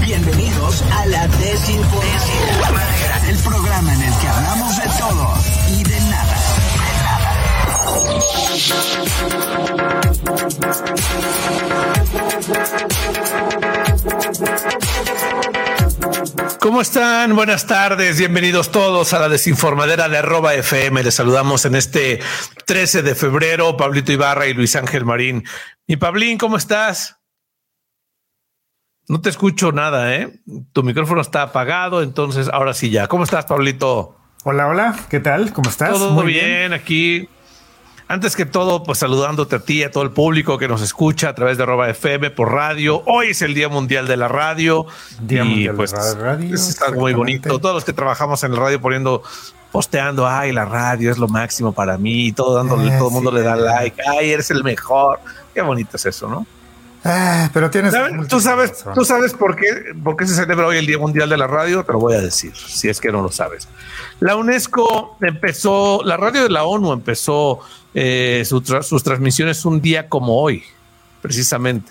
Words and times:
Bienvenidos 0.00 0.82
a 0.92 1.06
la 1.06 1.26
Desinformación, 1.26 2.48
el 3.28 3.36
programa 3.38 3.94
en 3.94 4.02
el 4.02 4.14
que 4.18 4.28
hablamos 4.28 4.76
de 4.76 4.84
todo 4.98 5.34
y 5.68 5.82
de 5.82 6.00
nada. 6.02 6.36
¿Cómo 16.60 16.82
están? 16.82 17.34
Buenas 17.34 17.66
tardes, 17.66 18.18
bienvenidos 18.18 18.70
todos 18.70 19.14
a 19.14 19.18
la 19.18 19.30
desinformadera 19.30 20.10
de 20.10 20.18
arroba 20.18 20.52
FM. 20.52 21.02
Les 21.02 21.14
saludamos 21.14 21.64
en 21.64 21.74
este 21.74 22.20
13 22.66 23.00
de 23.00 23.14
febrero, 23.14 23.78
Pablito 23.78 24.12
Ibarra 24.12 24.46
y 24.46 24.52
Luis 24.52 24.76
Ángel 24.76 25.06
Marín. 25.06 25.42
Y 25.86 25.96
Pablín, 25.96 26.36
¿cómo 26.36 26.58
estás? 26.58 27.16
No 29.08 29.22
te 29.22 29.30
escucho 29.30 29.72
nada, 29.72 30.14
¿eh? 30.14 30.42
Tu 30.74 30.82
micrófono 30.82 31.22
está 31.22 31.40
apagado, 31.40 32.02
entonces 32.02 32.50
ahora 32.52 32.74
sí 32.74 32.90
ya. 32.90 33.06
¿Cómo 33.06 33.24
estás, 33.24 33.46
Pablito? 33.46 34.18
Hola, 34.44 34.66
hola, 34.66 34.94
¿qué 35.08 35.18
tal? 35.18 35.54
¿Cómo 35.54 35.70
estás? 35.70 35.92
Todo 35.92 36.10
muy 36.10 36.26
bien, 36.26 36.74
aquí. 36.74 37.26
Antes 38.10 38.34
que 38.34 38.44
todo, 38.44 38.82
pues 38.82 38.98
saludándote 38.98 39.54
a 39.54 39.58
ti 39.60 39.74
y 39.74 39.82
a 39.84 39.90
todo 39.92 40.02
el 40.02 40.10
público 40.10 40.58
que 40.58 40.66
nos 40.66 40.82
escucha 40.82 41.28
a 41.28 41.34
través 41.36 41.58
de 41.58 41.62
Arroba 41.62 41.88
FM 41.90 42.32
por 42.32 42.50
radio. 42.50 43.04
Hoy 43.06 43.28
es 43.28 43.40
el 43.40 43.54
Día 43.54 43.68
Mundial 43.68 44.08
de 44.08 44.16
la 44.16 44.26
Radio. 44.26 44.86
Día 45.20 45.44
y 45.44 45.48
Mundial 45.48 45.76
pues 45.76 45.92
de 45.92 45.98
la 45.98 46.14
Radio, 46.14 46.52
es 46.52 46.82
algo 46.82 47.02
muy 47.02 47.12
bonito. 47.12 47.56
Todos 47.60 47.72
los 47.72 47.84
que 47.84 47.92
trabajamos 47.92 48.42
en 48.42 48.50
la 48.50 48.58
radio 48.58 48.80
poniendo, 48.80 49.22
posteando, 49.70 50.26
ay, 50.26 50.50
la 50.50 50.64
radio 50.64 51.12
es 51.12 51.18
lo 51.18 51.28
máximo 51.28 51.70
para 51.70 51.98
mí, 51.98 52.26
y 52.26 52.32
todo 52.32 52.56
dándole, 52.56 52.88
Eh, 52.88 52.98
todo 52.98 53.10
el 53.10 53.14
mundo 53.14 53.30
le 53.30 53.42
da 53.42 53.54
like, 53.54 54.02
ay, 54.04 54.30
eres 54.32 54.50
el 54.50 54.64
mejor. 54.64 55.20
Qué 55.54 55.62
bonito 55.62 55.96
es 55.96 56.04
eso, 56.04 56.28
¿no? 56.28 56.44
Ah, 57.04 57.48
pero 57.54 57.70
tienes. 57.70 57.94
¿Tú 58.28 58.40
sabes, 58.40 58.70
razón. 58.70 58.94
tú 58.94 59.04
sabes 59.06 59.32
por 59.32 59.56
qué, 59.56 59.66
por 60.04 60.16
qué 60.16 60.26
se 60.26 60.34
celebra 60.34 60.66
hoy 60.66 60.76
el 60.76 60.86
Día 60.86 60.98
Mundial 60.98 61.30
de 61.30 61.36
la 61.38 61.46
Radio? 61.46 61.82
Te 61.84 61.92
lo 61.92 61.98
voy 61.98 62.14
a 62.14 62.20
decir, 62.20 62.52
si 62.54 62.88
es 62.90 63.00
que 63.00 63.10
no 63.10 63.22
lo 63.22 63.32
sabes. 63.32 63.68
La 64.20 64.36
UNESCO 64.36 65.16
empezó, 65.22 66.02
la 66.04 66.18
radio 66.18 66.42
de 66.42 66.50
la 66.50 66.64
ONU 66.64 66.92
empezó 66.92 67.60
eh, 67.94 68.42
su 68.46 68.60
tra- 68.60 68.82
sus 68.82 69.02
transmisiones 69.02 69.64
un 69.64 69.80
día 69.80 70.08
como 70.10 70.42
hoy, 70.42 70.62
precisamente. 71.22 71.90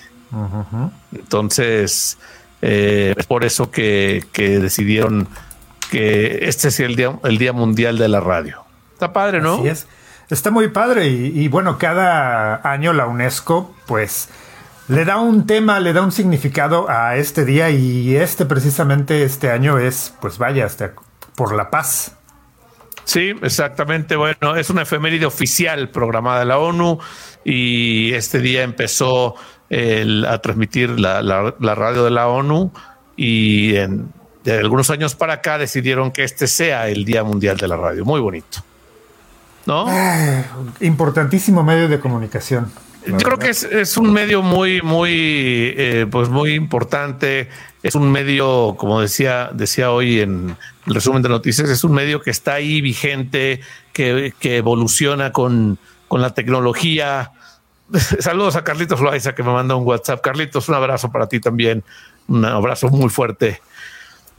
Entonces, 1.11 2.17
eh, 2.61 3.13
es 3.17 3.25
por 3.25 3.43
eso 3.45 3.71
que, 3.71 4.25
que 4.31 4.59
decidieron 4.59 5.27
que 5.89 6.39
este 6.47 6.71
sea 6.71 6.85
el 6.85 6.95
día, 6.95 7.17
el 7.23 7.37
día 7.37 7.53
Mundial 7.53 7.97
de 7.97 8.07
la 8.09 8.19
Radio. 8.19 8.63
Está 8.93 9.11
padre, 9.13 9.41
¿no? 9.41 9.55
Así 9.55 9.67
es. 9.69 9.87
Está 10.30 10.52
muy 10.52 10.67
padre 10.67 11.07
y, 11.07 11.39
y 11.39 11.47
bueno, 11.47 11.80
cada 11.80 12.61
año 12.69 12.93
la 12.93 13.07
UNESCO 13.07 13.73
pues 13.87 14.30
le 14.89 15.05
da 15.05 15.17
un 15.17 15.45
tema, 15.47 15.79
le 15.79 15.93
da 15.93 16.01
un 16.01 16.11
significado 16.11 16.89
a 16.89 17.15
este 17.15 17.45
día 17.45 17.69
y 17.69 18.15
este 18.15 18.45
precisamente 18.45 19.23
este 19.23 19.49
año 19.51 19.77
es 19.79 20.13
pues 20.19 20.37
vaya, 20.37 20.65
hasta 20.65 20.91
por 21.35 21.55
la 21.55 21.69
paz. 21.69 22.13
Sí, 23.05 23.33
exactamente. 23.41 24.15
Bueno, 24.15 24.55
es 24.55 24.69
una 24.69 24.81
efeméride 24.83 25.25
oficial 25.25 25.89
programada 25.89 26.39
de 26.39 26.45
la 26.45 26.59
ONU 26.59 26.99
y 27.43 28.13
este 28.13 28.39
día 28.39 28.63
empezó 28.63 29.35
el- 29.69 30.25
a 30.25 30.39
transmitir 30.41 30.99
la, 30.99 31.21
la- 31.23 31.55
la 31.59 31.75
radio 31.75 32.03
de 32.03 32.11
la 32.11 32.27
ONU 32.27 32.71
y 33.15 33.75
en, 33.77 34.11
de 34.43 34.57
algunos 34.59 34.89
años 34.89 35.15
para 35.15 35.33
acá 35.33 35.57
decidieron 35.57 36.11
que 36.11 36.23
este 36.23 36.45
sea 36.47 36.87
el 36.87 37.03
Día 37.05 37.23
Mundial 37.23 37.57
de 37.57 37.67
la 37.67 37.77
Radio. 37.77 38.05
Muy 38.05 38.19
bonito. 38.21 38.59
¿No? 39.65 39.85
Ah, 39.87 40.43
importantísimo 40.79 41.63
medio 41.63 41.87
de 41.89 41.99
comunicación. 41.99 42.71
Yo 43.11 43.17
creo 43.17 43.38
que 43.38 43.49
es, 43.49 43.63
es 43.63 43.97
un 43.97 44.11
medio 44.11 44.41
muy, 44.41 44.81
muy, 44.81 45.73
eh, 45.77 46.07
pues 46.09 46.29
muy 46.29 46.53
importante. 46.53 47.49
Es 47.81 47.95
un 47.95 48.11
medio, 48.11 48.75
como 48.77 49.02
decía, 49.02 49.49
decía 49.53 49.91
hoy 49.91 50.19
en 50.19 50.57
el 50.85 50.93
resumen 50.93 51.21
de 51.21 51.30
noticias, 51.30 51.69
es 51.69 51.83
un 51.83 51.93
medio 51.93 52.21
que 52.21 52.30
está 52.30 52.55
ahí 52.55 52.81
vigente, 52.81 53.61
que, 53.93 54.33
que 54.39 54.58
evoluciona 54.58 55.31
con, 55.31 55.80
con 56.08 56.21
la 56.21 56.33
tecnología. 56.33 57.31
Saludos 58.20 58.55
a 58.55 58.64
Carlitos 58.64 58.99
Loaiza 58.99 59.33
que 59.33 59.43
me 59.43 59.52
manda 59.52 59.76
un 59.76 59.86
WhatsApp. 59.86 60.21
Carlitos, 60.21 60.67
un 60.70 60.76
abrazo 60.76 61.11
para 61.11 61.27
ti 61.27 61.39
también. 61.39 61.83
Un 62.27 62.45
abrazo 62.45 62.89
muy 62.89 63.09
fuerte. 63.09 63.61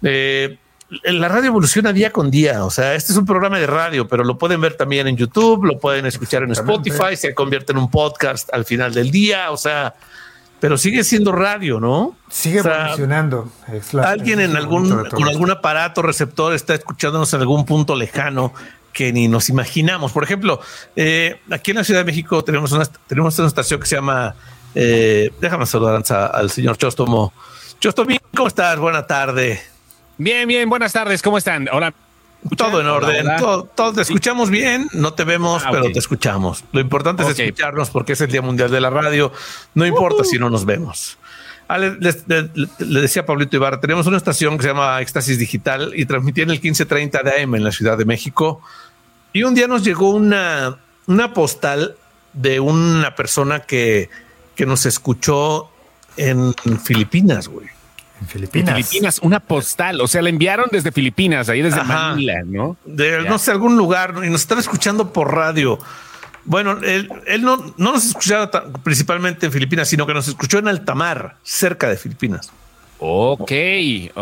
Eh, 0.02 0.58
la 1.04 1.28
radio 1.28 1.48
evoluciona 1.48 1.92
día 1.92 2.12
con 2.12 2.30
día. 2.30 2.64
O 2.64 2.70
sea, 2.70 2.94
este 2.94 3.12
es 3.12 3.18
un 3.18 3.24
programa 3.26 3.58
de 3.58 3.66
radio, 3.66 4.08
pero 4.08 4.24
lo 4.24 4.36
pueden 4.38 4.60
ver 4.60 4.74
también 4.74 5.06
en 5.06 5.16
YouTube, 5.16 5.64
lo 5.64 5.78
pueden 5.78 6.06
escuchar 6.06 6.42
en. 6.42 6.50
Spotify, 6.52 7.16
se 7.16 7.34
convierte 7.34 7.72
en 7.72 7.78
un 7.78 7.90
podcast 7.90 8.52
al 8.52 8.64
final 8.64 8.92
del 8.92 9.10
día. 9.10 9.50
O 9.52 9.56
sea, 9.56 9.94
pero 10.58 10.76
sigue 10.76 11.04
siendo 11.04 11.32
radio, 11.32 11.80
¿no? 11.80 12.16
Sigue 12.28 12.60
O 12.60 12.62
sea, 12.64 12.72
la- 12.82 12.96
Alguien 14.10 14.40
en 14.40 14.56
algún 14.56 14.88
con 15.04 15.28
algún 15.28 15.50
aparato 15.50 16.02
receptor 16.02 16.52
está 16.54 16.74
escuchándonos 16.74 17.32
en 17.34 17.40
algún 17.40 17.64
punto 17.64 17.94
lejano 17.96 18.52
que 18.92 19.12
ni 19.12 19.28
nos 19.28 19.48
imaginamos. 19.48 20.12
Por 20.12 20.24
ejemplo, 20.24 20.60
eh, 20.96 21.40
aquí 21.50 21.70
en 21.70 21.76
la 21.78 21.84
Ciudad 21.84 22.00
de 22.00 22.04
México 22.04 22.42
tenemos 22.44 22.72
una 22.72 22.84
tenemos 23.06 23.38
una 23.38 23.48
estación 23.48 23.78
que 23.80 23.86
se 23.86 23.94
llama 23.96 24.34
eh, 24.74 25.30
déjame 25.40 25.66
saludar 25.66 26.02
al 26.32 26.50
señor 26.50 26.76
Chostomo. 26.76 27.32
Chostomo, 27.80 28.16
¿cómo 28.34 28.48
estás? 28.48 28.78
Buena 28.78 29.06
tarde. 29.06 29.62
Bien, 30.20 30.46
bien, 30.46 30.68
buenas 30.68 30.92
tardes, 30.92 31.22
¿cómo 31.22 31.38
están? 31.38 31.66
Hola. 31.72 31.94
Todo 32.58 32.82
en 32.82 32.86
orden, 32.88 33.26
todo, 33.38 33.64
todo- 33.64 33.94
te 33.94 34.02
escuchamos 34.02 34.50
bien, 34.50 34.86
no 34.92 35.14
te 35.14 35.24
vemos, 35.24 35.62
Ah, 35.64 35.70
pero 35.72 35.90
te 35.90 35.98
escuchamos. 35.98 36.62
Lo 36.72 36.80
importante 36.80 37.22
es 37.22 37.38
escucharnos 37.38 37.88
porque 37.88 38.12
es 38.12 38.20
el 38.20 38.30
Día 38.30 38.42
Mundial 38.42 38.70
de 38.70 38.82
la 38.82 38.90
Radio. 38.90 39.32
No 39.74 39.86
importa 39.86 40.22
si 40.22 40.38
no 40.38 40.50
nos 40.50 40.66
vemos. 40.66 41.16
Ah, 41.68 41.78
le, 41.78 41.92
decía 43.00 43.22
a 43.22 43.26
Pablito 43.26 43.56
Ibarra, 43.56 43.80
tenemos 43.80 44.06
una 44.08 44.18
estación 44.18 44.58
que 44.58 44.64
se 44.64 44.68
llama 44.68 45.00
Éxtasis 45.00 45.38
Digital 45.38 45.92
y 45.96 46.04
transmitía 46.04 46.44
en 46.44 46.50
el 46.50 46.56
1530 46.56 47.22
de 47.22 47.42
AM 47.42 47.54
en 47.54 47.64
la 47.64 47.72
Ciudad 47.72 47.96
de 47.96 48.04
México. 48.04 48.60
Y 49.32 49.44
un 49.44 49.54
día 49.54 49.68
nos 49.68 49.82
llegó 49.84 50.10
una, 50.10 50.76
una 51.06 51.32
postal 51.32 51.96
de 52.34 52.60
una 52.60 53.14
persona 53.14 53.60
que, 53.60 54.10
que 54.54 54.66
nos 54.66 54.84
escuchó 54.84 55.70
en 56.18 56.54
Filipinas, 56.84 57.48
güey. 57.48 57.68
En 58.20 58.26
Filipinas. 58.26 58.76
Filipinas, 58.76 59.18
una 59.22 59.40
postal, 59.40 60.00
o 60.00 60.08
sea, 60.08 60.20
la 60.22 60.28
enviaron 60.28 60.66
desde 60.70 60.92
Filipinas, 60.92 61.48
ahí 61.48 61.62
desde 61.62 61.80
Ajá. 61.80 62.10
Manila, 62.10 62.42
¿no? 62.44 62.76
de 62.84 63.22
no 63.22 63.38
sé, 63.38 63.50
algún 63.50 63.76
lugar 63.76 64.14
y 64.22 64.28
nos 64.28 64.42
estaba 64.42 64.60
escuchando 64.60 65.12
por 65.12 65.34
radio. 65.34 65.78
Bueno, 66.44 66.78
él, 66.82 67.10
él 67.26 67.42
no, 67.42 67.74
no 67.76 67.92
nos 67.92 68.06
escuchaba 68.06 68.50
principalmente 68.82 69.46
en 69.46 69.52
Filipinas, 69.52 69.88
sino 69.88 70.06
que 70.06 70.14
nos 70.14 70.28
escuchó 70.28 70.58
en 70.58 70.68
altamar, 70.68 71.36
cerca 71.42 71.88
de 71.88 71.96
Filipinas. 71.96 72.50
Ok. 73.02 73.40
ok, 73.40 73.50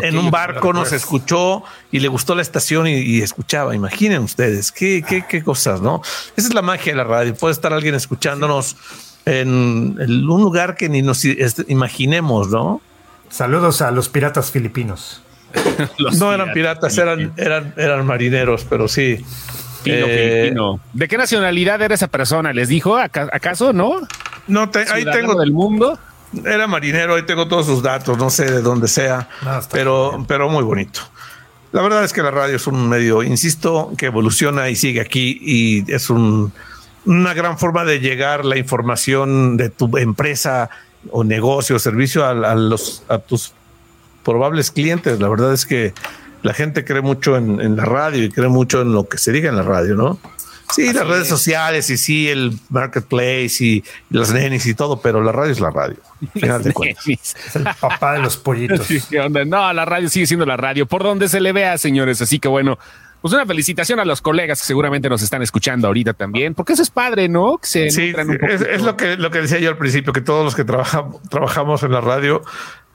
en 0.04 0.16
un 0.16 0.30
barco 0.30 0.72
nos 0.72 0.92
escuchó 0.92 1.64
y 1.90 1.98
le 1.98 2.06
gustó 2.06 2.36
la 2.36 2.42
estación 2.42 2.86
y, 2.86 2.94
y 3.00 3.22
escuchaba. 3.22 3.74
Imaginen 3.74 4.22
ustedes 4.22 4.70
qué, 4.70 5.04
qué, 5.06 5.24
qué 5.28 5.42
cosas, 5.42 5.80
¿no? 5.80 6.00
Esa 6.36 6.48
es 6.48 6.54
la 6.54 6.62
magia 6.62 6.92
de 6.92 6.96
la 6.96 7.04
radio. 7.04 7.34
Puede 7.34 7.52
estar 7.52 7.72
alguien 7.72 7.96
escuchándonos 7.96 8.76
en, 9.24 9.96
en 9.98 10.30
un 10.30 10.42
lugar 10.42 10.76
que 10.76 10.88
ni 10.88 11.02
nos 11.02 11.24
imaginemos, 11.24 12.48
¿no? 12.48 12.80
Saludos 13.30 13.82
a 13.82 13.90
los 13.90 14.08
piratas 14.08 14.50
filipinos. 14.50 15.22
Los 15.98 16.18
no 16.18 16.32
eran 16.32 16.52
piratas, 16.52 16.96
eran, 16.98 17.32
eran, 17.36 17.72
eran 17.76 18.04
marineros, 18.04 18.66
pero 18.68 18.86
sí. 18.88 19.24
Filipino, 19.82 20.06
Eh, 20.08 20.38
filipino. 20.42 20.80
¿De 20.92 21.08
qué 21.08 21.16
nacionalidad 21.16 21.80
era 21.80 21.94
esa 21.94 22.08
persona? 22.08 22.52
¿Les 22.52 22.68
dijo 22.68 22.96
¿Aca- 22.98 23.28
acaso, 23.32 23.72
no? 23.72 24.00
No, 24.46 24.68
te- 24.70 24.80
ahí 24.80 25.02
¿Ciudadano 25.02 25.12
tengo 25.28 25.40
del 25.40 25.52
mundo. 25.52 25.98
Era 26.44 26.66
marinero, 26.66 27.14
ahí 27.14 27.22
tengo 27.22 27.48
todos 27.48 27.64
sus 27.66 27.82
datos, 27.82 28.18
no 28.18 28.28
sé 28.28 28.44
de 28.50 28.60
dónde 28.60 28.86
sea, 28.88 29.28
No, 29.42 29.58
está 29.58 29.70
pero, 29.74 30.24
pero 30.28 30.50
muy 30.50 30.62
bonito. 30.62 31.00
La 31.72 31.80
verdad 31.80 32.04
es 32.04 32.12
que 32.12 32.22
la 32.22 32.30
radio 32.30 32.56
es 32.56 32.66
un 32.66 32.86
medio, 32.88 33.22
insisto, 33.22 33.92
que 33.96 34.06
evoluciona 34.06 34.68
y 34.68 34.76
sigue 34.76 35.00
aquí 35.00 35.38
y 35.40 35.90
es 35.90 36.10
un- 36.10 36.52
una 37.06 37.32
gran 37.32 37.58
forma 37.58 37.84
de 37.86 38.00
llegar 38.00 38.44
la 38.44 38.58
información 38.58 39.56
de 39.56 39.70
tu 39.70 39.96
empresa 39.96 40.68
o 41.12 41.24
negocio 41.24 41.76
o 41.76 41.78
servicio 41.78 42.24
a, 42.24 42.30
a 42.30 42.54
los, 42.54 43.02
a 43.08 43.18
tus 43.18 43.52
probables 44.24 44.70
clientes. 44.70 45.20
La 45.20 45.28
verdad 45.28 45.52
es 45.52 45.66
que 45.66 45.94
la 46.42 46.54
gente 46.54 46.84
cree 46.84 47.02
mucho 47.02 47.36
en, 47.36 47.60
en 47.60 47.76
la 47.76 47.84
radio 47.84 48.24
y 48.24 48.30
cree 48.30 48.48
mucho 48.48 48.82
en 48.82 48.92
lo 48.92 49.08
que 49.08 49.18
se 49.18 49.32
diga 49.32 49.48
en 49.48 49.56
la 49.56 49.62
radio, 49.62 49.94
¿no? 49.94 50.18
Sí, 50.74 50.92
las 50.92 51.06
redes 51.06 51.28
sociales 51.28 51.88
y 51.88 51.96
sí, 51.96 52.28
el 52.28 52.58
marketplace 52.68 53.56
y, 53.60 53.84
las 54.10 54.32
nenis 54.32 54.66
y 54.66 54.74
todo, 54.74 55.00
pero 55.00 55.22
la 55.22 55.32
radio 55.32 55.52
es 55.52 55.60
la 55.60 55.70
radio. 55.70 55.96
al 56.20 56.40
Final 56.40 56.62
de 56.62 56.72
cuentas. 56.72 57.06
Es 57.06 57.56
el 57.56 57.64
papá 57.80 58.14
de 58.14 58.18
los 58.20 58.36
pollitos. 58.36 58.86
No, 59.46 59.72
la 59.72 59.84
radio 59.84 60.08
sigue 60.08 60.26
siendo 60.26 60.44
la 60.44 60.56
radio, 60.56 60.86
por 60.86 61.02
donde 61.02 61.28
se 61.28 61.40
le 61.40 61.52
vea, 61.52 61.78
señores. 61.78 62.20
Así 62.20 62.38
que 62.38 62.48
bueno, 62.48 62.78
pues 63.20 63.34
una 63.34 63.44
felicitación 63.46 63.98
a 64.00 64.04
los 64.04 64.20
colegas 64.22 64.60
que 64.60 64.66
seguramente 64.66 65.08
nos 65.08 65.22
están 65.22 65.42
escuchando 65.42 65.86
ahorita 65.88 66.12
también, 66.14 66.54
porque 66.54 66.72
eso 66.74 66.82
es 66.82 66.90
padre, 66.90 67.28
¿no? 67.28 67.58
Que 67.58 67.66
se 67.66 67.90
Sí, 67.90 68.14
un 68.16 68.38
es, 68.48 68.60
es 68.62 68.82
lo 68.82 68.96
que 68.96 69.16
lo 69.16 69.30
que 69.30 69.40
decía 69.42 69.58
yo 69.58 69.70
al 69.70 69.76
principio, 69.78 70.12
que 70.12 70.20
todos 70.20 70.44
los 70.44 70.54
que 70.54 70.64
trabaja- 70.64 71.04
trabajamos 71.30 71.82
en 71.82 71.92
la 71.92 72.00
radio, 72.00 72.42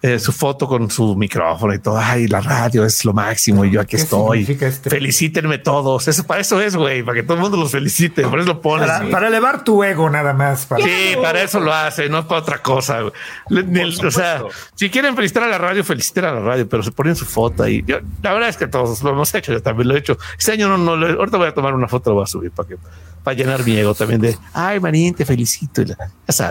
eh, 0.06 0.20
su 0.20 0.34
foto 0.34 0.68
con 0.68 0.92
su 0.92 1.16
micrófono 1.16 1.74
y 1.74 1.80
todo. 1.80 1.98
Ay, 1.98 2.28
la 2.28 2.42
radio 2.42 2.84
es 2.84 3.06
lo 3.06 3.14
máximo 3.14 3.64
y 3.64 3.72
yo 3.72 3.80
aquí 3.80 3.96
estoy. 3.96 4.42
Este? 4.42 4.90
Felicítenme 4.90 5.60
todos. 5.60 6.10
Eso 6.10 6.26
para 6.26 6.42
eso 6.42 6.60
es, 6.60 6.76
güey, 6.76 7.04
para 7.04 7.16
que 7.16 7.24
todo 7.24 7.36
el 7.36 7.40
mundo 7.40 7.56
los 7.56 7.72
felicite. 7.72 8.24
Por 8.24 8.40
eso 8.40 8.50
lo 8.50 8.60
pones. 8.60 8.90
Para, 9.10 9.30
elevar 9.30 9.64
tu 9.64 9.82
ego, 9.82 10.10
nada 10.10 10.34
más. 10.34 10.68
Sí, 10.84 11.16
para 11.22 11.42
eso 11.42 11.62
lo 11.62 11.74
hace, 11.74 12.10
no 12.10 12.28
para 12.28 12.42
otra 12.42 12.58
cosa. 12.58 13.00
o 13.06 14.12
sea, 14.12 14.44
si 14.76 14.90
quieren 14.90 15.16
felicitar 15.16 15.44
a 15.44 15.48
la 15.48 15.58
radio, 15.58 15.86
feliciten 15.86 16.26
a 16.26 16.34
la 16.34 16.42
radio, 16.42 16.68
pero 16.68 16.84
se 16.84 16.92
ponen 16.92 17.16
su 17.16 17.24
foto 17.24 17.64
ahí. 17.64 17.82
Yo, 17.88 18.00
la 18.22 18.34
verdad 18.34 18.50
es 18.50 18.58
que 18.58 18.68
todos 18.68 19.02
lo 19.04 19.12
hemos 19.12 19.34
hecho. 19.34 19.54
Yo 19.54 19.62
también 19.62 19.88
lo 19.88 19.96
he 19.96 20.00
hecho. 20.00 20.18
Este 20.38 20.52
año 20.52 20.68
no, 20.68 20.98
no, 20.98 21.06
ahorita 21.18 21.38
voy 21.38 21.48
a 21.48 21.54
tomar 21.54 21.74
una 21.74 21.88
foto, 21.88 22.10
lo 22.10 22.16
voy 22.16 22.24
a 22.26 22.28
subir 22.28 22.52
para 22.52 22.68
que 22.68 22.76
para 23.24 23.38
llenar 23.38 23.66
mi 23.66 23.78
ego 23.78 23.94
también 23.96 24.20
de, 24.20 24.38
ay, 24.54 24.80
Marín, 24.80 25.14
te 25.14 25.26
felicito. 25.26 25.84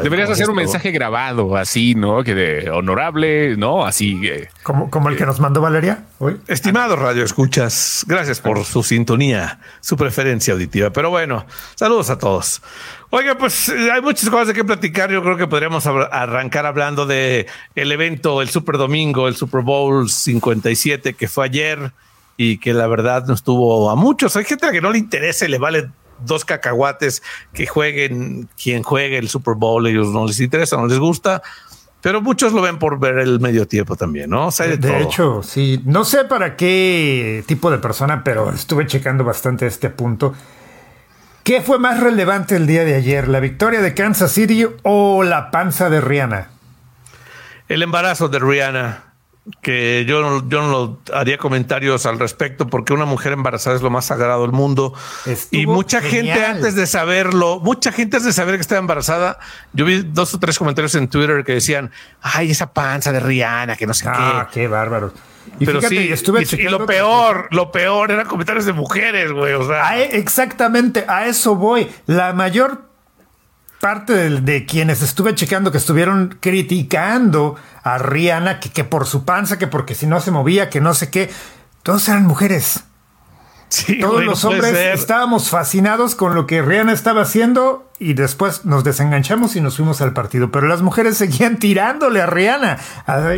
Deberías 0.03 0.31
hacer 0.31 0.49
un 0.49 0.57
mensaje 0.57 0.91
grabado 0.91 1.55
así, 1.57 1.95
¿no? 1.95 2.25
Que 2.25 2.35
de 2.35 2.71
honorable, 2.71 3.42
¿no? 3.57 3.85
Así. 3.85 4.21
Eh, 4.25 4.49
como, 4.63 4.91
como 4.91 5.09
el 5.09 5.17
que 5.17 5.27
nos 5.27 5.41
mandó 5.41 5.61
Valeria 5.61 6.05
hoy. 6.19 6.41
Estimado 6.47 6.97
Radio 6.97 7.25
Escuchas, 7.25 8.05
gracias 8.07 8.41
por 8.41 8.65
su 8.65 8.83
sintonía, 8.83 9.61
su 9.81 9.97
preferencia 9.97 10.55
auditiva. 10.55 10.91
Pero 10.91 11.11
bueno, 11.11 11.47
saludos 11.75 12.11
a 12.11 12.19
todos. 12.19 12.63
Oiga, 13.11 13.37
pues 13.37 13.69
hay 13.69 14.01
muchas 14.01 14.31
cosas 14.31 14.49
de 14.49 14.55
que 14.55 14.65
platicar. 14.65 15.11
Yo 15.11 15.23
creo 15.23 15.37
que 15.37 15.47
podríamos 15.47 15.87
arrancar 15.87 16.67
hablando 16.67 17.07
de 17.07 17.47
el 17.75 17.93
evento, 17.93 18.41
el 18.41 18.49
Super 18.49 18.79
Domingo, 18.79 19.29
el 19.29 19.37
Super 19.37 19.63
Bowl 19.63 20.09
57 20.09 21.15
que 21.15 21.29
fue 21.29 21.45
ayer 21.45 21.93
y 22.37 22.59
que 22.59 22.73
la 22.73 22.87
verdad 22.87 23.27
no 23.27 23.35
estuvo 23.35 23.91
a 23.91 23.97
muchos. 23.97 24.35
Hay 24.37 24.45
gente 24.45 24.67
a 24.67 24.69
la 24.69 24.73
que 24.73 24.81
no 24.81 24.91
le 24.91 24.99
interesa 24.99 25.45
y 25.45 25.49
le 25.49 25.59
vale 25.59 25.91
dos 26.25 26.45
cacahuates 26.45 27.23
que 27.53 27.67
jueguen 27.67 28.49
quien 28.61 28.83
juegue 28.83 29.19
el 29.19 29.29
Super 29.29 29.55
Bowl, 29.55 29.87
ellos 29.87 30.09
no 30.09 30.27
les 30.27 30.41
interesa, 30.41 30.77
no 30.77 30.87
les 30.87 30.99
gusta. 30.99 31.43
Pero 32.03 32.21
muchos 32.21 32.53
lo 32.53 32.61
ven 32.61 32.81
por 32.81 32.99
ver 32.99 33.19
el 33.19 33.39
medio 33.39 33.69
tiempo 33.69 33.95
también, 33.95 34.29
¿no? 34.29 34.51
de, 34.51 35.03
hecho, 35.03 35.43
sí. 35.43 35.81
No 35.85 36.05
sé 36.05 36.25
para 36.25 36.57
qué 36.57 37.45
tipo 37.47 37.71
de 37.71 37.79
persona, 37.79 38.25
pero 38.25 38.51
estuve 38.51 38.87
checando 38.87 39.23
bastante 39.23 39.67
este 39.67 39.89
punto. 39.89 40.35
¿Qué 41.45 41.63
fue 41.63 41.79
más 41.79 42.01
relevante 42.01 42.57
el 42.57 42.67
día 42.67 42.85
de 42.85 42.97
ayer? 42.97 43.29
¿La 43.29 43.39
victoria 43.39 43.81
de 43.81 43.95
Kansas 43.95 44.33
City 44.33 44.67
o 44.83 45.23
la 45.23 45.53
panza 45.53 45.91
de 45.91 46.01
Rihanna? 46.01 46.49
El 47.69 47.83
embarazo 47.83 48.29
de 48.29 48.41
Rihanna 48.41 49.12
que 49.61 50.05
yo, 50.07 50.21
no, 50.21 50.49
yo 50.49 50.63
no 50.63 51.01
haría 51.13 51.37
comentarios 51.37 52.07
al 52.07 52.19
respecto 52.19 52.69
porque 52.69 52.93
una 52.93 53.07
mujer 53.07 53.33
embarazada 53.33 53.75
es 53.75 53.83
lo 53.83 53.91
más 53.91 54.07
sagrado 54.07 54.43
del 54.43 54.53
mundo. 54.53 54.95
y 55.51 55.67
mucha 55.67 56.01
gente 56.01 56.45
antes 56.45 56.77
de 56.77 56.87
saberlo, 56.87 57.59
mucha 57.61 57.91
gente 57.91 58.17
antes 58.17 58.27
de 58.27 58.33
saber 58.33 58.55
que 58.55 58.61
estaba 58.61 58.79
embarazada, 58.79 59.39
yo 59.73 59.85
vi 59.85 60.03
dos 60.03 60.35
o 60.35 60.39
tres 60.39 60.59
comentarios 60.59 60.95
en 60.95 61.09
Twitter 61.09 61.45
que 61.45 61.55
decían, 61.55 61.91
ay, 62.21 62.53
esa 62.53 62.73
panza 62.73 63.11
de 63.13 63.21
Rihanna, 63.21 63.77
que 63.77 63.87
no 63.87 63.95
sé 63.95 64.07
ah, 64.09 64.49
qué. 64.53 64.61
qué 64.61 64.69
bárbaro. 64.69 65.13
Y 65.59 65.67
Pero 65.67 65.83
sí, 65.83 65.99
estuve 66.13 66.45
y, 66.51 66.63
lo 66.69 66.87
peor, 66.87 67.49
lo 67.51 67.73
peor 67.73 68.13
eran 68.13 68.27
comentarios 68.27 68.65
de 68.65 68.73
mujeres, 68.73 69.33
güey. 69.33 69.55
O 69.55 69.67
sea, 69.67 69.99
e, 69.99 70.17
exactamente, 70.17 71.05
a 71.09 71.27
eso 71.27 71.57
voy. 71.57 71.89
La 72.07 72.33
mayor 72.33 72.92
parte 73.83 74.31
de, 74.31 74.65
quienes 74.65 75.03
estuve 75.03 75.35
checando 75.35 75.73
que 75.73 75.79
estuvieron 75.79 76.39
criticando 76.39 77.57
a 77.83 77.99
Rihanna, 77.99 78.61
que, 78.61 78.71
que 78.71 78.85
por 78.85 79.09
su 79.09 79.25
panza, 79.25 79.59
que 79.59 79.67
porque 79.67 79.97
si 79.97 80.07
no 80.07 80.21
se 80.21 80.31
movía, 80.31 80.71
que 80.71 80.81
no 80.81 80.95
sé 80.95 81.11
qué, 81.11 81.33
todos 81.83 82.09
eran 82.09 82.25
mujeres. 82.25 82.85
Todos 84.01 84.25
los 84.25 84.45
hombres 84.45 84.75
estábamos 84.75 85.49
fascinados 85.49 86.15
con 86.15 86.35
lo 86.35 86.47
que 86.47 86.63
Rihanna 86.63 86.93
estaba 86.93 87.23
haciendo 87.23 87.91
y 87.99 88.15
después 88.15 88.65
nos 88.65 88.85
desenganchamos 88.85 89.57
y 89.57 89.61
nos 89.61 89.77
fuimos 89.77 90.01
al 90.03 90.13
partido. 90.13 90.51
Pero 90.51 90.67
las 90.67 90.83
mujeres 90.83 91.17
seguían 91.19 91.59
tirándole 91.59 92.21
a 92.21 92.27
Rihanna. 92.27 92.79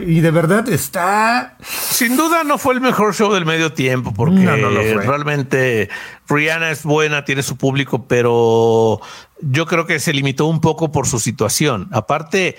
Y 0.06 0.20
de 0.20 0.30
verdad 0.30 0.68
está. 0.68 1.56
Sin 1.62 2.16
duda 2.16 2.44
no 2.44 2.58
fue 2.58 2.74
el 2.74 2.80
mejor 2.80 3.14
show 3.14 3.32
del 3.32 3.46
medio 3.46 3.72
tiempo, 3.72 4.12
porque 4.12 4.44
realmente 4.44 5.88
Rihanna 6.28 6.70
es 6.70 6.82
buena, 6.82 7.24
tiene 7.24 7.42
su 7.42 7.56
público, 7.56 8.06
pero 8.08 9.00
yo 9.40 9.66
creo 9.66 9.86
que 9.86 10.00
se 10.00 10.12
limitó 10.12 10.46
un 10.46 10.60
poco 10.60 10.90
por 10.90 11.06
su 11.06 11.20
situación. 11.20 11.88
Aparte, 11.92 12.56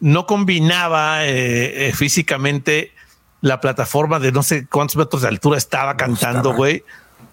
no 0.00 0.26
combinaba 0.26 1.26
eh, 1.26 1.88
eh, 1.88 1.92
físicamente 1.92 2.92
la 3.40 3.60
plataforma 3.60 4.18
de 4.18 4.32
no 4.32 4.42
sé 4.42 4.66
cuántos 4.66 4.96
metros 4.96 5.22
de 5.22 5.28
altura 5.28 5.58
estaba 5.58 5.96
cantando, 5.96 6.54
güey. 6.54 6.84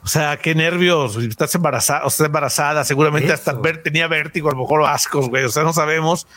O 0.06 0.08
sea, 0.08 0.38
qué 0.38 0.54
nervios. 0.54 1.16
Estás 1.18 1.56
embarazada, 1.56 2.04
o 2.06 2.10
estás 2.10 2.28
embarazada, 2.28 2.84
seguramente 2.84 3.34
hasta 3.34 3.54
ver, 3.54 3.82
tenía 3.82 4.08
vértigo, 4.08 4.50
a 4.50 4.52
lo 4.52 4.60
mejor 4.60 4.84
ascos, 4.84 5.30
güey. 5.30 5.44
O 5.46 5.50
sea, 5.50 5.64
no 5.64 5.74
sabemos. 5.74 6.28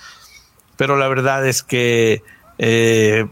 Pero 0.79 0.97
la 0.97 1.07
verdad 1.07 1.47
es 1.47 1.63
que, 1.63 2.23
eh, 2.57 3.27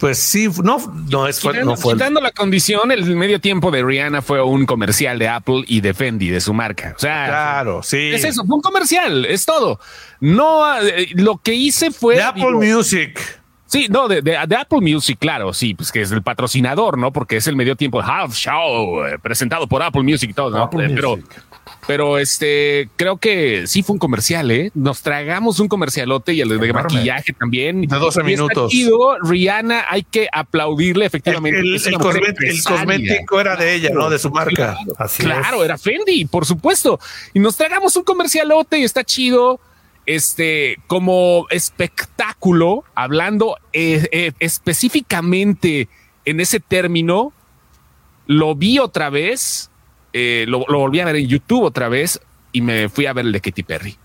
pues 0.00 0.18
sí, 0.18 0.48
no, 0.64 0.78
no 1.08 1.28
es 1.28 1.38
quitando, 1.38 1.66
no 1.66 1.76
fue. 1.76 1.92
Quitando 1.92 2.20
la 2.20 2.32
condición, 2.32 2.90
el 2.90 3.04
medio 3.14 3.40
tiempo 3.40 3.70
de 3.70 3.84
Rihanna 3.84 4.22
fue 4.22 4.42
un 4.42 4.66
comercial 4.66 5.20
de 5.20 5.28
Apple 5.28 5.62
y 5.68 5.82
de 5.82 5.94
Fendi, 5.94 6.30
de 6.30 6.40
su 6.40 6.52
marca. 6.52 6.94
O 6.96 6.98
sea, 6.98 7.26
claro, 7.26 7.84
sí. 7.84 8.10
Es 8.12 8.24
eso, 8.24 8.44
fue 8.44 8.56
un 8.56 8.62
comercial, 8.62 9.24
es 9.24 9.46
todo. 9.46 9.78
No, 10.18 10.82
eh, 10.82 11.10
lo 11.14 11.38
que 11.38 11.54
hice 11.54 11.92
fue. 11.92 12.16
De 12.16 12.22
Apple 12.24 12.54
Music. 12.54 13.20
Sí, 13.66 13.88
no, 13.90 14.08
de, 14.08 14.22
de, 14.22 14.36
Apple 14.36 14.80
Music, 14.80 15.18
claro, 15.18 15.52
sí, 15.52 15.74
pues 15.74 15.90
que 15.90 16.02
es 16.02 16.12
el 16.12 16.22
patrocinador, 16.22 16.98
¿no? 16.98 17.12
Porque 17.12 17.36
es 17.36 17.46
el 17.46 17.56
medio 17.56 17.76
tiempo 17.76 18.00
de 18.00 18.08
Half 18.08 18.34
Show, 18.34 19.04
eh, 19.06 19.18
presentado 19.20 19.66
por 19.66 19.82
Apple 19.82 20.02
Music 20.02 20.30
y 20.30 20.34
todo, 20.34 20.50
¿no? 20.50 20.64
Eh, 20.80 20.92
pero, 20.94 21.18
pero 21.86 22.18
este, 22.18 22.90
creo 22.96 23.16
que 23.16 23.66
sí 23.66 23.82
fue 23.82 23.94
un 23.94 23.98
comercial, 23.98 24.50
¿eh? 24.50 24.70
Nos 24.74 25.02
tragamos 25.02 25.60
un 25.60 25.68
comercialote 25.68 26.34
y 26.34 26.42
el 26.42 26.48
de 26.50 26.72
maquillaje 26.72 27.32
también. 27.32 27.80
De 27.82 27.96
12 27.96 28.22
minutos. 28.22 28.72
Rihanna, 29.22 29.86
hay 29.88 30.02
que 30.02 30.28
aplaudirle 30.30 31.06
efectivamente. 31.06 31.60
El, 31.60 31.98
cosmético 31.98 33.40
era 33.40 33.56
de 33.56 33.74
ella, 33.74 33.90
¿no? 33.92 34.10
De 34.10 34.18
su 34.18 34.30
marca. 34.30 34.76
Claro, 35.18 35.64
era 35.64 35.78
Fendi, 35.78 36.26
por 36.26 36.44
supuesto. 36.44 37.00
Y 37.32 37.40
nos 37.40 37.56
tragamos 37.56 37.96
un 37.96 38.04
comercialote 38.04 38.78
y 38.78 38.84
está 38.84 39.04
chido 39.04 39.58
este, 40.06 40.78
como 40.86 41.46
espectáculo, 41.50 42.84
hablando 42.94 43.56
eh, 43.72 44.08
eh, 44.12 44.32
específicamente 44.38 45.88
en 46.24 46.40
ese 46.40 46.60
término, 46.60 47.32
lo 48.26 48.54
vi 48.54 48.78
otra 48.78 49.10
vez, 49.10 49.70
eh, 50.12 50.44
lo, 50.48 50.64
volví 50.66 51.00
a 51.00 51.04
ver 51.04 51.16
en 51.16 51.26
YouTube 51.26 51.64
otra 51.64 51.88
vez 51.88 52.20
y 52.52 52.60
me 52.60 52.88
fui 52.88 53.06
a 53.06 53.12
ver 53.12 53.26
el 53.26 53.32
de 53.32 53.40
Katy 53.40 53.62
Perry. 53.62 53.96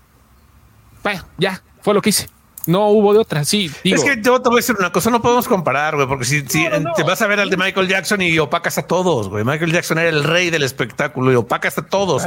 Bueno, 1.02 1.24
ya, 1.38 1.62
fue 1.82 1.94
lo 1.94 2.02
que 2.02 2.10
hice. 2.10 2.28
No 2.66 2.88
hubo 2.88 3.14
de 3.14 3.20
otra, 3.20 3.44
sí. 3.44 3.70
Es 3.84 4.04
que 4.04 4.20
yo 4.22 4.40
te 4.42 4.48
voy 4.50 4.58
a 4.58 4.60
decir 4.60 4.76
una 4.78 4.92
cosa, 4.92 5.10
no 5.10 5.22
podemos 5.22 5.48
comparar, 5.48 5.96
güey, 5.96 6.06
porque 6.06 6.26
si, 6.26 6.42
te 6.42 7.02
vas 7.06 7.22
a 7.22 7.26
ver 7.26 7.40
al 7.40 7.48
de 7.48 7.56
Michael 7.56 7.88
Jackson 7.88 8.20
y 8.20 8.38
opacas 8.38 8.76
a 8.76 8.86
todos, 8.86 9.28
güey. 9.28 9.44
Michael 9.44 9.72
Jackson 9.72 9.98
era 9.98 10.10
el 10.10 10.24
rey 10.24 10.50
del 10.50 10.62
espectáculo 10.62 11.32
y 11.32 11.36
opacas 11.36 11.78
a 11.78 11.86
todos. 11.86 12.24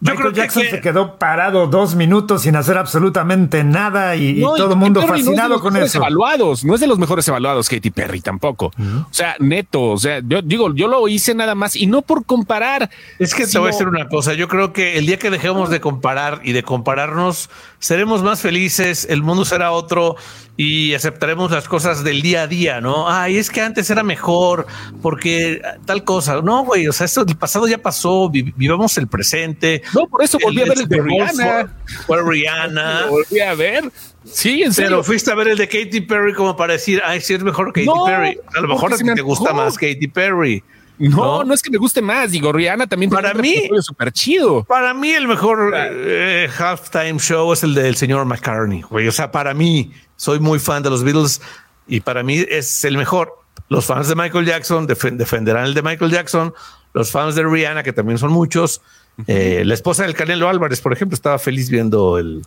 Michael 0.00 0.32
Jackson 0.32 0.62
se 0.70 0.80
quedó 0.80 1.18
parado 1.18 1.66
dos 1.66 1.94
minutos 1.94 2.42
sin 2.42 2.56
hacer 2.56 2.78
absolutamente 2.78 3.64
nada 3.64 4.16
y, 4.16 4.40
todo 4.40 4.72
el 4.72 4.76
mundo 4.76 5.06
fascinado 5.06 5.60
con 5.60 5.76
eso. 5.76 5.98
Evaluados, 5.98 6.64
no 6.64 6.74
es 6.74 6.80
de 6.80 6.86
los 6.86 6.98
mejores 6.98 7.28
evaluados 7.28 7.68
Katy 7.68 7.90
Perry 7.90 8.20
tampoco. 8.20 8.66
O 8.78 9.12
sea, 9.12 9.36
neto, 9.38 9.82
o 9.82 9.98
sea, 9.98 10.20
yo 10.26 10.40
digo, 10.40 10.74
yo 10.74 10.88
lo 10.88 11.06
hice 11.08 11.34
nada 11.34 11.54
más 11.54 11.76
y 11.76 11.86
no 11.86 12.02
por 12.02 12.24
comparar. 12.24 12.90
Es 13.18 13.34
que 13.34 13.46
te 13.46 13.58
voy 13.58 13.68
a 13.68 13.72
decir 13.72 13.88
una 13.88 14.08
cosa, 14.08 14.32
yo 14.32 14.48
creo 14.48 14.72
que 14.72 14.96
el 14.96 15.06
día 15.06 15.18
que 15.18 15.30
dejemos 15.30 15.68
de 15.68 15.80
comparar 15.80 16.40
y 16.44 16.52
de 16.52 16.62
compararnos, 16.62 17.50
seremos 17.78 18.22
más 18.22 18.40
felices, 18.40 19.06
el 19.10 19.22
mundo 19.22 19.44
será 19.44 19.72
otro 19.72 20.16
y 20.56 20.92
aceptaremos 20.92 21.50
las 21.50 21.68
cosas 21.68 22.04
del 22.04 22.20
día 22.20 22.42
a 22.42 22.46
día, 22.46 22.82
¿no? 22.82 23.08
Ay, 23.08 23.38
es 23.38 23.48
que 23.48 23.62
antes 23.62 23.88
era 23.88 24.02
mejor 24.02 24.66
porque 25.00 25.62
tal 25.86 26.04
cosa. 26.04 26.42
No, 26.42 26.64
güey, 26.64 26.86
o 26.86 26.92
sea, 26.92 27.06
esto 27.06 27.24
el 27.26 27.36
pasado 27.36 27.66
ya 27.66 27.78
pasó, 27.78 28.28
vivamos 28.28 28.98
el 28.98 29.08
presente. 29.08 29.82
No, 29.94 30.06
por 30.06 30.22
eso 30.22 30.38
volví 30.42 30.62
a 30.62 30.66
ver 30.66 30.78
el 30.78 30.88
de 30.88 31.00
Rihanna. 31.00 31.76
Fue, 32.06 32.22
Rihanna. 32.22 33.06
volví 33.10 33.40
a 33.40 33.54
ver. 33.54 33.90
Sí, 34.24 34.62
en 34.62 34.72
serio. 34.72 34.90
Pero 34.90 35.04
fuiste 35.04 35.30
a 35.30 35.34
ver 35.34 35.48
el 35.48 35.58
de 35.58 35.68
Katy 35.68 36.02
Perry 36.02 36.34
como 36.34 36.56
para 36.56 36.74
decir, 36.74 37.00
ay, 37.04 37.20
sí 37.20 37.34
es 37.34 37.42
mejor 37.42 37.72
Katy 37.72 37.88
Perry. 38.06 38.38
A 38.56 38.60
lo 38.60 38.68
mejor 38.68 38.92
es 38.92 39.02
que 39.02 39.12
te 39.14 39.22
gusta 39.22 39.52
más 39.52 39.76
Katy 39.76 40.08
Perry. 40.08 40.62
No, 41.08 41.44
no, 41.44 41.54
es 41.54 41.62
que 41.62 41.70
me 41.70 41.78
guste 41.78 42.02
más. 42.02 42.30
Digo, 42.30 42.52
Rihanna 42.52 42.86
también 42.86 43.10
para 43.10 43.32
mí 43.32 43.70
súper 43.80 44.12
chido. 44.12 44.64
Para 44.64 44.92
mí 44.92 45.10
el 45.10 45.26
mejor 45.26 45.72
eh, 45.74 46.48
halftime 46.58 47.18
show 47.18 47.50
es 47.54 47.62
el 47.62 47.74
del 47.74 47.96
señor 47.96 48.26
McCartney. 48.26 48.82
Güey. 48.82 49.08
O 49.08 49.12
sea, 49.12 49.30
para 49.30 49.54
mí 49.54 49.92
soy 50.16 50.40
muy 50.40 50.58
fan 50.58 50.82
de 50.82 50.90
los 50.90 51.02
Beatles 51.02 51.40
y 51.86 52.00
para 52.00 52.22
mí 52.22 52.44
es 52.46 52.84
el 52.84 52.98
mejor. 52.98 53.32
Los 53.70 53.86
fans 53.86 54.08
de 54.08 54.14
Michael 54.14 54.44
Jackson 54.44 54.86
defenderán 54.86 55.64
el 55.64 55.74
de 55.74 55.82
Michael 55.82 56.10
Jackson. 56.10 56.52
Los 56.92 57.10
fans 57.10 57.34
de 57.34 57.44
Rihanna, 57.44 57.82
que 57.82 57.92
también 57.92 58.18
son 58.18 58.32
muchos. 58.32 58.82
Eh, 59.26 59.62
la 59.64 59.74
esposa 59.74 60.04
del 60.04 60.14
Canelo 60.14 60.48
Álvarez, 60.48 60.80
por 60.80 60.92
ejemplo, 60.92 61.14
estaba 61.14 61.38
feliz 61.38 61.70
viendo 61.70 62.18
el, 62.18 62.42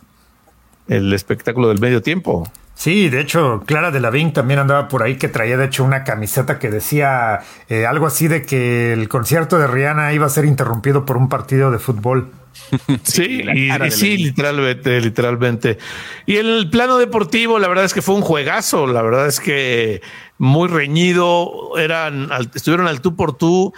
el 0.88 1.12
espectáculo 1.12 1.68
del 1.68 1.80
medio 1.80 2.02
tiempo. 2.02 2.50
Sí, 2.74 3.08
de 3.08 3.20
hecho, 3.20 3.62
Clara 3.66 3.90
de 3.90 4.00
Lavín 4.00 4.32
también 4.32 4.58
andaba 4.58 4.88
por 4.88 5.02
ahí 5.02 5.16
que 5.16 5.28
traía 5.28 5.56
de 5.56 5.66
hecho 5.66 5.84
una 5.84 6.02
camiseta 6.02 6.58
que 6.58 6.70
decía 6.70 7.40
eh, 7.68 7.86
algo 7.86 8.06
así 8.06 8.26
de 8.26 8.42
que 8.42 8.92
el 8.92 9.08
concierto 9.08 9.58
de 9.58 9.68
Rihanna 9.68 10.12
iba 10.12 10.26
a 10.26 10.28
ser 10.28 10.44
interrumpido 10.44 11.06
por 11.06 11.16
un 11.16 11.28
partido 11.28 11.70
de 11.70 11.78
fútbol. 11.78 12.32
sí, 13.04 13.42
y, 13.54 13.90
sí, 13.90 14.16
literalmente, 14.16 15.00
literalmente. 15.00 15.78
Y 16.26 16.36
en 16.36 16.46
el 16.46 16.70
plano 16.70 16.98
deportivo, 16.98 17.58
la 17.58 17.68
verdad 17.68 17.84
es 17.84 17.94
que 17.94 18.02
fue 18.02 18.16
un 18.16 18.22
juegazo. 18.22 18.86
La 18.86 19.02
verdad 19.02 19.26
es 19.28 19.40
que 19.40 20.02
muy 20.38 20.68
reñido. 20.68 21.76
Eran, 21.78 22.28
estuvieron 22.54 22.86
al 22.86 23.00
tú 23.00 23.16
por 23.16 23.36
tú. 23.36 23.72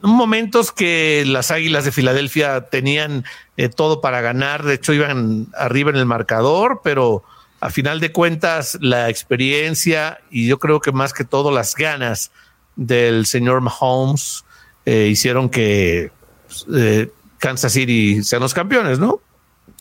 Momentos 0.00 0.72
que 0.72 1.24
las 1.26 1.50
Águilas 1.50 1.84
de 1.84 1.92
Filadelfia 1.92 2.62
tenían 2.62 3.24
eh, 3.56 3.68
todo 3.68 4.00
para 4.00 4.20
ganar. 4.20 4.62
De 4.62 4.74
hecho, 4.74 4.92
iban 4.92 5.48
arriba 5.54 5.90
en 5.90 5.96
el 5.96 6.06
marcador, 6.06 6.80
pero 6.84 7.24
a 7.60 7.70
final 7.70 8.00
de 8.00 8.12
cuentas, 8.12 8.78
la 8.80 9.08
experiencia 9.08 10.20
y 10.30 10.46
yo 10.46 10.58
creo 10.58 10.80
que 10.80 10.92
más 10.92 11.12
que 11.12 11.24
todo 11.24 11.50
las 11.50 11.74
ganas 11.74 12.32
del 12.76 13.26
señor 13.26 13.60
Mahomes 13.60 14.44
eh, 14.84 15.08
hicieron 15.10 15.48
que 15.48 16.10
pues, 16.46 16.66
eh, 16.74 17.10
Kansas 17.38 17.72
City 17.72 18.22
sean 18.22 18.42
los 18.42 18.54
campeones, 18.54 18.98
¿no? 18.98 19.20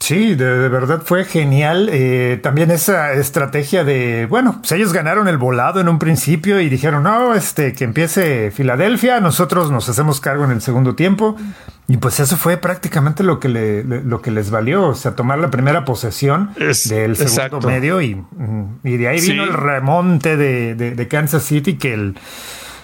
Sí, 0.01 0.34
de, 0.34 0.67
verdad 0.67 1.03
fue 1.05 1.25
genial. 1.25 1.88
Eh, 1.91 2.39
también 2.41 2.72
esa 2.72 3.13
estrategia 3.13 3.84
de, 3.84 4.25
bueno, 4.25 4.58
pues 4.60 4.72
ellos 4.72 4.93
ganaron 4.93 5.27
el 5.27 5.38
volado 5.38 5.79
en 5.79 5.88
un 5.88 6.00
principio 6.00 6.60
y 6.60 6.70
dijeron, 6.70 7.03
no, 7.03 7.36
este, 7.36 7.74
que 7.74 7.84
empiece 7.84 8.50
Filadelfia, 8.50 9.20
nosotros 9.20 9.70
nos 9.70 9.88
hacemos 9.89 10.20
cargo 10.20 10.43
en 10.43 10.51
el 10.51 10.62
segundo 10.62 10.96
tiempo. 10.96 11.38
Y 11.88 11.98
pues 11.98 12.20
eso 12.20 12.36
fue 12.36 12.58
prácticamente 12.58 13.22
lo 13.22 13.39
que, 13.39 13.50
le, 13.50 13.84
lo 13.84 14.22
que 14.24 14.31
les 14.31 14.50
valió, 14.50 14.88
o 14.88 14.96
sea, 14.96 15.15
tomar 15.15 15.38
la 15.38 15.51
primera 15.51 15.86
posesión 15.86 16.51
del 16.55 17.15
segundo 17.15 17.67
medio 17.67 18.01
y, 18.01 18.15
mm, 18.15 18.79
y, 18.84 18.98
de 18.98 19.08
ahí 19.08 19.22
vino 19.22 19.43
el 19.43 19.53
remonte 19.53 20.36
de, 20.36 20.74
de 20.74 21.08
Kansas 21.08 21.43
City 21.43 21.77
que 21.77 21.93
el 21.93 22.15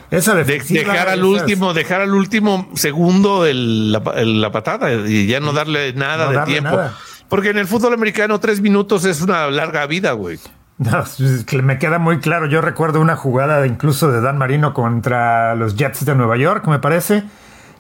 esa 0.10 0.36
dejar 0.36 1.10
al 1.10 1.24
último, 1.24 1.74
dejar 1.74 2.02
al 2.02 2.14
último 2.14 2.70
segundo 2.76 3.46
el, 3.46 3.92
la, 3.92 4.52
patada 4.52 4.92
y 4.94 5.28
ya 5.28 5.40
no 5.40 5.52
darle 5.52 5.94
nada 5.94 6.32
de 6.32 6.52
tiempo. 6.52 6.80
Porque 7.28 7.50
en 7.50 7.58
el 7.58 7.68
fútbol 7.68 7.94
americano 7.94 8.40
tres 8.40 8.62
minutos 8.62 9.04
es 9.04 9.22
una 9.22 9.50
larga 9.52 9.86
vida, 9.86 10.14
güey. 10.14 10.40
No, 10.78 11.04
me 11.64 11.78
queda 11.78 12.00
muy 12.00 12.20
claro. 12.20 12.46
Yo 12.48 12.62
recuerdo 12.62 13.02
una 13.02 13.16
jugada 13.16 13.66
incluso 13.68 14.12
de 14.12 14.22
Dan 14.22 14.38
Marino 14.38 14.74
contra 14.74 15.56
los 15.56 15.76
Jets 15.76 16.06
de 16.06 16.16
Nueva 16.16 16.38
York, 16.38 16.66
me 16.68 16.80
parece, 16.80 17.24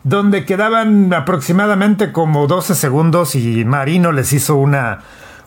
donde 0.03 0.45
quedaban 0.45 1.13
aproximadamente 1.13 2.11
como 2.11 2.47
12 2.47 2.75
segundos 2.75 3.35
y 3.35 3.63
Marino 3.63 4.11
les 4.11 4.33
hizo 4.33 4.55
una, 4.55 4.99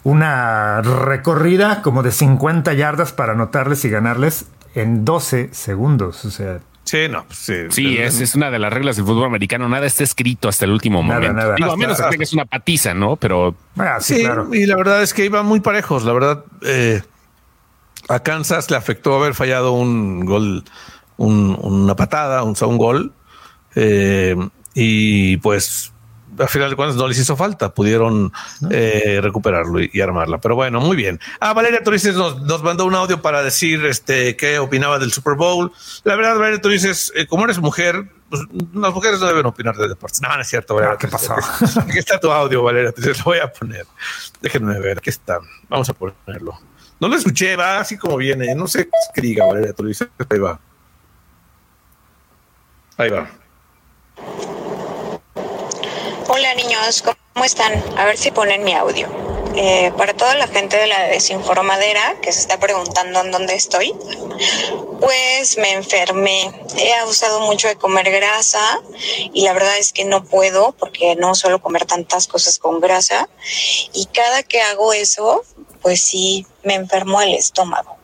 una 0.02 0.80
recorrida 0.80 1.82
como 1.82 2.02
de 2.02 2.12
50 2.12 2.72
yardas 2.72 3.12
para 3.12 3.32
anotarles 3.32 3.84
y 3.84 3.90
ganarles 3.90 4.46
en 4.74 5.04
12 5.04 5.50
segundos. 5.52 6.24
O 6.24 6.30
sea, 6.30 6.60
Sí, 6.84 7.08
no, 7.08 7.24
pues 7.26 7.38
sí. 7.38 7.54
Sí, 7.70 7.98
es, 7.98 8.20
es, 8.20 8.34
una 8.34 8.50
de 8.50 8.58
las 8.58 8.72
reglas 8.72 8.96
del 8.96 9.04
fútbol 9.04 9.26
americano. 9.26 9.68
Nada 9.68 9.86
está 9.86 10.02
escrito 10.02 10.48
hasta 10.48 10.64
el 10.64 10.72
último 10.72 11.02
momento. 11.02 11.32
Nada. 11.32 11.54
Digo, 11.54 11.72
a 11.72 11.76
menos 11.76 12.00
que 12.00 12.08
tengas 12.08 12.32
una 12.32 12.46
patiza, 12.46 12.94
¿no? 12.94 13.16
Pero. 13.16 13.54
Ah, 13.76 13.98
sí, 14.00 14.24
y 14.52 14.66
la 14.66 14.76
verdad 14.76 15.02
es 15.02 15.14
que 15.14 15.24
iban 15.24 15.46
muy 15.46 15.60
parejos. 15.60 16.04
La 16.04 16.12
verdad, 16.12 16.44
eh, 16.62 17.02
a 18.08 18.20
Kansas 18.20 18.70
le 18.70 18.76
afectó 18.76 19.14
haber 19.14 19.34
fallado 19.34 19.72
un 19.72 20.24
gol, 20.24 20.64
una 21.16 21.94
patada, 21.94 22.42
un, 22.42 22.56
un 22.60 22.78
gol. 22.78 23.12
Eh, 23.76 24.34
y 24.74 25.36
pues 25.38 25.92
al 26.38 26.48
final 26.48 26.70
de 26.70 26.76
cuentas 26.76 26.96
no 26.96 27.08
les 27.08 27.18
hizo 27.18 27.36
falta, 27.36 27.74
pudieron 27.74 28.32
eh, 28.70 29.20
recuperarlo 29.22 29.80
y, 29.80 30.00
armarla. 30.00 30.38
Pero 30.38 30.54
bueno, 30.54 30.80
muy 30.80 30.96
bien. 30.96 31.20
Ah, 31.40 31.52
Valeria 31.52 31.82
Turices 31.82 32.14
nos, 32.14 32.40
nos, 32.42 32.62
mandó 32.62 32.84
un 32.84 32.94
audio 32.94 33.20
para 33.20 33.42
decir 33.42 33.84
este 33.86 34.36
qué 34.36 34.58
opinaba 34.58 34.98
del 34.98 35.12
Super 35.12 35.34
Bowl. 35.34 35.72
La 36.04 36.16
verdad, 36.16 36.38
Valeria 36.38 36.60
Turices, 36.60 37.12
eh, 37.16 37.26
como 37.26 37.44
eres 37.44 37.58
mujer, 37.58 38.10
pues, 38.28 38.42
las 38.72 38.94
mujeres 38.94 39.20
no 39.20 39.26
deben 39.26 39.46
opinar 39.46 39.76
de 39.76 39.88
deportes. 39.88 40.20
No, 40.22 40.34
no 40.34 40.40
es 40.40 40.48
cierto, 40.48 40.74
Valeria. 40.74 40.94
Ah, 40.94 40.98
¿Qué 40.98 41.08
pasó? 41.08 41.34
Aquí 41.80 41.98
está 41.98 42.18
tu 42.18 42.30
audio, 42.30 42.62
Valeria 42.62 42.92
Turices, 42.92 43.18
lo 43.18 43.24
voy 43.24 43.38
a 43.38 43.52
poner. 43.52 43.86
Déjenme 44.40 44.78
ver, 44.78 44.98
aquí 44.98 45.10
está. 45.10 45.38
Vamos 45.68 45.88
a 45.88 45.94
ponerlo. 45.94 46.58
No 46.98 47.08
lo 47.08 47.16
escuché, 47.16 47.56
va 47.56 47.78
así 47.78 47.96
como 47.96 48.16
viene. 48.16 48.54
No 48.54 48.66
sé 48.66 48.88
qué 49.14 49.20
diga 49.20 49.46
Valeria 49.46 49.72
Turices. 49.72 50.08
Ahí 50.28 50.38
va. 50.38 50.60
Ahí 52.96 53.08
va. 53.08 53.28
Hola 56.32 56.54
niños, 56.54 57.02
¿cómo 57.02 57.44
están? 57.44 57.72
A 57.98 58.04
ver 58.04 58.16
si 58.16 58.30
ponen 58.30 58.62
mi 58.62 58.72
audio. 58.72 59.08
Eh, 59.56 59.90
para 59.98 60.14
toda 60.14 60.36
la 60.36 60.46
gente 60.46 60.76
de 60.76 60.86
la 60.86 61.08
desinformadera 61.08 62.20
que 62.22 62.32
se 62.32 62.38
está 62.38 62.60
preguntando 62.60 63.20
en 63.20 63.32
dónde 63.32 63.56
estoy, 63.56 63.92
pues 65.00 65.58
me 65.58 65.72
enfermé. 65.72 66.52
He 66.76 66.94
abusado 66.94 67.40
mucho 67.40 67.66
de 67.66 67.74
comer 67.74 68.12
grasa 68.12 68.80
y 69.32 69.42
la 69.42 69.54
verdad 69.54 69.76
es 69.78 69.92
que 69.92 70.04
no 70.04 70.22
puedo 70.22 70.70
porque 70.78 71.16
no 71.16 71.34
suelo 71.34 71.60
comer 71.60 71.84
tantas 71.84 72.28
cosas 72.28 72.60
con 72.60 72.78
grasa. 72.78 73.28
Y 73.92 74.06
cada 74.06 74.44
que 74.44 74.62
hago 74.62 74.92
eso, 74.92 75.42
pues 75.82 76.02
sí, 76.02 76.46
me 76.62 76.74
enfermo 76.74 77.20
el 77.20 77.34
estómago. 77.34 78.00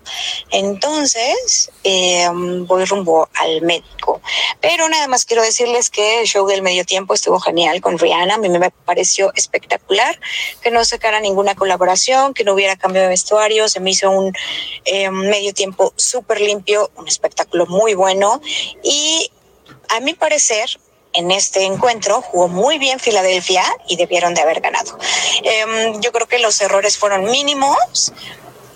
Entonces, 0.51 1.71
eh, 1.85 2.29
voy 2.33 2.85
rumbo 2.85 3.29
al 3.35 3.63
médico. 3.63 4.21
Pero 4.61 4.89
nada 4.89 5.09
más 5.09 5.25
quiero 5.25 5.43
decirles 5.43 5.91
que 5.91 6.21
el 6.21 6.27
show 6.27 6.47
del 6.47 6.63
medio 6.63 6.85
tiempo 6.85 7.15
estuvo 7.15 7.41
genial 7.41 7.81
con 7.81 7.99
Rihanna. 7.99 8.35
A 8.35 8.39
mí 8.39 8.49
me 8.49 8.71
pareció 8.71 9.33
espectacular 9.35 10.19
que 10.61 10.71
no 10.71 10.85
sacara 10.85 11.21
ninguna 11.21 11.55
colaboración, 11.55 12.35
que 12.35 12.45
no 12.45 12.55
hubiera 12.55 12.77
cambio 12.77 13.03
de 13.03 13.09
vestuario. 13.09 13.69
Se 13.69 13.81
me 13.81 13.91
hizo 13.91 14.11
un 14.11 14.33
eh, 14.85 15.11
medio 15.11 15.53
tiempo 15.53 15.93
súper 15.97 16.41
limpio, 16.41 16.91
un 16.97 17.09
espectáculo 17.09 17.67
muy 17.67 17.95
bueno. 17.95 18.41
Y 18.83 19.31
a 19.89 20.01
mi 20.01 20.15
parecer, 20.15 20.69
en 21.17 21.31
este 21.31 21.65
encuentro 21.65 22.23
jugó 22.23 22.49
muy 22.49 22.79
bien 22.79 23.01
Filadelfia 23.01 23.65
y 23.89 23.97
debieron 23.97 24.35
de 24.35 24.43
haber 24.43 24.61
ganado. 24.61 24.99
Em, 25.43 26.01
yo 26.01 26.13
creo 26.13 26.29
que 26.29 26.39
los 26.39 26.61
errores 26.61 26.99
fueron 26.99 27.25
mínimos 27.25 28.13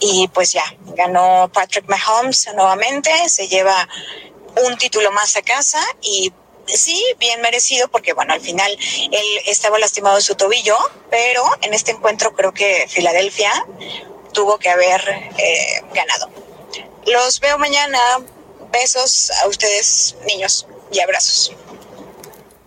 y 0.01 0.29
pues 0.29 0.53
ya, 0.53 0.65
ganó 0.97 1.51
Patrick 1.53 1.87
Mahomes 1.89 2.49
nuevamente, 2.55 3.11
se 3.29 3.49
lleva 3.49 3.89
un 4.65 4.77
título 4.79 5.13
más 5.13 5.37
a 5.37 5.43
casa 5.43 5.81
y 6.01 6.33
sí, 6.67 7.03
bien 7.19 7.41
merecido 7.43 7.89
porque 7.89 8.13
bueno, 8.13 8.33
al 8.33 8.41
final 8.41 8.71
él 9.11 9.27
estaba 9.47 9.79
lastimado 9.79 10.17
en 10.17 10.23
su 10.23 10.35
tobillo, 10.35 10.77
pero 11.11 11.45
en 11.63 11.75
este 11.75 11.93
encuentro 11.93 12.35
creo 12.35 12.53
que 12.53 12.87
Filadelfia 12.89 13.53
tuvo 14.33 14.59
que 14.59 14.71
haber 14.71 15.01
eh, 15.37 15.83
ganado. 15.93 16.31
Los 17.07 17.41
veo 17.41 17.59
mañana. 17.59 17.99
Besos 18.73 19.33
a 19.43 19.49
ustedes, 19.49 20.15
niños, 20.27 20.65
y 20.93 21.01
abrazos. 21.01 21.53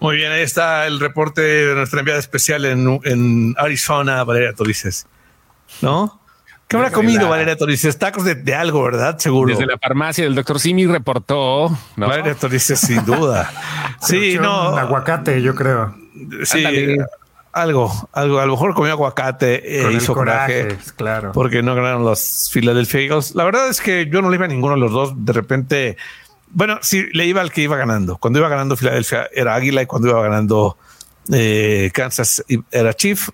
Muy 0.04 0.18
bien, 0.18 0.34
ahí 0.34 0.42
está 0.42 0.86
el 0.86 1.00
reporte 1.00 1.42
de 1.42 1.76
nuestra 1.76 2.00
enviada 2.00 2.20
especial 2.20 2.66
en, 2.66 3.00
en 3.06 3.56
Arizona, 3.58 4.22
Valeria 4.26 4.52
Torices. 4.52 5.08
¿No? 5.82 6.20
¿Qué 6.68 6.76
habrá 6.76 6.92
comido 6.92 7.30
Valeria 7.30 7.56
Torices? 7.56 7.98
Tacos 7.98 8.26
de, 8.26 8.54
algo, 8.54 8.84
¿verdad? 8.84 9.18
Seguro. 9.18 9.52
Desde 9.52 9.66
la 9.66 9.78
farmacia 9.78 10.26
del 10.26 10.36
doctor 10.36 10.60
Simi 10.60 10.86
reportó. 10.88 11.70
Valeria 11.96 12.36
Torices, 12.36 12.82
sin 12.82 13.06
duda. 13.06 13.50
sí, 14.02 14.38
no. 14.42 14.76
aguacate, 14.76 15.42
yo 15.42 15.56
creo. 15.56 15.96
Sí. 16.44 16.98
Algo, 17.54 18.10
algo, 18.12 18.40
a 18.40 18.46
lo 18.46 18.54
mejor 18.54 18.74
comió 18.74 18.92
aguacate 18.92 19.86
e 19.86 19.94
hizo 19.94 20.14
coraje, 20.14 20.76
claro. 20.98 21.32
Porque 21.32 21.64
no 21.64 21.76
ganaron 21.76 22.04
los 22.04 22.50
Philadelphia 22.52 23.00
Eagles. 23.00 23.36
La 23.36 23.46
verdad 23.46 23.70
es 23.70 23.80
que 23.80 24.10
yo 24.10 24.22
no 24.22 24.30
le 24.30 24.36
iba 24.36 24.46
a 24.46 24.50
ninguno 24.50 24.74
de 24.74 24.82
los 24.82 24.92
dos. 24.92 25.14
De 25.24 25.32
repente 25.32 25.96
bueno, 26.54 26.78
sí, 26.82 27.08
le 27.14 27.26
iba 27.26 27.42
al 27.42 27.52
que 27.52 27.62
iba 27.62 27.76
ganando. 27.76 28.18
Cuando 28.18 28.40
iba 28.40 28.48
ganando 28.48 28.76
Filadelfia 28.76 29.28
era 29.34 29.56
Águila 29.56 29.82
y 29.82 29.86
cuando 29.86 30.10
iba 30.10 30.22
ganando 30.22 30.78
eh, 31.32 31.92
Kansas 31.94 32.44
era 32.72 32.94
Chief. 32.94 33.30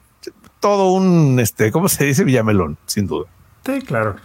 Todo 0.59 0.91
un, 0.91 1.39
este, 1.39 1.71
¿cómo 1.71 1.87
se 1.87 2.05
dice? 2.05 2.23
Villamelón, 2.23 2.77
sin 2.85 3.07
duda. 3.07 3.27
Sí, 3.65 3.81
claro. 3.81 4.15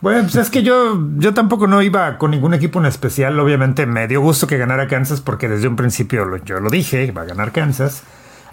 Bueno, 0.00 0.22
pues 0.22 0.36
es 0.36 0.50
que 0.50 0.62
yo, 0.62 1.00
yo 1.18 1.34
tampoco 1.34 1.66
no 1.66 1.82
iba 1.82 2.16
con 2.18 2.30
ningún 2.30 2.54
equipo 2.54 2.78
en 2.78 2.86
especial. 2.86 3.38
Obviamente 3.38 3.86
me 3.86 4.06
dio 4.06 4.20
gusto 4.20 4.46
que 4.46 4.56
ganara 4.56 4.88
Kansas 4.88 5.20
porque 5.20 5.48
desde 5.48 5.68
un 5.68 5.76
principio 5.76 6.36
yo 6.44 6.60
lo 6.60 6.70
dije, 6.70 7.04
iba 7.04 7.22
a 7.22 7.24
ganar 7.24 7.52
Kansas. 7.52 8.02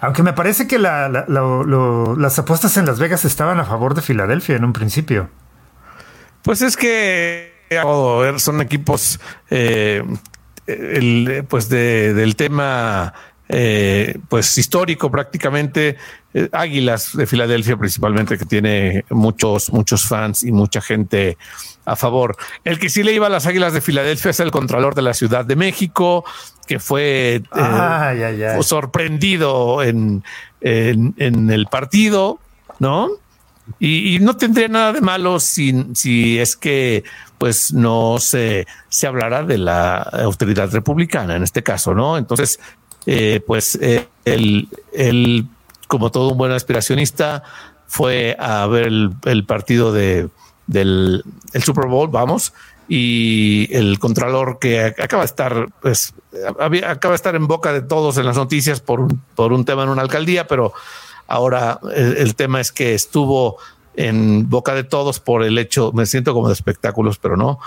Aunque 0.00 0.24
me 0.24 0.32
parece 0.32 0.66
que 0.66 0.80
las 0.80 2.38
apuestas 2.38 2.76
en 2.76 2.86
Las 2.86 2.98
Vegas 2.98 3.24
estaban 3.24 3.60
a 3.60 3.64
favor 3.64 3.94
de 3.94 4.02
Filadelfia 4.02 4.56
en 4.56 4.64
un 4.64 4.72
principio. 4.72 5.30
Pues 6.42 6.60
es 6.60 6.76
que 6.76 7.51
son 8.38 8.60
equipos 8.60 9.20
eh, 9.50 10.02
pues 11.48 11.68
del 11.68 12.36
tema 12.36 13.12
eh, 13.48 14.18
pues 14.28 14.56
histórico 14.56 15.10
prácticamente 15.10 15.96
eh, 16.32 16.48
Águilas 16.52 17.14
de 17.14 17.26
Filadelfia 17.26 17.76
principalmente 17.76 18.38
que 18.38 18.46
tiene 18.46 19.04
muchos 19.10 19.72
muchos 19.72 20.06
fans 20.06 20.44
y 20.44 20.52
mucha 20.52 20.80
gente 20.80 21.36
a 21.84 21.96
favor. 21.96 22.36
El 22.64 22.78
que 22.78 22.88
sí 22.88 23.02
le 23.02 23.12
iba 23.12 23.26
a 23.26 23.30
las 23.30 23.46
Águilas 23.46 23.72
de 23.72 23.80
Filadelfia 23.80 24.30
es 24.30 24.40
el 24.40 24.50
Contralor 24.52 24.94
de 24.94 25.02
la 25.02 25.14
Ciudad 25.14 25.44
de 25.44 25.56
México 25.56 26.24
que 26.66 26.78
fue 26.78 27.42
sorprendido 28.62 29.82
en, 29.82 30.22
en, 30.60 31.50
el 31.50 31.66
partido, 31.66 32.38
¿no? 32.78 33.10
Y, 33.78 34.18
no 34.20 34.36
tendría 34.36 34.68
nada 34.68 34.92
de 34.92 35.00
malo 35.00 35.40
si, 35.40 35.86
si 35.94 36.38
es 36.38 36.56
que 36.56 37.04
pues 37.42 37.72
no 37.72 38.18
se, 38.20 38.68
se 38.88 39.08
hablará 39.08 39.42
de 39.42 39.58
la 39.58 39.96
autoridad 39.96 40.70
republicana 40.70 41.34
en 41.34 41.42
este 41.42 41.64
caso, 41.64 41.92
¿no? 41.92 42.16
Entonces, 42.16 42.60
eh, 43.04 43.42
pues 43.44 43.76
eh, 43.82 44.06
el, 44.24 44.68
el 44.92 45.46
como 45.88 46.12
todo 46.12 46.28
un 46.28 46.38
buen 46.38 46.52
aspiracionista, 46.52 47.42
fue 47.88 48.36
a 48.38 48.64
ver 48.68 48.86
el, 49.24 49.44
partido 49.44 49.92
de, 49.92 50.28
del 50.68 51.24
el 51.52 51.62
Super 51.64 51.86
Bowl, 51.88 52.10
vamos, 52.10 52.52
y 52.86 53.68
el 53.72 53.98
contralor 53.98 54.60
que 54.60 54.84
acaba 54.84 55.24
de 55.24 55.26
estar, 55.26 55.66
pues, 55.80 56.14
acaba 56.60 57.10
de 57.10 57.16
estar 57.16 57.34
en 57.34 57.48
boca 57.48 57.72
de 57.72 57.82
todos 57.82 58.18
en 58.18 58.26
las 58.26 58.36
noticias 58.36 58.78
por 58.78 59.08
por 59.34 59.52
un 59.52 59.64
tema 59.64 59.82
en 59.82 59.88
una 59.88 60.02
alcaldía, 60.02 60.46
pero 60.46 60.74
ahora 61.26 61.80
el, 61.92 62.36
tema 62.36 62.60
es 62.60 62.70
que 62.70 62.94
estuvo 62.94 63.58
en 63.94 64.48
boca 64.48 64.74
de 64.74 64.84
todos 64.84 65.20
por 65.20 65.42
el 65.42 65.58
hecho, 65.58 65.92
me 65.92 66.06
siento 66.06 66.34
como 66.34 66.48
de 66.48 66.54
espectáculos, 66.54 67.18
pero 67.18 67.36
no. 67.36 67.58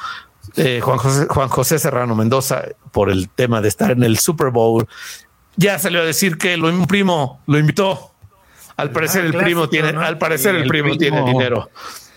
Eh, 0.56 0.80
Juan, 0.82 0.98
José, 0.98 1.28
Juan 1.28 1.50
José 1.50 1.80
Serrano 1.80 2.16
Mendoza, 2.16 2.64
por 2.92 3.10
el 3.10 3.30
tema 3.30 3.62
de 3.62 3.68
estar 3.68 3.92
en 3.92 4.04
el 4.04 4.18
Super 4.18 4.52
Bowl, 4.52 4.88
ya 5.58 5.80
salió 5.80 6.02
a 6.02 6.06
decir 6.06 6.38
que 6.38 6.58
lo, 6.58 6.68
un 6.68 6.88
primo 6.88 7.42
lo 7.48 7.58
invitó. 7.58 8.12
Al 8.78 8.92
parecer 8.92 9.26
el 9.26 9.34
primo 9.34 9.70
tiene, 9.70 9.90
al 9.90 10.18
parecer 10.18 10.56
el, 10.56 10.68
primo, 10.68 10.98
tiene 10.98 11.24
dinero. 11.24 11.70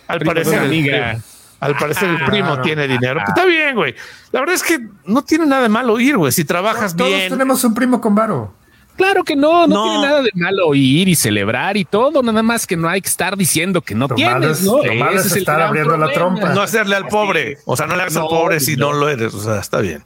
Al 0.09 0.21
parecer 0.21 0.65
el, 0.65 1.23
al 1.61 1.77
parecer 1.77 2.09
el 2.09 2.25
primo 2.25 2.61
tiene 2.61 2.89
dinero. 2.89 3.21
Está 3.27 3.45
bien, 3.45 3.77
güey. 3.77 3.95
La 4.33 4.41
verdad 4.41 4.57
es 4.57 4.63
que 4.65 4.81
no 5.05 5.23
tiene 5.23 5.47
nada 5.47 5.63
de 5.63 5.69
malo 5.69 6.01
ir, 6.01 6.17
güey. 6.17 6.33
Si 6.33 6.45
trabajas 6.45 6.97
bien. 6.97 7.11
Todos 7.11 7.29
tenemos 7.29 7.63
un 7.63 7.75
primo 7.75 8.01
con 8.01 8.15
varo. 8.15 8.55
Claro 8.99 9.23
que 9.23 9.37
no, 9.37 9.69
no, 9.69 9.85
tiene 9.85 10.09
nada 10.09 10.23
de 10.23 10.31
malo 10.35 10.75
ir 10.75 11.07
y 11.07 11.15
celebrar 11.15 11.77
y 11.77 11.85
todo, 11.85 12.21
nada 12.21 12.43
más 12.43 12.67
que 12.67 12.77
no 12.77 12.89
hay 12.89 13.01
que 13.01 13.09
estar 13.09 13.37
diciendo 13.37 13.81
que 13.81 13.95
no 13.95 14.09
tienes, 14.09 14.63
¿no? 14.63 14.83
Lo 14.83 15.11
es, 15.13 15.37
estar 15.37 15.63
abriendo 15.63 15.97
la 15.97 16.11
trompa. 16.13 16.53
No 16.53 16.63
hacerle 16.63 16.97
al 16.97 17.07
pobre, 17.07 17.59
o 17.65 17.77
sea, 17.77 17.87
no 17.87 17.95
le 17.95 18.03
hagas 18.03 18.17
al 18.17 18.27
pobre 18.27 18.59
si 18.59 18.77
no. 18.77 18.93
lo 18.93 19.09
eres, 19.09 19.33
o 19.35 19.41
sea, 19.41 19.61
está 19.61 19.81
bien. 19.81 20.03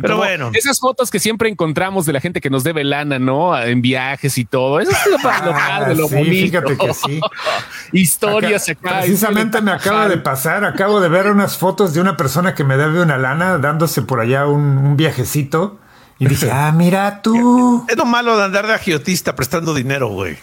Pero 0.00 0.18
bueno. 0.18 0.52
Esas 0.54 0.78
fotos 0.78 1.10
que 1.10 1.18
siempre 1.18 1.48
encontramos 1.48 2.06
de 2.06 2.12
la 2.12 2.20
gente 2.20 2.40
que 2.40 2.48
nos 2.48 2.62
debe 2.62 2.84
lana, 2.84 3.18
¿no? 3.18 3.60
En 3.60 3.82
viajes 3.82 4.38
y 4.38 4.44
todo, 4.44 4.78
eso 4.78 4.92
es 4.92 5.10
lo, 5.10 5.18
ah, 5.24 5.84
de 5.88 5.96
lo 5.96 6.08
bonito. 6.08 6.30
Fíjate 6.30 6.78
que 6.78 6.94
sí. 6.94 7.20
Historias 7.92 8.68
acá. 8.68 9.00
precisamente 9.00 9.60
me 9.60 9.72
acaba 9.72 10.08
de 10.08 10.18
pasar, 10.18 10.64
acabo 10.64 11.00
de 11.00 11.08
ver 11.08 11.26
unas 11.32 11.58
fotos 11.58 11.94
de 11.94 12.00
una 12.00 12.16
persona 12.16 12.54
que 12.54 12.62
me 12.62 12.76
debe 12.76 13.02
una 13.02 13.18
lana 13.18 13.58
dándose 13.58 14.02
por 14.02 14.20
allá 14.20 14.46
un, 14.46 14.78
un 14.78 14.96
viajecito 14.96 15.80
y 16.18 16.26
dije, 16.26 16.50
ah, 16.50 16.72
mira 16.72 17.20
tú. 17.22 17.84
Es 17.88 17.96
lo 17.96 18.04
malo 18.04 18.36
de 18.36 18.44
andar 18.44 18.66
de 18.66 18.74
agiotista 18.74 19.34
prestando 19.36 19.74
dinero, 19.74 20.08
güey. 20.08 20.38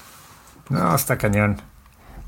No, 0.69 0.95
está 0.95 1.17
cañón. 1.17 1.61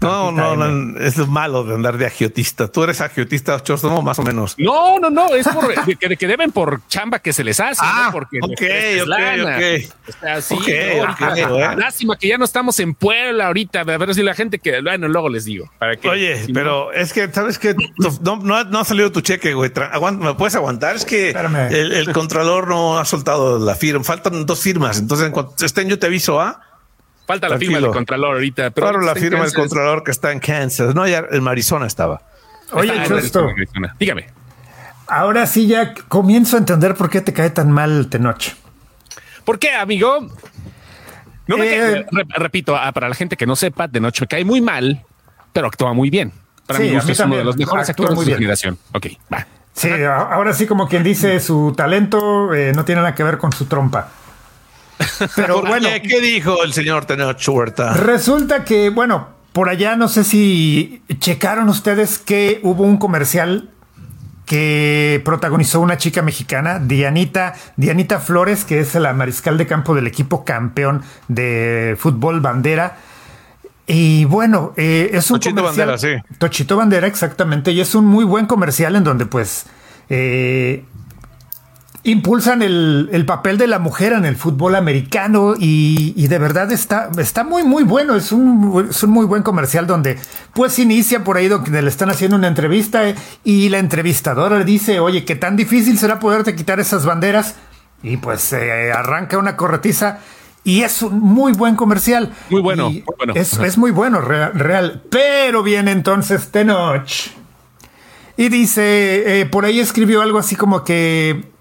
No, 0.02 0.32
no, 0.32 0.56
no, 0.56 1.00
es 1.00 1.18
lo 1.18 1.28
malo 1.28 1.64
de 1.64 1.76
andar 1.76 1.98
de 1.98 2.06
agiotista. 2.06 2.68
Tú 2.68 2.84
eres 2.84 3.02
agiotista, 3.02 3.62
no, 3.84 4.02
más 4.02 4.20
o 4.20 4.24
menos. 4.24 4.56
No, 4.58 5.00
no, 5.00 5.10
no, 5.10 5.34
es 5.34 5.48
por 5.48 5.74
que, 5.86 6.18
que, 6.18 6.28
deben 6.28 6.52
por 6.52 6.86
chamba 6.88 7.20
que 7.20 7.34
se 7.34 7.44
les 7.44 7.60
hace, 7.60 7.82
ah, 7.84 8.06
¿no? 8.06 8.12
Porque 8.12 8.40
ok, 8.42 8.52
ok, 9.02 9.10
ok. 10.52 11.78
Lástima 11.78 12.18
que 12.18 12.28
ya 12.28 12.38
no 12.38 12.46
estamos 12.46 12.80
en 12.80 12.94
Puebla 12.94 13.48
ahorita, 13.48 13.82
a 13.82 13.84
ver 13.84 14.14
si 14.14 14.22
la 14.22 14.36
gente 14.36 14.60
que, 14.60 14.82
bueno, 14.82 15.08
luego 15.08 15.30
les 15.30 15.46
digo. 15.46 15.72
¿para 15.80 15.96
qué? 15.96 16.10
Oye, 16.10 16.46
pero 16.54 16.92
es 16.92 17.14
que, 17.14 17.32
¿sabes 17.32 17.58
que 17.58 17.76
no, 18.22 18.38
no, 18.38 18.80
ha 18.80 18.86
salido 18.86 19.12
tu 19.12 19.22
cheque, 19.22 19.54
güey. 19.54 19.72
¿Me 20.20 20.34
puedes 20.36 20.56
aguantar? 20.56 20.96
Es 20.96 21.06
que 21.06 21.32
el, 21.32 21.94
el, 21.94 22.14
contralor 22.14 22.68
no 22.68 23.00
ha 23.00 23.06
soltado 23.06 23.60
la 23.60 23.76
firma. 23.76 24.04
Faltan 24.04 24.46
dos 24.46 24.60
firmas. 24.60 25.00
Entonces, 25.00 25.28
en 25.28 25.32
cuanto 25.32 25.66
estén, 25.66 25.90
yo 25.90 25.98
te 25.98 26.06
aviso, 26.08 26.40
¿ah? 26.40 26.62
Falta 27.26 27.50
la 27.50 27.58
firma 27.58 27.80
del 27.80 27.92
Contralor 27.92 28.36
ahorita. 28.36 28.72
Pero 28.72 28.88
claro, 28.88 29.02
la 29.02 29.16
firma 29.16 29.44
del 29.44 29.54
Contralor 29.54 30.04
que 30.04 30.12
está 30.12 30.32
en 30.32 30.40
Kansas. 30.40 30.94
No, 30.94 31.08
ya 31.08 31.26
en 31.32 31.48
Arizona 31.48 31.88
estaba. 31.88 32.22
Oye, 32.72 32.94
justo. 33.08 33.50
Dígame. 34.00 34.28
Ahora 35.08 35.46
sí 35.46 35.68
ya 35.68 35.94
comienzo 36.08 36.56
a 36.56 36.60
entender 36.60 36.96
por 36.96 37.10
qué 37.10 37.22
te 37.22 37.34
cae 37.34 37.50
tan 37.50 37.72
mal 37.72 38.08
Tenoch. 38.10 38.54
¿Por 39.44 39.60
qué, 39.60 39.72
amigo? 39.74 40.28
No 41.48 41.58
me 41.58 41.76
eh, 41.76 42.06
repito, 42.38 42.76
ah, 42.76 42.92
para 42.92 43.08
la 43.08 43.14
gente 43.14 43.38
que 43.38 43.46
no 43.46 43.56
sepa, 43.56 43.88
Tenoch 43.88 44.20
me 44.20 44.28
cae 44.28 44.44
muy 44.44 44.62
mal, 44.62 45.04
pero 45.54 45.68
actúa 45.68 45.94
muy 45.94 46.10
bien. 46.10 46.32
Para 46.66 46.80
mí 46.80 46.96
es 46.96 47.20
uno 47.20 47.38
de 47.38 47.44
los 47.44 47.56
mejores 47.56 47.88
actores 47.90 48.18
de 48.18 48.26
su 48.26 48.32
generación. 48.32 48.80
Ok, 48.94 49.08
va. 49.32 49.46
Sí, 49.74 49.90
ahora 49.92 50.54
sí, 50.54 50.66
como 50.66 50.88
quien 50.88 51.04
dice, 51.04 51.40
su 51.40 51.74
talento 51.76 52.54
eh, 52.54 52.72
no 52.74 52.86
tiene 52.86 53.02
nada 53.02 53.14
que 53.14 53.24
ver 53.24 53.38
con 53.38 53.52
su 53.52 53.66
trompa. 53.66 54.10
Pero 55.36 55.62
bueno. 55.62 55.88
Qué, 56.02 56.22
dijo 56.22 56.64
el 56.64 56.74
señor 56.74 57.06
Tenoch 57.06 57.48
Huerta? 57.48 57.94
Resulta 57.94 58.64
que, 58.64 58.90
bueno, 58.90 59.30
por 59.54 59.70
allá 59.70 59.96
no 59.96 60.08
sé 60.08 60.24
si 60.24 61.02
checaron 61.20 61.70
ustedes 61.70 62.18
que 62.18 62.60
hubo 62.64 62.84
un 62.84 62.98
comercial 62.98 63.70
que 64.46 65.22
protagonizó 65.26 65.80
una 65.80 65.98
chica 65.98 66.22
mexicana, 66.22 66.80
Dianita, 66.80 67.56
Dianita 67.76 68.20
Flores, 68.20 68.64
que 68.64 68.80
es 68.80 68.94
la 68.96 69.14
mariscal 69.14 69.58
de 69.58 69.66
campo 69.66 69.96
del 69.96 70.08
equipo 70.08 70.46
campeón 70.46 71.04
de 71.28 71.96
fútbol 71.98 72.42
bandera. 72.42 72.98
Y 73.88 74.26
bueno, 74.26 74.74
eh, 74.78 75.12
es 75.14 75.30
un 75.30 75.40
Tochito 75.40 75.64
Bandera, 75.64 75.98
sí. 75.98 76.10
Tochito 76.40 76.76
Bandera, 76.76 77.08
exactamente. 77.08 77.72
Y 77.72 77.82
es 77.82 77.94
un 77.94 78.06
muy 78.06 78.26
buen 78.26 78.48
comercial 78.48 78.96
en 78.96 79.04
donde, 79.04 79.26
pues, 79.26 79.66
eh, 80.10 80.84
impulsan 82.06 82.62
el, 82.62 83.24
papel 83.26 83.58
de 83.58 83.66
la 83.66 83.80
mujer 83.80 84.14
en 84.14 84.26
el 84.26 84.36
fútbol 84.36 84.76
americano 84.76 85.56
y, 85.58 86.28
de 86.28 86.38
verdad 86.38 86.72
está, 86.72 87.10
está 87.18 87.44
muy, 87.44 87.64
muy 87.64 87.84
bueno. 87.84 88.16
Es 88.16 88.32
un, 88.32 88.88
es 88.90 89.04
un, 89.04 89.10
muy 89.10 89.26
buen 89.26 89.42
comercial 89.42 89.88
donde 89.88 90.18
pues 90.54 90.78
inicia 90.78 91.24
por 91.24 91.38
ahí 91.38 91.48
donde 91.48 91.82
le 91.82 91.90
están 91.90 92.12
haciendo 92.12 92.38
una 92.38 92.48
entrevista 92.48 93.02
y 93.44 93.70
la 93.70 93.80
entrevistadora 93.80 94.60
le 94.60 94.66
dice, 94.66 95.00
oye, 95.00 95.26
¿qué 95.26 95.36
tan 95.36 95.56
difícil 95.56 95.98
será 95.98 96.20
poderte 96.20 96.56
quitar 96.56 96.80
esas 96.80 97.06
banderas? 97.06 97.56
Y 98.04 98.18
pues 98.18 98.42
se 98.42 98.92
arranca 98.92 99.40
una 99.40 99.58
corretiza 99.58 100.20
y 100.64 100.84
es 100.84 101.02
un 101.02 101.20
muy 101.20 101.54
buen 101.54 101.76
comercial. 101.76 102.32
Muy 102.52 102.62
bueno. 102.62 102.92
Es, 103.34 103.78
muy 103.80 103.90
bueno, 103.90 104.22
real, 104.22 105.04
Pero 105.10 105.64
viene 105.64 105.92
entonces 105.92 106.52
Tenoch. 106.52 107.10
Y 108.38 108.50
dice, 108.50 109.40
eh, 109.40 109.46
por 109.46 109.66
ahí 109.66 109.80
escribió 109.80 110.22
algo 110.22 110.38
así 110.38 110.56
como 110.56 110.84
que 110.84 111.55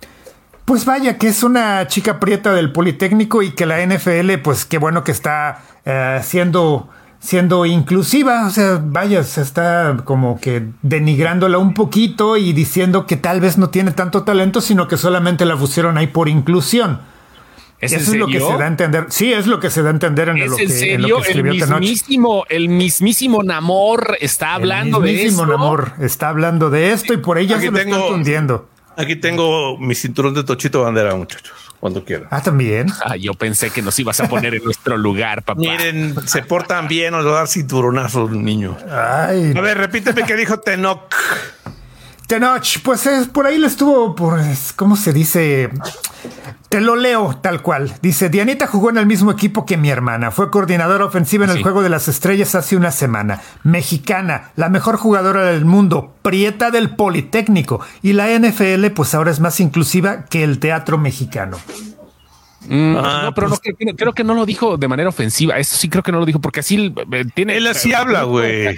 pues 0.65 0.85
vaya, 0.85 1.19
que 1.19 1.29
es 1.29 1.43
una 1.43 1.87
chica 1.89 2.19
prieta 2.19 2.53
del 2.53 2.73
Politécnico 2.73 3.43
y 3.43 3.51
que 3.51 3.67
la 3.67 3.85
NFL, 3.85 4.39
pues 4.43 4.65
qué 4.65 4.79
bueno 4.79 5.05
que 5.05 5.13
está 5.13 5.63
eh, 5.85 6.21
siendo, 6.23 6.89
siendo 7.21 7.67
inclusiva. 7.67 8.47
O 8.47 8.51
sea, 8.51 8.81
vaya, 8.83 9.23
se 9.25 9.43
está 9.43 9.97
como 10.05 10.41
que 10.41 10.69
denigrándola 10.81 11.59
un 11.59 11.75
poquito 11.75 12.39
y 12.39 12.55
diciendo 12.55 13.07
que 13.07 13.17
tal 13.17 13.41
vez 13.41 13.59
no 13.59 13.69
tiene 13.69 13.91
tanto 13.91 14.23
talento, 14.23 14.63
sino 14.63 14.89
que 14.89 14.97
solamente 14.97 15.45
la 15.45 15.57
pusieron 15.57 15.99
ahí 15.99 16.07
por 16.07 16.29
inclusión. 16.31 17.01
¿Es 17.79 17.93
Eso 17.93 18.13
es 18.13 18.19
lo 18.19 18.27
que 18.29 18.41
se 18.41 18.57
da 18.57 18.65
a 18.65 18.69
entender. 18.69 19.07
Sí, 19.11 19.35
es 19.35 19.47
lo 19.47 19.61
que 19.61 19.69
se 19.69 19.83
da 19.83 19.89
a 19.89 19.93
entender 19.93 20.31
en, 20.31 20.49
lo, 20.49 20.57
que, 20.57 20.63
escribió 20.63 21.23
el 21.23 21.45
mismísimo, 21.45 22.47
el 22.49 22.71
mismísimo 22.71 23.43
Namor 23.43 24.17
está 24.21 24.55
hablando 24.55 25.01
de 25.01 25.11
esto. 25.11 25.21
El 25.21 25.27
mismísimo 25.27 25.47
Namor 25.47 25.93
está 26.01 26.31
hablando 26.31 26.71
de 26.71 26.93
esto 26.93 27.13
y 27.13 27.19
por 27.19 27.37
ella 27.37 27.61
se 27.61 27.71
lo 27.71 27.77
está 27.77 28.07
hundiendo. 28.07 28.69
Aquí 28.97 29.17
tengo 29.17 29.77
mi 29.79 29.95
cinturón 29.95 30.35
de 30.35 30.45
Tochito 30.45 30.83
Bandera, 30.83 31.15
muchachos, 31.15 31.53
cuando 31.81 32.05
quieran. 32.05 32.29
Ah, 32.31 32.43
también. 32.43 32.87
Ah, 33.05 33.17
yo 33.17 33.35
pensé 33.35 33.71
que 33.71 33.83
nos 33.83 33.99
ibas 33.99 34.21
a 34.21 34.29
poner 34.29 34.55
en 34.55 34.65
nuestro 34.65 34.97
lugar, 34.97 35.43
papá. 35.43 35.61
Miren, 35.61 36.15
se 36.27 36.43
portan 36.43 36.89
bien, 36.89 37.15
os 37.15 37.27
va 37.27 37.31
a 37.31 37.35
dar 37.35 37.49
cinturonazos, 37.49 38.31
niño. 38.31 38.77
Ay. 38.91 39.53
A 39.57 39.61
ver, 39.61 39.79
repíteme 39.79 40.23
qué 40.25 40.37
dijo 40.37 40.61
Tenoch. 40.61 41.15
Tenoch, 42.27 42.81
pues 42.83 43.07
es, 43.07 43.29
por 43.29 43.47
ahí 43.47 43.59
le 43.59 43.67
estuvo, 43.67 44.15
pues, 44.15 44.73
¿cómo 44.73 44.97
se 44.97 45.13
dice? 45.13 45.71
Te 46.71 46.81
lo 46.81 46.97
leo 46.97 47.37
tal 47.37 47.61
cual. 47.61 47.95
Dice, 48.01 48.31
Dianita 48.31 48.67
jugó 48.67 48.91
en 48.91 48.97
el 48.97 49.07
mismo 49.07 49.31
equipo 49.31 49.67
que 49.67 49.77
mi 49.77 49.91
hermana. 49.91 50.31
Fue 50.31 50.51
coordinadora 50.51 51.05
ofensiva 51.05 51.45
en 51.45 51.51
el 51.51 51.63
Juego 51.63 51.83
de 51.83 51.91
las 51.91 52.09
Estrellas 52.09 52.55
hace 52.55 52.77
una 52.77 52.91
semana. 52.91 53.43
Mexicana, 53.63 54.51
la 54.57 54.71
mejor 54.71 54.97
jugadora 54.97 55.45
del 55.45 55.67
mundo, 55.67 56.15
prieta 56.23 56.71
del 56.71 56.97
Politécnico. 56.97 57.81
Y 58.03 58.15
la 58.15 58.29
NFL 58.37 58.87
pues 58.95 59.15
ahora 59.15 59.31
es 59.31 59.41
más 59.41 59.61
inclusiva 59.61 60.25
que 60.25 60.43
el 60.43 60.59
teatro 60.59 60.99
mexicano. 60.99 61.59
Mm, 62.69 62.97
ah, 62.97 63.23
no, 63.25 63.35
pero 63.35 63.49
no, 63.49 63.57
pues 63.57 63.95
creo, 63.97 64.13
que 64.13 64.25
no 64.25 64.35
lo 64.35 64.47
dijo 64.47 64.77
de 64.77 64.89
manera 64.89 65.09
ofensiva. 65.09 65.59
Eso 65.59 65.77
sí 65.77 65.89
creo 65.89 66.03
que 66.03 66.13
no 66.13 66.19
lo 66.19 66.27
dijo 66.27 66.41
porque 66.41 66.61
así 66.61 66.93
eh, 67.13 67.25
tiene. 67.35 67.57
Él 67.57 67.67
así 67.67 67.93
habla, 67.93 68.25
güey. 68.25 68.77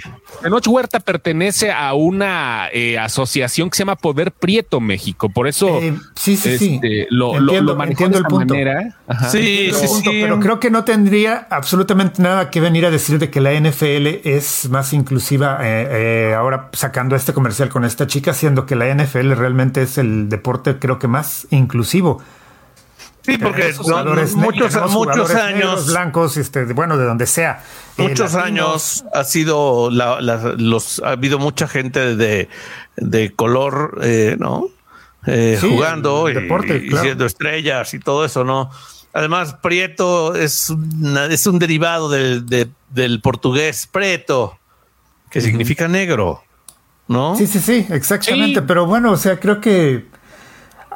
Noche 0.49 0.69
Huerta 0.69 0.99
pertenece 0.99 1.71
a 1.71 1.93
una 1.93 2.69
eh, 2.73 2.97
asociación 2.97 3.69
que 3.69 3.77
se 3.77 3.81
llama 3.83 3.95
Poder 3.95 4.31
Prieto 4.31 4.79
México. 4.79 5.29
Por 5.29 5.47
eso 5.47 5.79
eh, 5.81 5.93
sí, 6.15 6.35
sí, 6.35 6.57
sí. 6.57 6.75
Este, 6.75 7.07
lo, 7.09 7.37
entiendo, 7.37 7.75
lo, 7.75 7.83
el 7.83 8.23
punto. 8.25 8.55
Sí, 9.31 9.71
sí, 9.73 9.87
sí. 9.87 10.03
Pero 10.05 10.39
creo 10.39 10.59
que 10.59 10.69
no 10.69 10.83
tendría 10.83 11.47
absolutamente 11.49 12.21
nada 12.21 12.49
que 12.49 12.59
venir 12.59 12.85
a 12.85 12.91
decir 12.91 13.19
de 13.19 13.29
que 13.29 13.41
la 13.41 13.53
NFL 13.53 14.27
es 14.27 14.69
más 14.69 14.93
inclusiva 14.93 15.59
ahora 16.37 16.69
sacando 16.73 17.15
este 17.15 17.33
comercial 17.33 17.69
con 17.69 17.85
esta 17.85 18.07
chica, 18.07 18.33
siendo 18.33 18.65
que 18.65 18.75
la 18.75 18.93
NFL 18.93 19.31
realmente 19.31 19.81
es 19.81 19.97
el 19.97 20.29
deporte 20.29 20.77
creo 20.79 20.99
que 20.99 21.07
más 21.07 21.47
inclusivo. 21.51 22.21
Sí, 23.27 23.37
porque 23.37 23.73
muchos, 24.35 24.89
muchos 24.89 25.35
años 25.35 25.87
blancos, 25.87 26.37
este, 26.37 26.63
bueno, 26.63 26.97
de 26.97 27.03
donde 27.03 27.27
sea. 27.27 27.61
Eh, 27.97 28.03
muchos 28.03 28.35
años 28.35 29.03
ha 29.13 29.25
sido 29.25 29.89
los 29.91 31.01
ha 31.03 31.09
habido 31.09 31.37
mucha 31.37 31.67
gente 31.67 32.15
de, 32.15 32.47
de 32.95 33.33
color, 33.33 33.99
eh, 34.01 34.37
¿no? 34.39 34.69
Eh, 35.25 35.57
jugando 35.59 36.29
y, 36.29 36.35
siendo 37.01 37.25
estrellas 37.25 37.93
y 37.93 37.99
todo 37.99 38.23
eso, 38.23 38.45
¿no? 38.45 38.71
Además, 39.11 39.57
Prieto 39.61 40.33
es, 40.33 40.73
es 41.29 41.47
un 41.47 41.59
derivado 41.59 42.09
del, 42.09 42.45
del 42.91 43.19
portugués 43.19 43.89
preto, 43.91 44.57
que 45.29 45.41
significa 45.41 45.89
negro, 45.89 46.43
¿no? 47.09 47.35
Sí, 47.35 47.45
sí, 47.45 47.59
sí, 47.59 47.87
exactamente. 47.89 48.61
Pero 48.61 48.85
bueno, 48.85 49.11
o 49.11 49.17
sea, 49.17 49.37
creo 49.37 49.59
que 49.59 50.05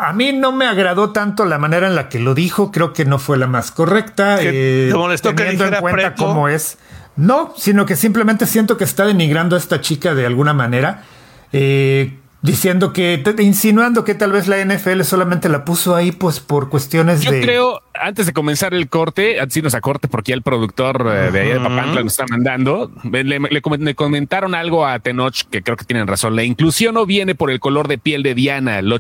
a 0.02 0.14
mí 0.14 0.34
no 0.34 0.52
me 0.52 0.66
agradó 0.66 1.12
tanto 1.12 1.46
la 1.46 1.60
manera 1.60 1.88
en 1.88 1.96
la 1.96 2.10
que 2.10 2.20
lo 2.20 2.34
dijo. 2.34 2.72
Creo 2.72 2.92
que 2.92 3.06
no 3.06 3.20
fue 3.20 3.38
la 3.38 3.46
más 3.46 3.70
correcta. 3.70 4.38
¿Te 4.38 4.90
eh, 4.90 4.94
molestó 4.94 5.36
que 5.36 5.44
dijera 5.44 5.78
en 5.78 5.82
cuenta 5.82 6.16
cómo 6.16 6.50
es. 6.50 6.80
No, 7.16 7.54
sino 7.56 7.86
que 7.86 7.96
simplemente 7.96 8.48
siento 8.48 8.78
que 8.78 8.84
está 8.84 9.06
denigrando 9.06 9.56
a 9.56 9.60
esta 9.60 9.80
chica 9.80 10.16
de 10.16 10.26
alguna 10.26 10.54
manera. 10.54 11.04
Eh, 11.54 12.18
diciendo 12.42 12.92
que, 12.92 13.24
insinuando 13.40 14.04
que 14.04 14.16
tal 14.16 14.32
vez 14.32 14.48
la 14.48 14.64
NFL 14.64 15.02
solamente 15.02 15.48
la 15.50 15.64
puso 15.64 15.96
ahí 15.96 16.12
pues 16.12 16.40
por 16.40 16.70
cuestiones 16.70 17.22
Yo 17.22 17.32
de... 17.32 17.40
Yo 17.40 17.46
creo, 17.46 17.82
antes 17.94 18.26
de 18.26 18.34
comenzar 18.34 18.74
el 18.74 18.90
corte, 18.90 19.40
antes 19.40 19.62
de 19.62 19.78
a 19.78 19.82
corte 19.82 20.08
porque 20.08 20.32
ya 20.32 20.36
el 20.36 20.42
productor 20.42 21.08
eh, 21.08 21.32
de 21.32 21.40
ahí 21.40 21.50
de 21.50 21.60
Papantla 21.60 22.02
nos 22.04 22.14
está 22.14 22.26
mandando, 22.28 22.92
le, 23.04 23.62
comentaron 23.96 24.56
algo 24.56 24.86
a 24.86 25.00
Tenoch 25.00 25.44
que 25.50 25.62
creo 25.62 25.78
que 25.78 25.86
tienen 25.86 26.08
razón. 26.08 26.36
La 26.36 26.44
inclusión 26.44 26.96
no 26.96 27.06
viene 27.06 27.36
por 27.36 27.52
el 27.52 27.60
color 27.60 27.88
de 27.88 27.98
piel 27.98 28.24
de 28.24 28.34
Diana, 28.34 28.82
lo 28.82 29.00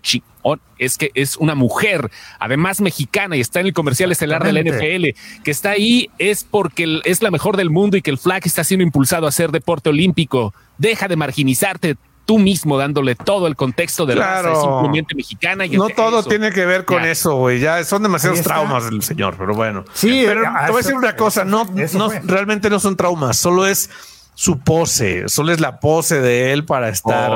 es 0.77 0.97
que 0.97 1.11
es 1.13 1.37
una 1.37 1.55
mujer, 1.55 2.09
además 2.39 2.81
mexicana 2.81 3.37
y 3.37 3.41
está 3.41 3.59
en 3.59 3.67
el 3.67 3.73
comercial 3.73 4.11
estelar 4.11 4.43
de 4.43 4.53
la 4.53 4.61
NFL, 4.61 5.41
que 5.43 5.51
está 5.51 5.71
ahí 5.71 6.09
es 6.17 6.43
porque 6.43 7.01
es 7.05 7.21
la 7.21 7.29
mejor 7.29 7.57
del 7.57 7.69
mundo 7.69 7.97
y 7.97 8.01
que 8.01 8.09
el 8.09 8.17
flag 8.17 8.41
está 8.45 8.63
siendo 8.63 8.83
impulsado 8.83 9.27
a 9.27 9.31
ser 9.31 9.51
deporte 9.51 9.89
olímpico. 9.89 10.53
Deja 10.77 11.07
de 11.07 11.15
marginizarte, 11.15 11.97
tú 12.25 12.39
mismo 12.39 12.77
dándole 12.77 13.15
todo 13.15 13.47
el 13.47 13.55
contexto 13.55 14.05
de 14.05 14.15
la 14.15 14.41
raza 14.41 14.61
simplemente 14.61 15.15
mexicana. 15.15 15.65
Y 15.65 15.77
no 15.77 15.89
todo 15.89 16.23
tiene 16.23 16.51
que 16.51 16.65
ver 16.65 16.85
con 16.85 17.03
eso, 17.03 17.35
güey. 17.35 17.59
Ya 17.59 17.83
son 17.83 18.03
demasiados 18.03 18.41
traumas 18.41 18.85
del 18.85 19.01
señor, 19.01 19.35
pero 19.37 19.53
bueno. 19.53 19.83
Sí, 19.93 20.23
pero 20.25 20.41
te 20.41 20.71
voy 20.71 20.75
a 20.75 20.77
decir 20.77 20.95
una 20.95 21.15
cosa, 21.15 21.43
no, 21.43 21.65
no 21.93 22.09
realmente 22.23 22.69
no 22.69 22.79
son 22.79 22.95
traumas, 22.95 23.37
solo 23.37 23.65
es 23.65 23.89
su 24.33 24.59
pose, 24.59 25.27
solo 25.27 25.51
es 25.51 25.59
la 25.59 25.79
pose 25.79 26.21
de 26.21 26.53
él 26.53 26.65
para 26.65 26.89
estar 26.89 27.31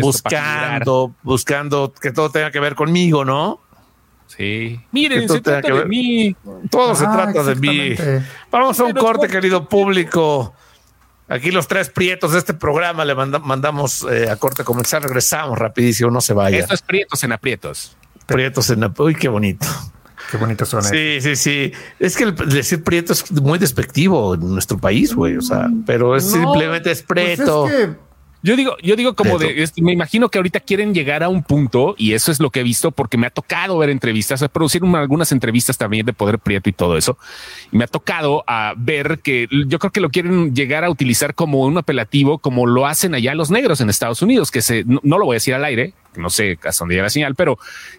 buscando, 0.00 1.14
buscando 1.22 1.92
que 2.00 2.12
todo 2.12 2.30
tenga 2.30 2.50
que 2.50 2.60
ver 2.60 2.74
conmigo, 2.74 3.24
¿no? 3.24 3.60
Sí. 4.26 4.80
Miren, 4.90 5.28
se 5.28 5.40
trata 5.40 5.72
de 5.72 5.84
mí. 5.84 6.34
Todo 6.70 6.94
se 6.94 7.04
ah, 7.06 7.12
trata 7.12 7.44
de 7.44 7.54
mí. 7.54 7.94
Vamos 8.50 8.80
a 8.80 8.84
un 8.84 8.92
corte, 8.92 9.28
querido 9.28 9.68
público. 9.68 10.54
Aquí 11.28 11.50
los 11.50 11.68
tres 11.68 11.88
prietos 11.88 12.32
de 12.32 12.38
este 12.38 12.52
programa 12.54 13.04
le 13.04 13.14
mandamos 13.14 14.06
eh, 14.10 14.28
a 14.28 14.36
corte 14.36 14.62
comercial. 14.62 15.02
Regresamos 15.02 15.58
rapidísimo, 15.58 16.10
no 16.10 16.20
se 16.20 16.34
vaya. 16.34 16.58
Estos 16.58 16.82
prietos 16.82 17.24
en 17.24 17.32
aprietos. 17.32 17.96
Prietos 18.26 18.68
en 18.70 18.84
aprietos. 18.84 19.06
Uy, 19.06 19.14
qué 19.14 19.28
bonito. 19.28 19.66
Qué 20.30 20.36
bonito 20.36 20.64
suena. 20.64 20.88
Sí, 20.88 21.18
sí, 21.20 21.36
sí. 21.36 21.72
Es 21.98 22.16
que 22.16 22.24
el 22.24 22.34
decir 22.34 22.82
prieto 22.82 23.12
es 23.12 23.30
muy 23.30 23.58
despectivo 23.58 24.34
en 24.34 24.52
nuestro 24.52 24.78
país, 24.78 25.14
güey. 25.14 25.36
O 25.36 25.42
sea, 25.42 25.68
pero 25.86 26.16
es 26.16 26.30
simplemente 26.30 26.90
es 26.90 27.02
pues 27.02 27.36
prieto. 27.36 27.68
Yo 28.44 28.56
digo, 28.56 28.76
yo 28.82 28.94
digo 28.94 29.14
como 29.14 29.38
de, 29.38 29.66
me 29.78 29.92
imagino 29.92 30.28
que 30.28 30.36
ahorita 30.36 30.60
quieren 30.60 30.92
llegar 30.92 31.22
a 31.22 31.30
un 31.30 31.42
punto 31.42 31.94
y 31.96 32.12
eso 32.12 32.30
es 32.30 32.40
lo 32.40 32.50
que 32.50 32.60
he 32.60 32.62
visto 32.62 32.90
porque 32.90 33.16
me 33.16 33.26
ha 33.26 33.30
tocado 33.30 33.78
ver 33.78 33.88
entrevistas, 33.88 34.42
a 34.42 34.48
producir 34.48 34.82
algunas 34.84 35.32
entrevistas 35.32 35.78
también 35.78 36.04
de 36.04 36.12
Poder 36.12 36.38
Prieto 36.38 36.68
y 36.68 36.74
todo 36.74 36.98
eso. 36.98 37.16
Y 37.72 37.78
me 37.78 37.84
ha 37.84 37.86
tocado 37.86 38.44
a 38.46 38.74
ver 38.76 39.20
que 39.20 39.48
yo 39.66 39.78
creo 39.78 39.92
que 39.92 40.02
lo 40.02 40.10
quieren 40.10 40.54
llegar 40.54 40.84
a 40.84 40.90
utilizar 40.90 41.34
como 41.34 41.60
un 41.62 41.78
apelativo, 41.78 42.36
como 42.36 42.66
lo 42.66 42.86
hacen 42.86 43.14
allá 43.14 43.34
los 43.34 43.50
negros 43.50 43.80
en 43.80 43.88
Estados 43.88 44.20
Unidos, 44.20 44.50
que 44.50 44.60
se, 44.60 44.84
no, 44.84 45.00
lo 45.18 45.24
voy 45.24 45.36
a 45.36 45.36
decir 45.36 45.54
al 45.54 45.64
aire, 45.64 45.94
no 46.14 46.28
sé 46.28 46.58
hasta 46.64 46.82
dónde 46.82 46.96
llega 46.96 47.04
la 47.04 47.10
señal, 47.10 47.34
pero 47.36 47.58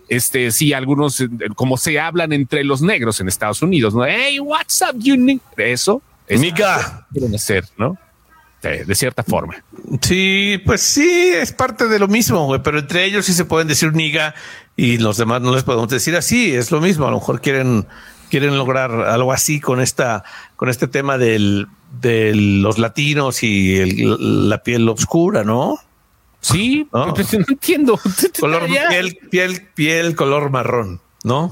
este 0.09 0.51
sí, 0.51 0.73
algunos 0.73 1.23
como 1.55 1.75
se 1.77 1.99
hablan 1.99 2.33
entre 2.33 2.63
los 2.63 2.83
negros 2.83 3.19
en 3.19 3.29
Estados 3.29 3.63
Unidos, 3.63 3.95
¿no? 3.95 4.05
Hey, 4.05 4.39
what's 4.39 4.79
up, 4.87 4.99
you 4.99 5.15
Eso. 5.57 6.03
Es 6.27 6.39
Mica. 6.39 7.07
Quieren 7.11 7.33
hacer, 7.33 7.65
¿no? 7.77 7.97
De 8.69 8.95
cierta 8.95 9.23
forma. 9.23 9.55
Sí, 10.01 10.61
pues 10.65 10.81
sí, 10.81 11.31
es 11.33 11.51
parte 11.51 11.87
de 11.87 11.99
lo 11.99 12.07
mismo, 12.07 12.45
güey, 12.45 12.61
pero 12.63 12.79
entre 12.79 13.05
ellos 13.05 13.25
sí 13.25 13.33
se 13.33 13.45
pueden 13.45 13.67
decir 13.67 13.93
niga 13.93 14.35
y 14.75 14.97
los 14.97 15.17
demás 15.17 15.41
no 15.41 15.53
les 15.53 15.63
podemos 15.63 15.89
decir 15.89 16.15
así, 16.15 16.53
es 16.53 16.71
lo 16.71 16.81
mismo, 16.81 17.07
a 17.07 17.11
lo 17.11 17.17
mejor 17.17 17.41
quieren 17.41 17.87
quieren 18.29 18.57
lograr 18.57 18.91
algo 18.91 19.31
así 19.31 19.59
con 19.59 19.79
esta 19.79 20.23
con 20.55 20.69
este 20.69 20.87
tema 20.87 21.17
del 21.17 21.67
de 22.01 22.33
los 22.35 22.77
latinos 22.77 23.43
y 23.43 24.03
la 24.19 24.63
piel 24.63 24.87
oscura, 24.89 25.43
¿no? 25.43 25.79
Sí, 26.41 26.87
no, 26.93 27.13
pues, 27.13 27.33
entiendo. 27.33 27.99
Color 28.39 28.67
piel, 28.89 29.17
piel, 29.31 29.67
piel, 29.73 30.15
color 30.15 30.49
marrón, 30.51 31.01
¿no? 31.23 31.51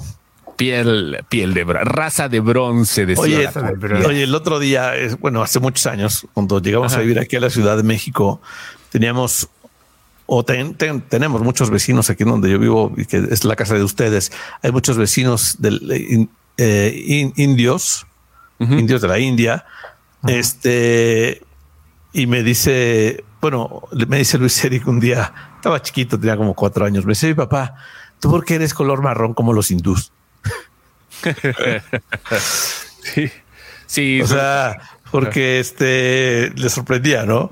Piel, 0.64 1.26
piel 1.28 1.54
de 1.54 1.66
raza 1.66 2.30
de 2.30 2.40
bronce. 2.40 3.06
De 3.06 3.16
oye, 3.18 3.50
oye, 4.06 4.24
el 4.24 4.34
otro 4.34 4.60
día, 4.60 4.94
bueno, 5.20 5.42
hace 5.42 5.60
muchos 5.60 5.86
años, 5.88 6.26
cuando 6.34 6.62
llegamos 6.62 6.94
a 6.94 7.00
vivir 7.00 7.20
aquí 7.20 7.36
a 7.36 7.42
la 7.42 7.50
Ciudad 7.50 7.76
de 7.76 7.84
México, 7.84 8.42
teníamos 8.90 9.50
o 10.26 10.46
tenemos 10.46 11.42
muchos 11.42 11.70
vecinos 11.70 12.10
aquí 12.10 12.24
donde 12.24 12.50
yo 12.50 12.58
vivo 12.60 12.94
y 12.96 13.06
que 13.06 13.18
es 13.18 13.44
la 13.44 13.58
casa 13.58 13.76
de 13.76 13.84
ustedes. 13.84 14.32
Hay 14.62 14.72
muchos 14.72 14.98
vecinos 14.98 15.58
del, 15.60 16.30
eh, 16.58 17.32
indios, 17.36 18.08
indios 18.60 19.02
de 19.02 19.08
la 19.10 19.20
India. 19.20 19.66
Este, 20.26 21.42
y 22.14 22.26
me 22.26 22.42
dice, 22.42 23.26
bueno, 23.42 23.82
me 24.08 24.18
dice 24.18 24.38
Luis 24.38 24.64
Eric 24.64 24.88
un 24.88 25.02
día, 25.02 25.34
estaba 25.58 25.82
chiquito, 25.82 26.18
tenía 26.18 26.38
como 26.38 26.54
cuatro 26.54 26.86
años. 26.86 27.06
Me 27.06 27.12
dice, 27.12 27.28
mi 27.28 27.34
papá, 27.34 27.76
¿tú 28.22 28.32
por 28.32 28.46
qué 28.46 28.56
eres 28.56 28.74
color 28.74 29.02
marrón 29.02 29.34
como 29.34 29.52
los 29.52 29.70
hindús? 29.72 30.14
Sí, 33.02 33.32
sí. 33.86 34.22
O 34.22 34.28
sea, 34.28 34.78
porque 35.12 35.60
este 35.60 36.52
le 36.56 36.70
sorprendía, 36.70 37.26
¿no? 37.26 37.52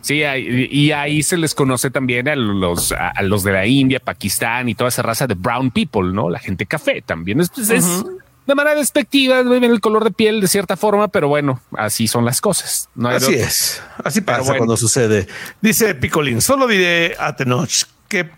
Sí, 0.00 0.22
y 0.22 0.92
ahí 0.92 1.22
se 1.24 1.36
les 1.36 1.52
conoce 1.52 1.90
también 1.90 2.28
a 2.28 2.36
los, 2.36 2.92
a 2.92 3.20
los 3.22 3.42
de 3.42 3.52
la 3.52 3.66
India, 3.66 3.98
Pakistán 3.98 4.68
y 4.68 4.76
toda 4.76 4.86
esa 4.88 5.02
raza 5.02 5.26
de 5.26 5.34
brown 5.34 5.72
people, 5.72 6.12
¿no? 6.12 6.30
La 6.30 6.38
gente 6.38 6.64
café 6.64 7.02
también. 7.02 7.40
Es, 7.40 7.50
pues, 7.50 8.04
de 8.46 8.54
manera 8.54 8.76
despectiva, 8.76 9.42
ven 9.42 9.64
el 9.64 9.80
color 9.80 10.04
de 10.04 10.12
piel 10.12 10.40
de 10.40 10.46
cierta 10.46 10.76
forma, 10.76 11.08
pero 11.08 11.26
bueno, 11.26 11.60
así 11.76 12.06
son 12.06 12.24
las 12.24 12.40
cosas. 12.40 12.88
No 12.94 13.08
así 13.08 13.34
es. 13.34 13.82
Así 14.04 14.20
pasa 14.20 14.54
cuando 14.56 14.76
sucede. 14.76 15.26
Dice 15.60 15.96
Picolín, 15.96 16.40
solo 16.40 16.68
diré 16.68 17.16
a 17.18 17.34
Tenoch 17.34 17.86
que 18.08 18.30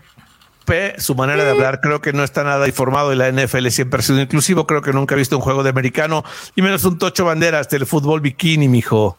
su 0.97 1.15
manera 1.15 1.43
de 1.43 1.51
hablar, 1.51 1.81
creo 1.81 2.01
que 2.01 2.13
no 2.13 2.23
está 2.23 2.43
nada 2.43 2.67
informado 2.67 3.13
y 3.13 3.15
la 3.15 3.31
NFL 3.31 3.67
siempre 3.67 3.99
ha 3.99 4.03
sido 4.03 4.21
inclusivo. 4.21 4.67
Creo 4.67 4.81
que 4.81 4.93
nunca 4.93 5.15
he 5.15 5.17
visto 5.17 5.35
un 5.35 5.41
juego 5.41 5.63
de 5.63 5.69
americano 5.69 6.23
y 6.55 6.61
menos 6.61 6.83
un 6.85 6.97
tocho 6.97 7.25
banderas 7.25 7.69
del 7.69 7.85
fútbol 7.85 8.21
bikini, 8.21 8.67
mijo. 8.67 9.17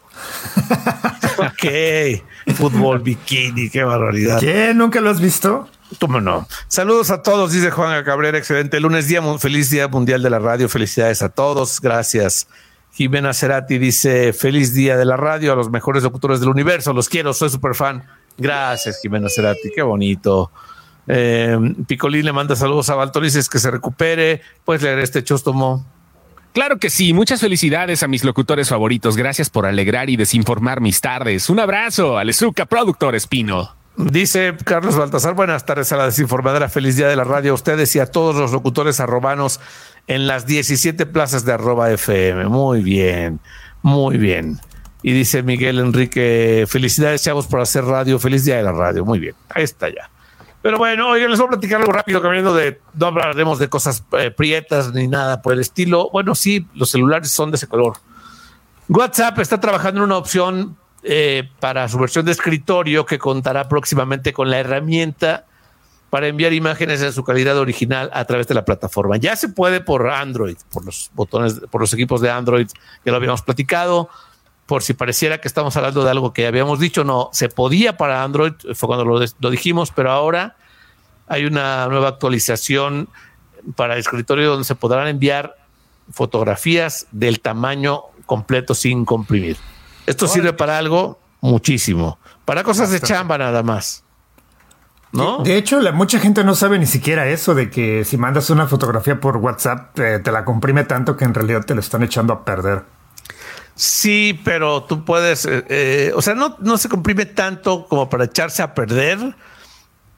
ok, 1.39 2.55
fútbol 2.55 3.01
bikini, 3.01 3.71
qué 3.71 3.83
barbaridad. 3.83 4.41
¿Qué? 4.41 4.73
¿Nunca 4.75 5.01
lo 5.01 5.11
has 5.11 5.21
visto? 5.21 5.69
¿Cómo 5.99 6.21
no? 6.21 6.47
Saludos 6.69 7.11
a 7.11 7.23
todos, 7.23 7.53
dice 7.53 7.71
Juan 7.71 8.05
Cabrera. 8.05 8.39
Excelente 8.39 8.79
lunes, 8.79 9.09
día, 9.09 9.23
feliz 9.39 9.71
día 9.71 9.89
mundial 9.89 10.23
de 10.23 10.31
la 10.31 10.39
radio. 10.39 10.69
Felicidades 10.69 11.23
a 11.23 11.31
todos. 11.31 11.81
Gracias. 11.81 12.47
Jimena 12.93 13.35
Cerati 13.35 13.79
dice: 13.79 14.33
Feliz 14.33 14.73
día 14.73 14.97
de 14.97 15.05
la 15.05 15.17
radio 15.17 15.53
a 15.53 15.57
los 15.57 15.71
mejores 15.71 16.03
locutores 16.03 16.39
del 16.41 16.49
universo. 16.49 16.93
Los 16.93 17.09
quiero, 17.09 17.35
soy 17.35 17.51
súper 17.51 17.75
fan. 17.75 18.05
Gracias, 18.39 19.01
Jimena 19.03 19.29
Cerati. 19.29 19.71
Qué 19.75 19.83
bonito. 19.83 20.51
Eh, 21.13 21.59
Picolín 21.89 22.25
le 22.25 22.33
manda 22.33 22.55
saludos 22.55 22.89
a 22.89 22.95
Valtorices 22.95 23.49
que 23.49 23.59
se 23.59 23.71
recupere. 23.71 24.43
Puedes 24.65 24.83
leer 24.83 25.01
este 25.01 25.25
chostomo. 25.25 25.85
Claro 26.53 26.79
que 26.79 26.89
sí, 26.89 27.13
muchas 27.13 27.41
felicidades 27.41 28.05
a 28.05 28.09
mis 28.09 28.23
locutores 28.23 28.69
favoritos. 28.69 29.17
Gracias 29.17 29.51
por 29.51 29.67
alegrar 29.67 30.09
y 30.09 30.17
desinformar 30.17 30.81
mis 30.81 31.01
tardes. 31.01 31.51
Un 31.51 31.59
abrazo, 31.59 32.17
Alezuca, 32.17 32.67
productor 32.67 33.17
Espino. 33.17 33.75
Dice 33.97 34.55
Carlos 34.65 34.97
Baltasar, 34.97 35.35
buenas 35.35 35.67
tardes 35.67 35.93
a 35.93 35.97
la 35.97 36.07
desinformadora, 36.07 36.69
feliz 36.69 36.97
día 36.97 37.09
de 37.09 37.17
la 37.17 37.25
radio 37.25 37.53
a 37.53 37.55
ustedes 37.55 37.95
y 37.97 37.99
a 37.99 38.07
todos 38.07 38.37
los 38.37 38.53
locutores 38.53 39.01
arrobanos 39.01 39.61
en 40.07 40.29
las 40.29 40.47
17 40.47 41.07
plazas 41.07 41.45
de 41.45 41.53
arroba 41.53 41.91
FM. 41.91 42.47
Muy 42.47 42.83
bien, 42.83 43.41
muy 43.83 44.17
bien. 44.17 44.61
Y 45.03 45.13
dice 45.13 45.43
Miguel 45.43 45.81
Enrique, 45.81 46.67
felicidades 46.69 47.23
chavos 47.23 47.47
por 47.47 47.61
hacer 47.61 47.85
radio, 47.85 48.19
feliz 48.19 48.45
día 48.45 48.57
de 48.57 48.63
la 48.63 48.73
radio. 48.73 49.05
Muy 49.05 49.19
bien, 49.19 49.35
ahí 49.51 49.65
está 49.65 49.89
ya. 49.89 50.09
Pero 50.63 50.77
bueno, 50.77 51.09
oigan, 51.09 51.31
les 51.31 51.39
voy 51.39 51.47
a 51.47 51.51
platicar 51.51 51.81
algo 51.81 51.93
rápido, 51.93 52.21
cambiando 52.21 52.55
de, 52.55 52.81
no 52.95 53.07
hablaremos 53.07 53.59
de 53.59 53.69
cosas 53.69 54.05
eh, 54.13 54.31
prietas 54.31 54.93
ni 54.93 55.09
nada 55.09 55.41
por 55.41 55.55
el 55.55 55.61
estilo. 55.61 56.11
Bueno, 56.11 56.35
sí, 56.35 56.67
los 56.75 56.91
celulares 56.91 57.31
son 57.31 57.51
de 57.51 57.57
ese 57.57 57.67
color. 57.67 57.95
WhatsApp 58.89 59.39
está 59.39 59.59
trabajando 59.59 60.01
en 60.01 60.05
una 60.05 60.19
opción 60.19 60.77
eh, 61.03 61.49
para 61.61 61.89
su 61.89 61.99
versión 61.99 62.27
de 62.27 62.33
escritorio 62.33 63.07
que 63.07 63.19
contará 63.19 63.69
próximamente 63.69 64.35
con 64.35 64.51
la 64.51 64.59
herramienta 64.59 65.47
para 66.11 66.27
enviar 66.27 66.53
imágenes 66.53 67.01
en 67.01 67.13
su 67.13 67.25
calidad 67.25 67.57
original 67.57 68.11
a 68.13 68.25
través 68.25 68.49
de 68.49 68.55
la 68.55 68.65
plataforma. 68.65 69.17
Ya 69.17 69.37
se 69.37 69.49
puede 69.49 69.81
por 69.81 70.11
Android, 70.11 70.57
por 70.73 70.85
los 70.85 71.11
botones, 71.15 71.61
por 71.71 71.81
los 71.81 71.93
equipos 71.95 72.21
de 72.21 72.31
Android, 72.31 72.69
que 73.03 73.11
lo 73.11 73.17
habíamos 73.17 73.43
platicado 73.43 74.11
por 74.71 74.85
si 74.85 74.95
pareciera 74.95 75.41
que 75.41 75.49
estamos 75.49 75.77
hablando 75.77 76.05
de 76.05 76.13
algo 76.13 76.33
que 76.33 76.47
habíamos 76.47 76.79
dicho, 76.79 77.03
no, 77.03 77.29
se 77.33 77.49
podía 77.49 77.97
para 77.97 78.23
Android, 78.23 78.53
fue 78.77 78.87
cuando 78.87 79.05
lo, 79.05 79.51
dijimos, 79.51 79.91
pero 79.91 80.13
ahora 80.13 80.55
hay 81.27 81.45
una 81.45 81.89
nueva 81.89 82.07
actualización 82.07 83.09
para 83.75 83.95
el 83.95 83.99
escritorio 83.99 84.49
donde 84.49 84.65
se 84.65 84.77
podrán 84.77 85.09
enviar 85.09 85.57
fotografías 86.13 87.09
del 87.11 87.41
tamaño 87.41 88.03
completo 88.27 88.77
sin 88.77 89.05
comprimir. 89.05 89.57
Esto 90.07 90.29
sirve 90.29 90.53
para 90.53 90.79
algo 90.79 91.19
muchísimo, 91.41 92.21
para 92.45 92.63
cosas 92.63 92.93
de 92.93 93.01
chamba 93.01 93.39
nada 93.39 93.65
más. 93.65 94.05
¿No? 95.11 95.39
De 95.39 95.57
hecho, 95.57 95.81
la, 95.81 95.91
mucha 95.91 96.21
gente 96.21 96.45
no 96.45 96.55
sabe 96.55 96.79
ni 96.79 96.87
siquiera 96.87 97.27
eso 97.27 97.57
de 97.57 97.71
que 97.71 98.05
si 98.05 98.17
mandas 98.17 98.51
una 98.51 98.69
fotografía 98.69 99.19
por 99.19 99.39
WhatsApp 99.39 99.99
eh, 99.99 100.21
te 100.21 100.31
la 100.31 100.45
comprime 100.45 100.85
tanto 100.85 101.17
que 101.17 101.25
en 101.25 101.35
realidad 101.35 101.65
te 101.65 101.75
lo 101.75 101.81
están 101.81 102.05
echando 102.05 102.33
a 102.33 102.45
perder. 102.45 103.00
Sí, 103.75 104.39
pero 104.45 104.85
tú 104.85 105.05
puedes, 105.05 105.47
eh, 105.47 105.65
eh, 105.69 106.13
o 106.15 106.23
sea, 106.23 106.35
no, 106.35 106.57
no 106.61 106.77
se 106.79 106.89
comprime 106.89 107.27
tanto 107.27 107.87
como 107.87 108.09
para 108.11 108.25
echarse 108.25 108.63
a 108.63 108.75
perder, 108.75 109.19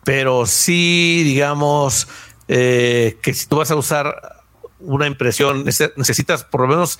pero 0.04 0.46
sí, 0.46 1.22
digamos, 1.24 2.08
que 2.48 3.32
si 3.32 3.46
tú 3.46 3.56
vas 3.56 3.70
a 3.70 3.76
usar 3.76 4.42
una 4.80 5.06
impresión, 5.06 5.64
necesitas 5.64 6.44
por 6.44 6.62
lo 6.62 6.68
menos 6.68 6.98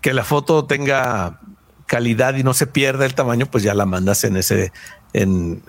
que 0.00 0.12
la 0.12 0.24
foto 0.24 0.64
tenga 0.64 1.40
calidad 1.86 2.34
y 2.34 2.42
no 2.42 2.54
se 2.54 2.66
pierda 2.66 3.06
el 3.06 3.14
tamaño, 3.14 3.46
pues 3.46 3.64
ya 3.64 3.74
la 3.74 3.86
mandas 3.86 4.24
en 4.24 4.36
ese, 4.36 4.72
en, 5.12 5.62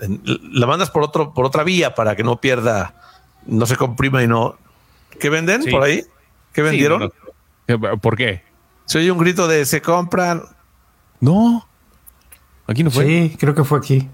la 0.52 0.66
mandas 0.66 0.90
por 0.90 1.02
otro, 1.02 1.34
por 1.34 1.44
otra 1.44 1.64
vía 1.64 1.94
para 1.94 2.14
que 2.14 2.22
no 2.22 2.40
pierda, 2.40 2.94
no 3.46 3.66
se 3.66 3.76
comprima 3.76 4.22
y 4.22 4.28
no. 4.28 4.56
¿Qué 5.18 5.30
venden 5.30 5.64
por 5.70 5.82
ahí? 5.82 6.04
¿Qué 6.52 6.62
vendieron? 6.62 7.12
¿Por 8.00 8.16
qué? 8.16 8.42
Se 8.90 8.98
oye 8.98 9.12
un 9.12 9.18
grito 9.18 9.46
de 9.46 9.66
se 9.66 9.80
compran. 9.80 10.42
No. 11.20 11.64
Aquí 12.66 12.82
no 12.82 12.90
fue. 12.90 13.04
Sí, 13.04 13.36
creo 13.38 13.54
que 13.54 13.62
fue 13.62 13.78
aquí. 13.78 14.08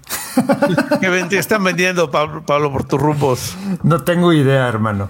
¿Qué 1.01 1.39
están 1.39 1.63
vendiendo, 1.63 2.11
Pablo, 2.11 2.45
Pablo, 2.45 2.71
por 2.71 2.83
tus 2.83 3.01
rumbos? 3.01 3.57
No 3.81 4.03
tengo 4.03 4.33
idea, 4.33 4.67
hermano. 4.67 5.09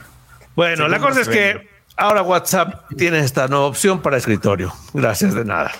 Bueno, 0.56 0.88
la 0.88 1.00
cosa 1.00 1.20
es 1.20 1.28
que 1.28 1.68
ahora 1.98 2.22
WhatsApp 2.22 2.86
tiene 2.96 3.20
esta 3.20 3.50
nueva 3.50 3.66
opción 3.66 4.02
para 4.02 4.16
escritorio. 4.16 4.72
Gracias 4.94 5.34
de 5.34 5.44
nada. 5.44 5.74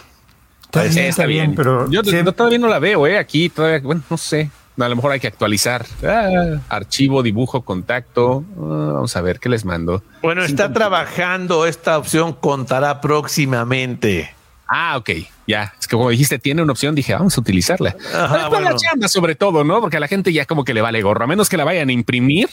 Está, 0.74 1.26
bien, 1.26 1.56
pero 1.56 1.90
yo, 1.90 2.04
todavía 2.34 2.60
no 2.60 2.68
la 2.68 2.80
veo, 2.80 3.08
¿eh? 3.08 3.18
Aquí 3.18 3.48
todavía, 3.48 3.80
bueno, 3.80 4.02
no 4.10 4.18
sé. 4.18 4.52
A 4.80 4.88
lo 4.88 4.96
mejor 4.96 5.12
hay 5.12 5.20
que 5.20 5.28
actualizar. 5.28 5.86
Ah, 6.04 6.60
archivo, 6.70 7.24
dibujo, 7.24 7.64
contacto. 7.64 8.44
Ah, 8.58 8.92
vamos 8.94 9.16
a 9.16 9.22
ver 9.22 9.40
qué 9.40 9.50
les 9.50 9.66
mando. 9.66 10.04
Bueno, 10.22 10.44
está 10.44 10.72
trabajando. 10.72 11.66
Esta 11.66 11.98
opción 11.98 12.34
contará 12.34 13.02
próximamente. 13.02 14.34
Ah, 14.68 14.98
ok, 14.98 15.10
ya. 15.48 15.74
Es 15.80 15.88
que 15.88 15.96
como 15.96 16.10
dijiste, 16.10 16.40
tiene 16.40 16.62
una 16.62 16.74
opción, 16.74 16.94
dije, 16.94 17.14
vamos 17.14 17.38
a 17.38 17.42
utilizarla. 17.42 17.96
Ajá, 18.14 18.50
la 18.50 18.76
chamba, 18.76 19.08
sobre 19.08 19.36
todo, 19.36 19.64
¿no? 19.64 19.80
Porque 19.80 19.98
a 19.98 20.00
la 20.00 20.08
gente 20.08 20.34
ya 20.34 20.46
como 20.46 20.64
que 20.64 20.74
le 20.74 20.82
vale 20.82 21.02
gorro, 21.02 21.24
a 21.24 21.28
menos 21.28 21.50
que 21.50 21.58
la 21.58 21.64
vayan 21.64 21.90
a 21.90 21.94
imprimir. 21.94 22.50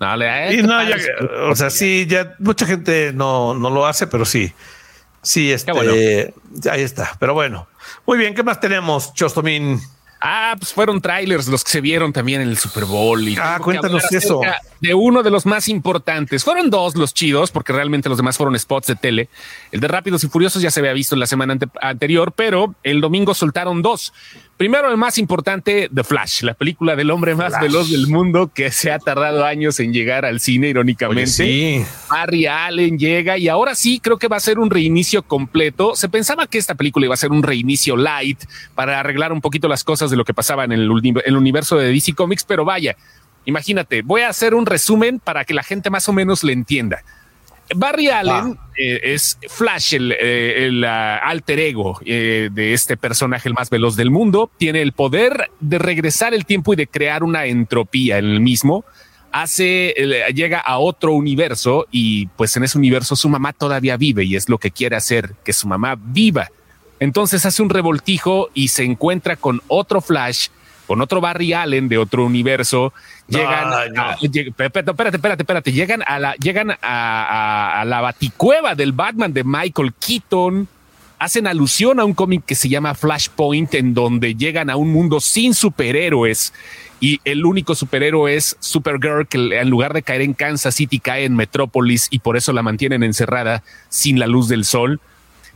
No, 0.00 0.16
le, 0.16 0.62
no, 0.62 0.82
ya, 0.82 0.96
o 1.50 1.56
sea, 1.56 1.70
sí, 1.70 2.06
ya 2.08 2.34
mucha 2.38 2.66
gente 2.66 3.12
no, 3.12 3.54
no 3.54 3.70
lo 3.70 3.86
hace, 3.86 4.06
pero 4.06 4.24
sí. 4.24 4.52
Sí, 5.22 5.50
este, 5.52 6.32
ahí 6.70 6.82
está. 6.82 7.16
Pero 7.18 7.34
bueno, 7.34 7.68
muy 8.06 8.18
bien. 8.18 8.34
¿Qué 8.34 8.42
más 8.42 8.60
tenemos, 8.60 9.12
Chostomín? 9.14 9.80
Ah, 10.20 10.54
pues 10.58 10.72
fueron 10.72 11.00
trailers 11.00 11.46
los 11.46 11.62
que 11.62 11.70
se 11.70 11.80
vieron 11.80 12.12
también 12.12 12.40
en 12.40 12.48
el 12.48 12.58
Super 12.58 12.84
Bowl. 12.84 13.28
Y 13.28 13.36
ah, 13.40 13.58
cuéntanos 13.62 14.10
eso. 14.10 14.40
De 14.80 14.94
uno 14.94 15.22
de 15.22 15.30
los 15.30 15.46
más 15.46 15.68
importantes. 15.68 16.44
Fueron 16.44 16.70
dos 16.70 16.96
los 16.96 17.14
chidos, 17.14 17.50
porque 17.50 17.72
realmente 17.72 18.08
los 18.08 18.18
demás 18.18 18.36
fueron 18.36 18.58
spots 18.58 18.88
de 18.88 18.96
tele. 18.96 19.28
El 19.70 19.80
de 19.80 19.88
Rápidos 19.88 20.24
y 20.24 20.28
Furiosos 20.28 20.62
ya 20.62 20.70
se 20.70 20.80
había 20.80 20.92
visto 20.92 21.14
en 21.14 21.20
la 21.20 21.26
semana 21.26 21.56
anterior, 21.80 22.32
pero 22.32 22.74
el 22.82 23.00
domingo 23.00 23.34
soltaron 23.34 23.82
dos. 23.82 24.12
Primero, 24.58 24.90
el 24.90 24.96
más 24.96 25.18
importante, 25.18 25.88
The 25.94 26.02
Flash, 26.02 26.42
la 26.42 26.52
película 26.52 26.96
del 26.96 27.12
hombre 27.12 27.36
más 27.36 27.60
veloz 27.60 27.92
del 27.92 28.08
mundo 28.08 28.50
que 28.52 28.72
se 28.72 28.90
ha 28.90 28.98
tardado 28.98 29.44
años 29.44 29.78
en 29.78 29.92
llegar 29.92 30.24
al 30.24 30.40
cine, 30.40 30.68
irónicamente. 30.68 31.28
sí. 31.28 31.84
Barry 32.10 32.46
Allen 32.46 32.98
llega 32.98 33.38
y 33.38 33.46
ahora 33.46 33.76
sí 33.76 34.00
creo 34.00 34.18
que 34.18 34.26
va 34.26 34.36
a 34.36 34.40
ser 34.40 34.58
un 34.58 34.68
reinicio 34.68 35.22
completo. 35.22 35.94
Se 35.94 36.08
pensaba 36.08 36.48
que 36.48 36.58
esta 36.58 36.74
película 36.74 37.06
iba 37.06 37.14
a 37.14 37.16
ser 37.16 37.30
un 37.30 37.44
reinicio 37.44 37.96
light 37.96 38.42
para 38.74 38.98
arreglar 38.98 39.32
un 39.32 39.40
poquito 39.40 39.68
las 39.68 39.84
cosas 39.84 40.10
de 40.10 40.16
lo 40.16 40.24
que 40.24 40.34
pasaba 40.34 40.64
en 40.64 40.72
el, 40.72 40.90
el 41.24 41.36
universo 41.36 41.76
de 41.76 41.92
DC 41.92 42.14
Comics, 42.14 42.42
pero 42.42 42.64
vaya, 42.64 42.96
imagínate, 43.44 44.02
voy 44.02 44.22
a 44.22 44.28
hacer 44.28 44.56
un 44.56 44.66
resumen 44.66 45.20
para 45.20 45.44
que 45.44 45.54
la 45.54 45.62
gente 45.62 45.88
más 45.88 46.08
o 46.08 46.12
menos 46.12 46.42
le 46.42 46.52
entienda. 46.52 47.04
Barry 47.74 48.08
Allen 48.08 48.58
eh, 48.76 49.00
es 49.02 49.38
Flash, 49.48 49.94
el, 49.94 50.14
eh, 50.18 50.70
ah, 50.86 51.20
alter 51.22 51.58
ego 51.58 52.00
eh, 52.04 52.48
de 52.52 52.72
este 52.72 52.96
personaje, 52.96 53.48
el 53.48 53.54
más 53.54 53.70
veloz 53.70 53.96
del 53.96 54.10
mundo. 54.10 54.50
Tiene 54.58 54.82
el 54.82 54.92
poder 54.92 55.50
de 55.60 55.78
regresar 55.78 56.34
el 56.34 56.46
tiempo 56.46 56.72
y 56.72 56.76
de 56.76 56.86
crear 56.86 57.22
una 57.22 57.46
entropía 57.46 58.18
en 58.18 58.26
el 58.26 58.40
mismo. 58.40 58.84
Hace, 59.30 59.94
llega 60.34 60.58
a 60.58 60.78
otro 60.78 61.12
universo 61.12 61.86
y 61.90 62.26
pues 62.28 62.56
en 62.56 62.64
ese 62.64 62.78
universo 62.78 63.14
su 63.14 63.28
mamá 63.28 63.52
todavía 63.52 63.98
vive 63.98 64.24
y 64.24 64.36
es 64.36 64.48
lo 64.48 64.56
que 64.56 64.70
quiere 64.70 64.96
hacer, 64.96 65.34
que 65.44 65.52
su 65.52 65.68
mamá 65.68 65.96
viva. 66.00 66.48
Entonces 66.98 67.44
hace 67.44 67.62
un 67.62 67.68
revoltijo 67.68 68.48
y 68.54 68.68
se 68.68 68.84
encuentra 68.84 69.36
con 69.36 69.60
otro 69.68 70.00
Flash 70.00 70.48
con 70.88 71.02
otro 71.02 71.20
Barry 71.20 71.52
Allen 71.52 71.86
de 71.90 71.98
otro 71.98 72.24
universo, 72.24 72.94
llegan, 73.28 73.68
espérate, 74.22 74.90
espérate, 74.90 75.42
espérate, 75.42 75.72
llegan 75.72 76.02
a 76.06 76.18
la, 76.18 76.34
llegan 76.36 76.76
a, 76.82 77.84
la 77.86 78.00
baticueva 78.00 78.74
del 78.74 78.92
Batman 78.92 79.32
de 79.32 79.44
Michael 79.44 79.92
Keaton, 79.94 80.68
hacen 81.18 81.46
alusión 81.46 82.00
a 82.00 82.04
un 82.04 82.14
cómic 82.14 82.44
que 82.44 82.54
se 82.54 82.68
llama 82.68 82.94
Flashpoint, 82.94 83.74
en 83.74 83.94
donde 83.94 84.34
llegan 84.34 84.70
a 84.70 84.76
un 84.76 84.90
mundo 84.92 85.20
sin 85.20 85.54
superhéroes. 85.54 86.52
Y 87.00 87.20
el 87.24 87.44
único 87.44 87.74
superhéroe 87.74 88.34
es 88.34 88.56
Supergirl, 88.58 89.28
que 89.28 89.38
en 89.38 89.70
lugar 89.70 89.92
de 89.92 90.02
caer 90.02 90.22
en 90.22 90.34
Kansas 90.34 90.74
City 90.74 90.98
cae 90.98 91.24
en 91.24 91.36
Metrópolis 91.36 92.08
y 92.10 92.18
por 92.18 92.36
eso 92.36 92.52
la 92.52 92.62
mantienen 92.62 93.04
encerrada 93.04 93.62
sin 93.88 94.18
la 94.18 94.26
luz 94.26 94.48
del 94.48 94.64
sol 94.64 95.00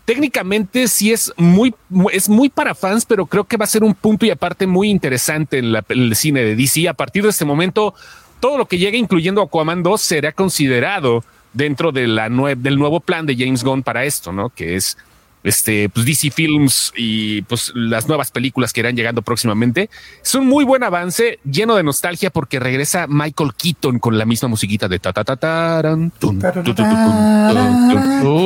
técnicamente 0.05 0.89
sí 0.89 1.13
es 1.13 1.33
muy, 1.37 1.75
es 2.13 2.29
muy 2.29 2.49
para 2.49 2.75
fans, 2.75 3.05
pero 3.05 3.27
creo 3.27 3.45
que 3.45 3.57
va 3.57 3.65
a 3.65 3.69
ser 3.69 3.85
un 3.85 3.95
punto 3.95 4.27
y 4.27 4.31
aparte 4.31 4.67
muy 4.67 4.91
interesante 4.91 5.59
en, 5.59 5.75
el 5.89 6.17
cine 6.17 6.43
de 6.43 6.57
DC. 6.57 6.89
A 6.89 6.95
partir 6.95 7.23
de 7.23 7.31
este 7.31 7.45
momento, 7.45 7.95
todo 8.41 8.59
lo 8.59 8.67
que 8.67 8.79
llegue, 8.79 8.99
incluyendo 8.99 9.43
Aquaman 9.43 9.83
2, 9.83 10.01
será 10.01 10.33
considerado 10.33 11.25
dentro 11.53 11.93
de 11.93 12.07
la 12.07 12.29
del 12.29 12.79
nuevo 12.79 13.01
plan 13.01 13.27
de 13.27 13.37
James 13.37 13.63
Gunn 13.63 13.83
para 13.83 14.05
esto, 14.05 14.33
¿no? 14.33 14.51
Que 14.51 14.77
es 14.77 14.97
este, 15.45 15.89
pues 15.89 16.07
DC 16.07 16.31
Films 16.31 16.93
y 16.97 17.43
pues 17.43 17.73
las 17.75 18.09
nuevas 18.09 18.31
películas 18.31 18.73
que 18.73 18.81
irán 18.81 18.97
llegando 18.97 19.23
próximamente. 19.23 19.91
Es 20.23 20.35
un 20.35 20.47
muy 20.47 20.65
buen 20.65 20.83
avance, 20.83 21.39
lleno 21.45 21.75
de 21.75 21.83
nostalgia 21.83 22.31
porque 22.31 22.61
regresa 22.61 23.07
Michael 23.09 23.53
Keaton 23.55 23.99
con 23.99 24.19
la 24.19 24.25
misma 24.25 24.49
musiquita 24.49 24.89
de 24.89 24.99
ta 24.99 25.13
ta 25.13 25.25
ta 25.25 25.83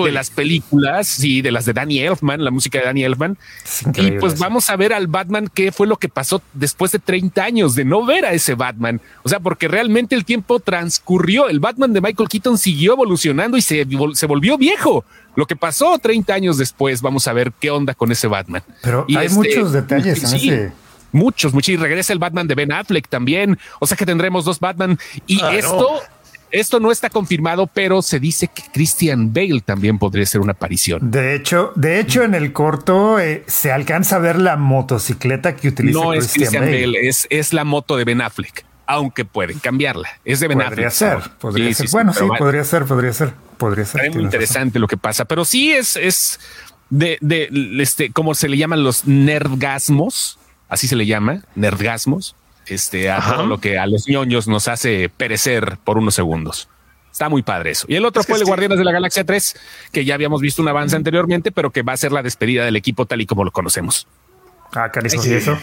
de 0.05 0.13
las 0.13 0.31
películas, 0.31 1.07
sí, 1.07 1.43
de 1.43 1.51
las 1.51 1.65
de 1.65 1.73
Danny 1.73 2.01
Elfman, 2.01 2.45
la 2.45 2.51
música 2.51 2.79
de 2.79 2.85
Danny 2.87 3.05
Elfman. 3.05 3.37
Y 3.95 4.13
pues 4.13 4.39
vamos 4.39 4.71
a 4.71 4.77
ver 4.77 4.93
al 4.93 5.07
Batman 5.07 5.49
qué 5.53 5.73
fue 5.73 5.87
lo 5.87 5.97
que 5.97 6.09
pasó 6.09 6.43
después 6.55 6.93
de 6.93 6.99
30 6.99 7.43
años 7.43 7.75
de 7.75 7.85
no 7.85 8.05
ver 8.05 8.25
a 8.25 8.33
ese 8.33 8.55
Batman. 8.55 9.01
O 9.23 9.29
sea, 9.29 9.41
porque 9.41 9.69
realmente 9.69 10.15
el 10.15 10.25
tiempo 10.25 10.61
transcurrió. 10.61 11.49
El 11.49 11.61
Batman 11.61 11.93
de 11.93 12.01
Michael 12.01 12.29
Keaton 12.29 12.59
siguió 12.59 12.93
evolucionando 12.95 13.57
y 13.57 13.63
se, 13.63 13.87
se 14.15 14.27
volvió 14.27 14.59
viejo. 14.59 15.05
Lo 15.37 15.47
que 15.47 15.55
pasó 15.55 15.99
30 15.99 16.35
años 16.35 16.59
después, 16.59 17.03
vamos 17.03 17.29
a 17.29 17.33
ver 17.33 17.53
qué 17.61 17.71
onda 17.71 17.95
con 17.95 18.11
ese 18.11 18.27
Batman. 18.27 18.63
Pero 18.83 19.07
hay 19.09 19.27
este, 19.27 19.37
muchos 19.37 19.73
detalles 19.73 20.25
en 20.25 20.37
ese. 20.37 20.73
Muchos, 21.13 21.55
muchos. 21.55 21.69
Y 21.69 21.77
regresa 21.77 22.13
el 22.13 22.19
Batman 22.19 22.49
de 22.49 22.55
Ben 22.55 22.73
Affleck 22.73 23.09
también. 23.09 23.59
O 23.79 23.87
sea 23.87 23.97
que 23.97 24.07
tendremos 24.07 24.45
dos 24.45 24.59
Batman. 24.59 24.99
Y 25.27 25.41
esto, 25.45 26.01
esto 26.51 26.81
no 26.81 26.91
está 26.91 27.11
confirmado, 27.11 27.67
pero 27.67 28.03
se 28.03 28.19
dice 28.19 28.49
que 28.49 28.63
Christian 28.73 29.33
Bale 29.33 29.61
también 29.65 29.99
podría 29.99 30.27
ser 30.27 30.41
una 30.41 30.53
aparición. 30.53 31.11
De 31.11 31.35
hecho, 31.35 31.73
de 31.77 32.01
hecho, 32.01 32.23
en 32.23 32.35
el 32.35 32.53
corto 32.53 33.19
eh, 33.19 33.45
se 33.47 33.73
alcanza 33.73 34.17
a 34.17 34.19
ver 34.21 34.39
la 34.39 34.57
motocicleta 34.57 35.55
que 35.55 35.69
utiliza 35.69 35.99
no 35.99 36.15
es 36.15 36.33
Christian 36.33 36.65
Bale. 36.65 37.09
es, 37.09 37.27
es 37.31 37.53
la 37.53 37.65
moto 37.65 37.97
de 37.97 38.05
Ben 38.05 38.21
Affleck 38.21 38.65
aunque 38.87 39.25
pueden 39.25 39.59
cambiarla. 39.59 40.09
Es 40.25 40.41
de 40.41 40.49
Ben 40.49 40.59
Podría 40.59 40.91
ser, 40.91 41.19
podría 41.41 41.75
ser. 41.75 41.89
bueno, 41.91 42.13
sí, 42.13 42.25
podría 42.39 42.65
ser, 42.65 42.85
podría 42.85 43.13
ser, 43.13 43.33
podría 43.59 43.85
ser. 43.85 44.07
Es 44.07 44.15
muy 44.15 44.25
interesante 44.25 44.79
lo 44.79 44.87
que 44.87 44.97
pasa, 44.97 45.25
pero 45.25 45.45
sí 45.45 45.73
es, 45.73 45.97
es 45.97 46.41
de, 46.91 47.19
de, 47.21 47.49
este, 47.81 48.13
como 48.13 48.35
se 48.35 48.49
le 48.49 48.57
llaman 48.57 48.85
los 48.85 49.07
nerdgasmos, 49.07 50.39
así 50.69 50.87
se 50.89 50.97
le 50.97 51.07
llama, 51.07 51.43
nerdgasmos, 51.55 52.37
este, 52.67 53.11
a 53.11 53.21
todo 53.21 53.47
lo 53.47 53.59
que 53.59 53.79
a 53.79 53.87
los 53.87 54.09
ñoños 54.09 54.49
nos 54.49 54.69
hace 54.69 55.09
perecer 55.09 55.79
por 55.85 55.99
unos 55.99 56.15
segundos. 56.15 56.69
Está 57.11 57.31
muy 57.31 57.43
padre 57.43 57.71
eso. 57.71 57.87
Y 57.89 57.95
el 57.95 58.05
otro 58.05 58.23
fue 58.23 58.37
el 58.37 58.45
Guardianes 58.45 58.77
de 58.77 58.85
la 58.85 58.93
Galaxia 58.93 59.25
3, 59.25 59.57
que 59.91 60.05
ya 60.05 60.15
habíamos 60.15 60.43
visto 60.43 60.61
un 60.61 60.69
avance 60.69 60.97
anteriormente, 60.97 61.51
pero 61.51 61.71
que 61.71 61.83
va 61.83 61.95
a 61.95 61.97
ser 61.97 62.13
la 62.13 62.23
despedida 62.23 62.65
del 62.65 62.77
equipo 62.77 63.07
tal 63.07 63.23
y 63.23 63.27
como 63.27 63.43
lo 63.43 63.53
conocemos. 63.53 64.07
Ah, 64.75 64.91
cariño, 64.91 65.25
¿y 65.25 65.33
eso? 65.33 65.59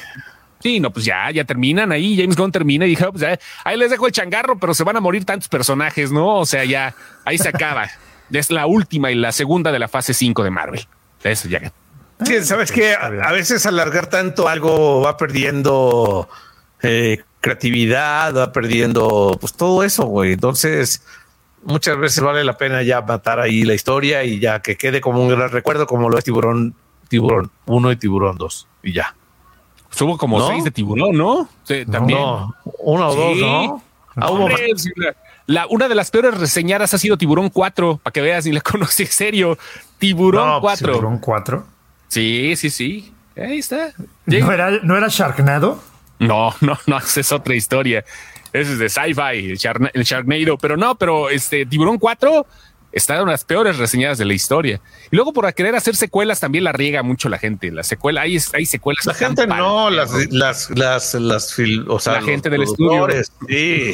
Sí, 0.63 0.79
no, 0.79 0.91
pues 0.91 1.03
ya, 1.03 1.29
ya 1.29 1.43
terminan 1.43 1.91
ahí. 1.91 2.15
James 2.15 2.37
Gunn 2.37 2.53
termina 2.53 2.85
y 2.85 2.89
dijo, 2.91 3.11
pues 3.11 3.37
ahí 3.65 3.77
les 3.77 3.91
dejo 3.91 4.07
el 4.07 4.13
changarro, 4.13 4.57
pero 4.57 4.73
se 4.73 4.85
van 4.85 4.95
a 4.95 5.01
morir 5.01 5.25
tantos 5.25 5.49
personajes, 5.49 6.09
¿no? 6.09 6.37
O 6.37 6.45
sea, 6.45 6.63
ya 6.63 6.95
ahí 7.25 7.37
se 7.37 7.49
acaba. 7.49 7.89
es 8.31 8.49
la 8.49 8.65
última 8.65 9.11
y 9.11 9.15
la 9.15 9.33
segunda 9.33 9.73
de 9.73 9.79
la 9.79 9.89
fase 9.89 10.13
5 10.13 10.41
de 10.41 10.49
Marvel. 10.49 10.87
Eso 11.21 11.49
ya. 11.49 11.69
Sí, 12.25 12.41
sabes 12.45 12.71
que 12.71 12.93
a, 12.93 13.31
veces 13.33 13.65
alargar 13.65 14.07
tanto 14.07 14.47
algo 14.47 15.01
va 15.01 15.17
perdiendo 15.17 16.29
eh, 16.81 17.21
creatividad, 17.41 18.33
va 18.33 18.53
perdiendo 18.53 19.37
pues 19.41 19.51
todo 19.51 19.83
eso, 19.83 20.05
güey. 20.05 20.31
Entonces, 20.31 21.03
muchas 21.63 21.97
veces 21.97 22.23
vale 22.23 22.45
la 22.45 22.57
pena 22.57 22.83
ya 22.83 23.01
matar 23.01 23.41
ahí 23.41 23.63
la 23.63 23.73
historia 23.73 24.23
y 24.23 24.39
ya 24.39 24.61
que 24.61 24.77
quede 24.77 25.01
como 25.01 25.21
un 25.21 25.27
gran 25.27 25.49
recuerdo, 25.49 25.87
como 25.87 26.09
lo 26.09 26.17
es 26.17 26.23
Tiburón, 26.23 26.73
Tiburón 27.09 27.51
1 27.65 27.91
y 27.91 27.95
Tiburón 27.97 28.37
2 28.37 28.67
y 28.83 28.93
ya. 28.93 29.13
Hubo 30.01 30.17
como 30.17 30.39
¿No? 30.39 30.47
seis 30.47 30.63
de 30.63 30.71
tiburón, 30.71 31.15
¿no? 31.17 31.47
Sí, 31.63 31.85
también. 31.85 32.19
No, 32.19 32.53
uno 32.79 33.07
o 33.09 33.15
dos, 33.15 33.33
Sí. 33.35 33.41
¿no? 33.41 33.83
Ah, 34.15 34.29
Hombre, 34.29 34.55
la- 34.95 35.15
la- 35.47 35.67
una 35.67 35.87
de 35.87 35.95
las 35.95 36.11
peores 36.11 36.37
reseñadas 36.37 36.93
ha 36.93 36.97
sido 36.99 37.17
Tiburón 37.17 37.49
4, 37.49 37.99
para 38.03 38.11
que 38.11 38.21
veas, 38.21 38.45
ni 38.45 38.51
la 38.51 38.61
conocí 38.61 39.03
en 39.03 39.09
serio. 39.09 39.57
Tiburón 39.97 40.47
No, 40.47 40.61
pues, 40.61 40.79
4. 40.79 40.93
Tiburón 40.93 41.17
4. 41.19 41.65
Sí, 42.09 42.55
sí, 42.55 42.69
sí. 42.69 43.13
Ahí 43.35 43.57
está. 43.57 43.91
¿No 44.27 44.51
era, 44.51 44.69
¿No 44.83 44.95
era 44.95 45.07
Sharknado? 45.09 45.81
No, 46.19 46.53
no, 46.61 46.77
no, 46.85 46.97
esa 46.99 47.19
es 47.21 47.31
otra 47.31 47.55
historia. 47.55 48.05
Ese 48.53 48.73
es 48.73 48.77
de 48.77 48.87
sci-fi, 48.89 49.49
el 49.93 50.03
Sharknado. 50.03 50.57
Pero 50.59 50.77
no, 50.77 50.93
pero 50.95 51.29
este 51.31 51.65
Tiburón 51.65 51.97
4 51.97 52.45
está 52.93 53.17
en 53.19 53.27
las 53.27 53.43
peores 53.43 53.77
reseñadas 53.77 54.17
de 54.17 54.25
la 54.25 54.33
historia. 54.33 54.79
Y 55.11 55.15
luego 55.15 55.33
por 55.33 55.51
querer 55.53 55.75
hacer 55.75 55.95
secuelas 55.95 56.39
también 56.39 56.63
la 56.63 56.71
riega 56.71 57.03
mucho 57.03 57.27
la 57.27 57.37
gente. 57.37 57.71
La 57.71 57.83
secuela, 57.83 58.21
hay, 58.21 58.37
hay 58.53 58.65
secuelas. 58.65 59.05
La 59.05 59.13
gente 59.13 59.45
no, 59.47 59.89
las, 59.89 60.11
las, 60.31 60.69
las, 60.69 61.13
las, 61.15 61.57
fil- 61.57 61.85
o 61.89 61.99
sea, 61.99 62.13
La 62.13 62.21
gente 62.21 62.49
del 62.49 62.61
productores, 62.63 63.31
Sí. 63.49 63.91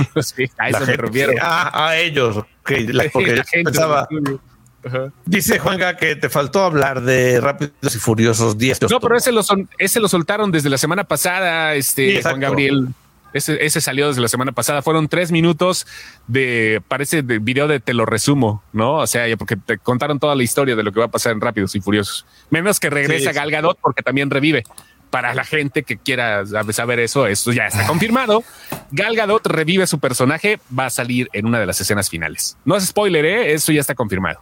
A 0.58 0.70
La 0.70 0.78
eso 0.78 0.86
me 0.86 0.98
refiero. 0.98 1.34
a 1.42 1.98
ellos. 1.98 2.46
porque 2.64 3.34
La 3.34 3.44
gente 3.44 3.64
pensaba, 3.64 4.02
estudio. 4.12 4.40
Ajá. 4.86 5.12
dice 5.26 5.60
Juanga 5.60 5.98
que 5.98 6.16
te 6.16 6.30
faltó 6.30 6.64
hablar 6.64 7.02
de 7.02 7.42
Rápidos 7.42 7.74
y 7.96 8.00
Furiosos 8.00 8.58
10. 8.58 8.84
No, 8.90 9.00
pero 9.02 9.18
ese 9.18 9.32
lo, 9.34 9.44
son, 9.44 9.68
ese 9.78 10.00
lo 10.00 10.08
soltaron 10.08 10.52
desde 10.52 10.70
la 10.70 10.78
semana 10.78 11.04
pasada, 11.04 11.76
este. 11.76 12.22
Juan 12.22 12.40
Gabriel. 12.40 12.88
Ese, 13.34 13.64
ese 13.66 13.80
salió 13.82 14.08
desde 14.08 14.22
la 14.22 14.28
semana 14.28 14.52
pasada. 14.52 14.82
Fueron 14.82 15.08
tres 15.08 15.32
minutos 15.32 15.86
de, 16.28 16.82
parece, 16.88 17.22
de 17.22 17.40
video 17.40 17.68
de 17.68 17.80
te 17.80 17.94
lo 17.94 18.06
resumo, 18.06 18.64
¿no? 18.74 18.96
O 18.96 19.08
sea, 19.08 19.26
porque 19.38 19.56
te 19.56 19.78
contaron 19.78 20.20
toda 20.20 20.36
la 20.36 20.44
historia 20.44 20.76
de 20.76 20.84
lo 20.84 20.92
que 20.92 21.00
va 21.00 21.06
a 21.06 21.12
pasar 21.12 21.32
en 21.34 21.42
Rápidos 21.42 21.76
y 21.76 21.82
Furiosos. 21.82 22.26
Menos 22.50 22.80
que 22.80 22.90
regresa 22.90 23.30
Sí. 23.32 23.36
Gal 23.36 23.52
Gadot 23.52 23.78
porque 23.82 24.02
también 24.02 24.30
revive. 24.30 24.64
Para 25.12 25.34
la 25.34 25.44
gente 25.44 25.82
que 25.82 25.98
quiera 25.98 26.44
saber- 26.72 27.00
eso, 27.00 27.26
esto 27.26 27.52
ya 27.52 27.66
está 27.66 27.88
confirmado. 27.88 28.44
Gal 28.92 29.16
Gadot 29.16 29.46
revive 29.48 29.88
su 29.88 30.00
personaje, 30.00 30.60
va 30.78 30.86
a 30.86 30.90
salir 30.92 31.30
en 31.34 31.48
una 31.48 31.60
de 31.60 31.66
las 31.66 31.82
escenas 31.82 32.10
finales. 32.12 32.58
No 32.64 32.76
es 32.76 32.86
spoiler, 32.86 33.26
¿eh? 33.26 33.54
Eso 33.54 33.72
ya 33.72 33.82
está 33.82 33.96
confirmado. 33.96 34.40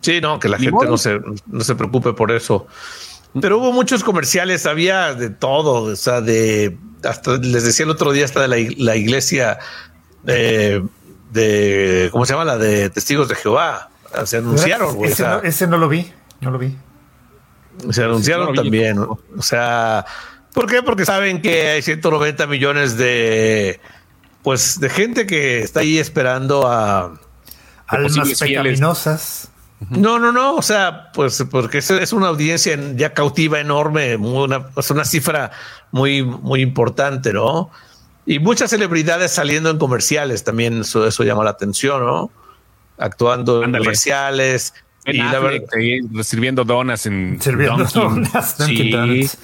Sí, 0.00 0.20
no, 0.22 0.38
que 0.38 0.48
la 0.48 0.56
gente 0.56 0.72
modo. 0.72 0.90
no 0.90 0.96
se, 0.98 1.20
no 1.46 1.60
se 1.60 1.74
preocupe 1.74 2.14
por 2.14 2.32
eso. 2.32 2.66
Pero 3.40 3.58
hubo 3.58 3.72
muchos 3.72 4.02
comerciales, 4.02 4.64
había 4.66 5.14
de 5.14 5.28
todo, 5.30 5.82
o 5.84 5.96
sea, 5.96 6.20
de 6.22 6.76
hasta 7.04 7.36
les 7.38 7.64
decía 7.64 7.84
el 7.84 7.90
otro 7.90 8.12
día 8.12 8.24
hasta 8.24 8.40
de 8.40 8.48
la, 8.48 8.56
la 8.78 8.96
iglesia 8.96 9.58
de, 10.22 10.82
de 11.32 12.08
¿cómo 12.12 12.24
se 12.26 12.32
llama? 12.32 12.44
La 12.44 12.58
de 12.58 12.90
Testigos 12.90 13.28
de 13.28 13.34
Jehová. 13.34 13.90
Se 14.24 14.36
anunciaron, 14.38 14.94
güey. 14.96 15.10
o 15.10 15.12
Ese, 15.12 15.22
sea, 15.22 15.34
no, 15.36 15.42
ese 15.42 15.66
no 15.66 15.78
lo 15.78 15.88
vi. 15.88 16.12
No 16.40 16.50
lo 16.50 16.58
vi. 16.58 16.76
se 17.90 18.04
anunciaron 18.04 18.46
no 18.46 18.52
lo 18.52 18.62
vi. 18.62 18.68
también. 18.68 18.96
¿no? 18.96 19.18
O 19.38 19.42
sea, 19.42 20.04
¿por 20.52 20.66
qué? 20.66 20.82
Porque 20.82 21.04
saben 21.06 21.40
que 21.40 21.68
hay 21.70 21.82
190 21.82 22.46
millones 22.46 22.96
de 22.96 23.80
pues 24.42 24.80
de 24.80 24.90
gente 24.90 25.26
que 25.26 25.60
está 25.60 25.80
ahí 25.80 25.98
esperando 25.98 26.66
a 26.68 27.14
Almas 27.86 28.38
pecaminosas. 28.40 29.48
No, 29.90 30.18
no, 30.18 30.30
no. 30.32 30.54
O 30.56 30.62
sea, 30.62 31.10
pues 31.12 31.44
porque 31.50 31.78
es, 31.78 32.12
una 32.12 32.28
audiencia 32.28 32.72
en- 32.74 32.96
ya 32.98 33.14
cautiva 33.14 33.60
enorme, 33.60 34.16
una, 34.16 34.66
es 34.76 34.90
una 34.90 35.04
cifra 35.04 35.50
muy, 35.92 36.22
muy 36.24 36.60
importante, 36.60 37.32
¿no? 37.32 37.70
Y 38.26 38.38
muchas 38.38 38.70
celebridades 38.70 39.32
saliendo 39.32 39.70
en 39.70 39.78
comerciales 39.78 40.42
también, 40.44 40.80
eso, 40.80 41.06
eso 41.06 41.22
llama 41.24 41.44
la 41.44 41.50
atención, 41.50 42.04
¿no? 42.04 42.30
Actuando 42.98 43.62
en 43.64 43.72
comerciales. 43.72 44.74
En 45.04 45.16
y 45.16 45.18
la 45.18 45.38
verdad, 45.40 45.66
sirviendo 46.22 46.64
donas 46.64 47.06
en 47.06 47.40
Sirviendo 47.40 47.84
Dunkin'. 47.84 48.22
donas, 48.24 48.58
Dunkin' 48.58 49.28
Sí, 49.28 49.38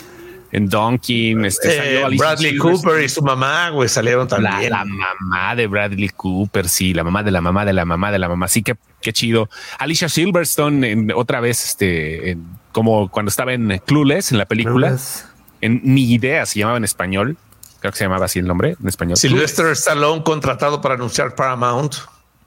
en 0.53 0.69
Dunkin'. 0.69 1.45
Este, 1.45 1.69
eh, 1.97 2.01
salió 2.03 2.19
Bradley. 2.19 2.57
Cooper 2.57 3.03
y 3.03 3.09
su 3.09 3.23
mamá, 3.23 3.71
güey, 3.71 3.89
salieron 3.89 4.29
La, 4.31 4.37
también. 4.37 4.71
la 4.71 4.85
mamá 4.85 5.57
de 5.57 5.67
Bradley 5.67 6.11
Cooper, 6.11 6.69
sí, 6.69 6.95
la 6.95 7.03
mamá 7.03 7.25
de 7.25 7.33
la 7.33 7.41
mamá 7.41 7.65
de 7.65 7.73
la 7.73 7.85
mamá 7.85 8.13
de 8.13 8.19
la 8.21 8.29
mamá. 8.29 8.47
Sí, 8.47 8.63
que 8.63 8.77
qué 9.03 9.13
chido. 9.13 9.51
Alicia 9.81 10.09
Silverstone, 10.09 10.89
en, 10.93 11.13
otra 11.13 11.41
vez, 11.41 11.65
este, 11.65 12.31
en- 12.31 12.47
como 12.71 13.09
cuando 13.11 13.29
estaba 13.31 13.53
en 13.53 13.81
Clueless, 13.85 14.31
en 14.31 14.39
la 14.39 14.47
película, 14.47 14.87
Clueless. 14.89 15.27
En 15.61 15.81
Ni 15.85 16.13
Idea 16.13 16.47
se 16.47 16.59
llamaba 16.61 16.79
en 16.79 16.85
español. 16.85 17.37
Creo 17.81 17.93
que 17.93 17.99
se 17.99 18.05
llamaba 18.05 18.25
así 18.27 18.39
el 18.41 18.47
nombre 18.47 18.77
en 18.81 18.89
español. 18.89 19.17
Sylvester 19.17 19.67
Stallone 19.69 20.23
contratado 20.23 20.81
para 20.81 20.95
anunciar 20.95 21.35
Paramount 21.35 21.95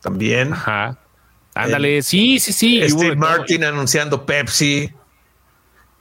también. 0.02 0.54
Ajá. 0.54 0.97
Ándale, 1.54 2.02
sí, 2.02 2.39
sí, 2.39 2.54
sí. 2.54 2.82
Steve. 2.89 3.15
Martin 3.15 3.63
anunciando 3.63 4.26
Pepsi. 4.26 4.91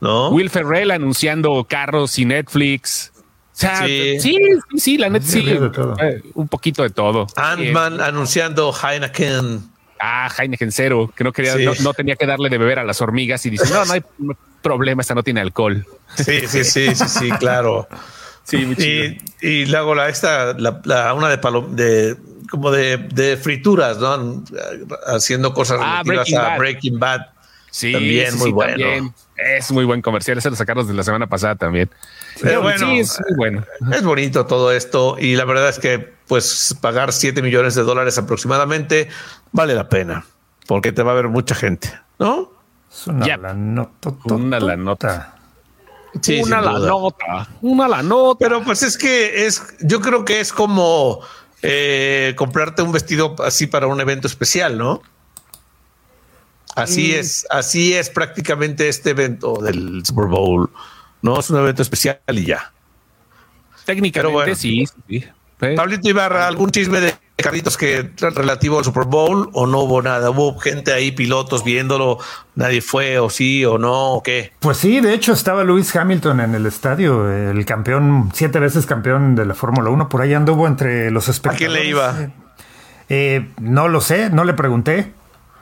¿No? 0.01 0.31
Will 0.31 0.49
Ferrell 0.51 0.90
anunciando 0.92 1.64
carros 1.68 2.18
y 2.18 2.25
Netflix. 2.25 3.12
O 3.16 3.20
sea, 3.61 3.85
Sí. 3.85 4.18
sí, 4.20 4.38
sí, 4.70 4.79
sí, 4.79 4.99
la 4.99 5.11
net 5.11 5.23
Sí, 5.23 5.44
eh, 6.01 6.23
un 6.35 6.49
poquito 6.49 6.83
de 6.83 6.90
todo. 6.90 7.27
Ant-Man 7.37 8.01
anunciando 8.01 8.73
Heineken. 8.73 9.68
Ah, 10.03 10.31
Heineken 10.39 10.73
Cero, 10.73 11.13
que 11.15 11.25
no 11.25 11.33
quería, 11.33 11.57
Sí. 11.57 11.65
no, 11.65 11.73
no 11.83 11.93
tenía 11.95 12.17
que 12.17 12.27
darle 12.27 12.49
de 12.49 12.57
beber 12.59 12.79
a 12.79 12.85
las 12.85 13.01
hormigas 13.03 13.45
y 13.47 13.51
dice, 13.51 13.69
no, 13.73 13.85
no 13.85 13.93
hay 13.93 14.03
problema, 14.63 15.03
esta 15.03 15.15
no 15.15 15.23
tiene 15.23 15.41
alcohol. 15.41 15.87
Sí, 16.17 16.47
sí, 16.47 16.65
sí, 16.65 16.95
sí, 16.95 17.09
sí, 17.09 17.31
claro. 17.39 17.87
Sí, 18.43 18.65
muy 18.65 18.75
Y, 18.79 19.19
y 19.47 19.67
luego 19.67 19.95
la 19.95 20.09
esta, 20.09 20.55
la, 20.55 20.81
la- 20.85 21.13
una 21.15 21.29
de 21.29 21.39
palom 21.39 21.77
de 21.77 22.17
como 22.51 22.71
de, 22.73 22.97
de 22.97 23.37
frituras, 23.37 23.99
¿no? 23.99 24.43
Haciendo 25.07 25.53
cosas 25.55 25.79
Ah, 25.81 26.03
relativas 26.05 26.27
Breaking 26.27 26.39
a 26.39 26.43
Bad. 26.49 26.59
Breaking 26.59 26.99
Bad. 26.99 27.21
Sí, 27.71 27.93
También 27.93 28.33
sí, 28.33 28.39
muy 28.39 28.47
sí, 28.47 28.53
bueno. 28.53 28.73
también. 28.73 29.15
Es 29.37 29.71
muy 29.71 29.85
buen 29.85 30.03
comercial, 30.03 30.37
ese 30.39 30.51
lo 30.51 30.57
sacaron 30.57 30.85
desde 30.85 30.97
la 30.97 31.05
semana 31.05 31.27
pasada 31.29 31.55
también. 31.55 31.89
Pero 32.42 32.62
bueno, 32.62 32.87
sí, 32.87 32.98
es 32.98 33.20
muy 33.29 33.37
bueno. 33.37 33.64
es 33.92 34.03
bonito 34.03 34.46
todo 34.46 34.72
esto 34.72 35.16
y 35.18 35.37
la 35.37 35.44
verdad 35.44 35.68
es 35.68 35.79
que 35.79 36.12
pues 36.26 36.76
pagar 36.81 37.12
7 37.12 37.42
millones 37.42 37.74
de 37.74 37.83
dólares 37.83 38.16
aproximadamente 38.18 39.09
vale 39.53 39.74
la 39.74 39.88
pena 39.88 40.24
porque 40.66 40.92
te 40.92 41.03
va 41.03 41.12
a 41.12 41.14
ver 41.14 41.29
mucha 41.29 41.55
gente, 41.55 41.92
¿no? 42.18 42.53
Es 42.90 43.07
una 43.07 43.37
la 43.37 43.55
nota. 43.55 44.14
Una 44.24 44.61
la 44.61 44.76
nota. 44.76 45.37
Sí, 46.20 46.40
una 46.40 46.61
la 46.61 46.79
nota, 46.79 47.48
una 47.61 47.88
la 47.88 48.03
nota. 48.03 48.38
Pero 48.38 48.62
pues 48.62 48.83
es 48.83 48.98
que 48.98 49.46
es, 49.46 49.62
yo 49.81 50.00
creo 50.00 50.24
que 50.24 50.40
es 50.40 50.53
como 50.53 51.20
eh, 51.62 52.35
comprarte 52.37 52.83
un 52.83 52.92
vestido 52.92 53.37
así 53.44 53.66
para 53.66 53.87
un 53.87 54.00
evento 54.00 54.26
especial, 54.26 54.79
¿no? 54.79 55.03
Así 56.76 57.14
es, 57.14 57.46
así 57.50 57.94
es 57.94 58.11
prácticamente 58.11 58.88
este 58.88 59.11
evento 59.11 59.61
del 59.61 60.05
Super 60.05 60.26
Bowl. 60.26 60.70
No 61.22 61.38
es 61.38 61.50
un 61.50 61.59
evento 61.59 61.83
especial 61.83 62.20
y 62.28 62.44
ya. 62.44 62.72
técnicamente 63.85 64.20
pero 64.20 64.30
bueno. 64.30 64.54
sí, 64.54 64.87
sí. 65.09 65.24
Eh, 65.62 65.74
Pablito 65.76 66.09
Ibarra, 66.09 66.46
¿algún 66.46 66.70
chisme 66.70 67.00
de 67.00 67.14
carritos 67.37 67.76
que 67.76 68.11
relativo 68.18 68.78
al 68.78 68.85
Super 68.85 69.04
Bowl 69.04 69.50
o 69.52 69.66
no 69.66 69.80
hubo 69.80 70.00
nada? 70.00 70.30
¿Hubo 70.30 70.59
gente 70.59 70.92
ahí, 70.92 71.12
pilotos 71.12 71.64
viéndolo? 71.64 72.18
¿Nadie 72.54 72.80
fue 72.80 73.18
o 73.18 73.28
sí 73.28 73.64
o 73.66 73.76
no 73.76 74.12
o 74.12 74.22
qué? 74.22 74.52
Pues 74.61 74.78
sí, 74.78 75.00
de 75.00 75.12
hecho 75.12 75.35
estaba 75.35 75.62
Lewis 75.64 75.94
Hamilton 75.94 76.40
en 76.40 76.54
el 76.54 76.64
estadio, 76.64 77.30
el 77.30 77.62
campeón, 77.66 78.30
siete 78.33 78.59
veces 78.59 78.87
campeón 78.87 79.35
de 79.35 79.44
la 79.44 79.54
Fórmula 79.54 79.90
1, 79.90 80.09
por 80.09 80.22
ahí 80.22 80.33
anduvo 80.33 80.66
entre 80.66 81.11
los 81.11 81.28
¿A 81.28 81.33
espectadores. 81.33 81.68
quién 81.68 81.72
le 81.74 81.88
iba? 81.88 82.30
Eh, 83.11 83.50
no 83.61 83.88
lo 83.88 84.00
sé, 84.00 84.30
no 84.30 84.44
le 84.44 84.54
pregunté. 84.54 85.12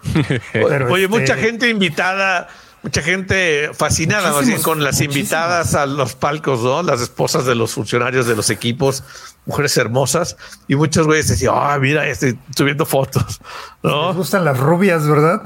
Pero, 0.52 0.92
Oye, 0.92 1.04
este, 1.04 1.18
mucha 1.18 1.34
gente 1.36 1.68
invitada, 1.68 2.46
mucha 2.88 3.02
gente 3.02 3.70
fascinada 3.74 4.32
más 4.32 4.46
bien 4.46 4.62
con 4.62 4.82
las 4.82 5.02
invitadas 5.02 5.74
a 5.74 5.84
los 5.84 6.14
palcos, 6.14 6.62
¿no? 6.62 6.82
Las 6.82 7.02
esposas 7.02 7.44
de 7.44 7.54
los 7.54 7.72
funcionarios 7.72 8.26
de 8.26 8.34
los 8.34 8.48
equipos, 8.48 9.04
mujeres 9.44 9.76
hermosas, 9.76 10.38
y 10.68 10.74
muchos 10.74 11.06
güeyes 11.06 11.28
decían, 11.28 11.52
ah, 11.54 11.78
mira, 11.78 12.06
estoy 12.06 12.38
subiendo 12.56 12.86
fotos, 12.86 13.40
Les 13.82 13.92
¿no? 13.92 14.14
gustan 14.14 14.42
las 14.42 14.58
rubias, 14.58 15.06
¿verdad? 15.06 15.42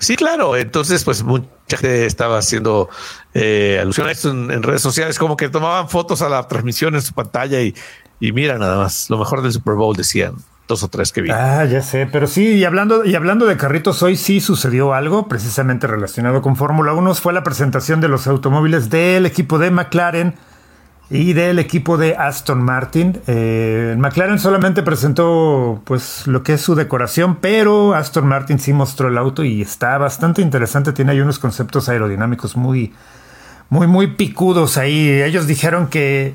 Sí, 0.00 0.16
claro. 0.16 0.56
Entonces, 0.56 1.04
pues 1.04 1.22
mucha 1.22 1.46
gente 1.68 2.06
estaba 2.06 2.38
haciendo 2.38 2.88
eh, 3.34 3.78
alusión 3.80 4.08
a 4.08 4.10
esto 4.10 4.30
en, 4.32 4.50
en 4.50 4.64
redes 4.64 4.82
sociales, 4.82 5.16
como 5.16 5.36
que 5.36 5.48
tomaban 5.48 5.88
fotos 5.88 6.22
a 6.22 6.28
la 6.28 6.48
transmisión 6.48 6.96
en 6.96 7.02
su 7.02 7.12
pantalla 7.14 7.60
y, 7.60 7.72
y 8.18 8.32
mira 8.32 8.58
nada 8.58 8.78
más, 8.78 9.08
lo 9.10 9.18
mejor 9.18 9.42
del 9.42 9.52
Super 9.52 9.74
Bowl 9.74 9.94
decían 9.94 10.34
dos 10.68 10.82
o 10.84 10.88
tres 10.88 11.10
que 11.10 11.22
vi. 11.22 11.30
Ah, 11.30 11.64
ya 11.64 11.82
sé, 11.82 12.06
pero 12.12 12.26
sí, 12.28 12.46
y 12.52 12.64
hablando, 12.64 13.04
y 13.04 13.14
hablando 13.16 13.46
de 13.46 13.56
carritos, 13.56 14.02
hoy 14.02 14.16
sí 14.16 14.40
sucedió 14.40 14.94
algo 14.94 15.26
precisamente 15.26 15.86
relacionado 15.88 16.42
con 16.42 16.54
Fórmula 16.54 16.92
1. 16.92 17.14
Fue 17.14 17.32
la 17.32 17.42
presentación 17.42 18.00
de 18.00 18.08
los 18.08 18.26
automóviles 18.28 18.90
del 18.90 19.26
equipo 19.26 19.58
de 19.58 19.70
McLaren 19.70 20.34
y 21.10 21.32
del 21.32 21.58
equipo 21.58 21.96
de 21.96 22.14
Aston 22.16 22.62
Martin. 22.62 23.18
Eh, 23.26 23.96
McLaren 23.98 24.38
solamente 24.38 24.82
presentó 24.82 25.80
pues 25.84 26.26
lo 26.26 26.42
que 26.42 26.52
es 26.52 26.60
su 26.60 26.74
decoración, 26.74 27.36
pero 27.36 27.94
Aston 27.94 28.26
Martin 28.26 28.58
sí 28.58 28.74
mostró 28.74 29.08
el 29.08 29.16
auto 29.16 29.42
y 29.42 29.62
está 29.62 29.96
bastante 29.96 30.42
interesante. 30.42 30.92
Tiene 30.92 31.12
ahí 31.12 31.20
unos 31.20 31.38
conceptos 31.38 31.88
aerodinámicos 31.88 32.56
muy, 32.56 32.92
muy, 33.70 33.86
muy 33.86 34.08
picudos 34.08 34.76
ahí. 34.76 35.08
Ellos 35.22 35.46
dijeron 35.46 35.86
que 35.88 36.34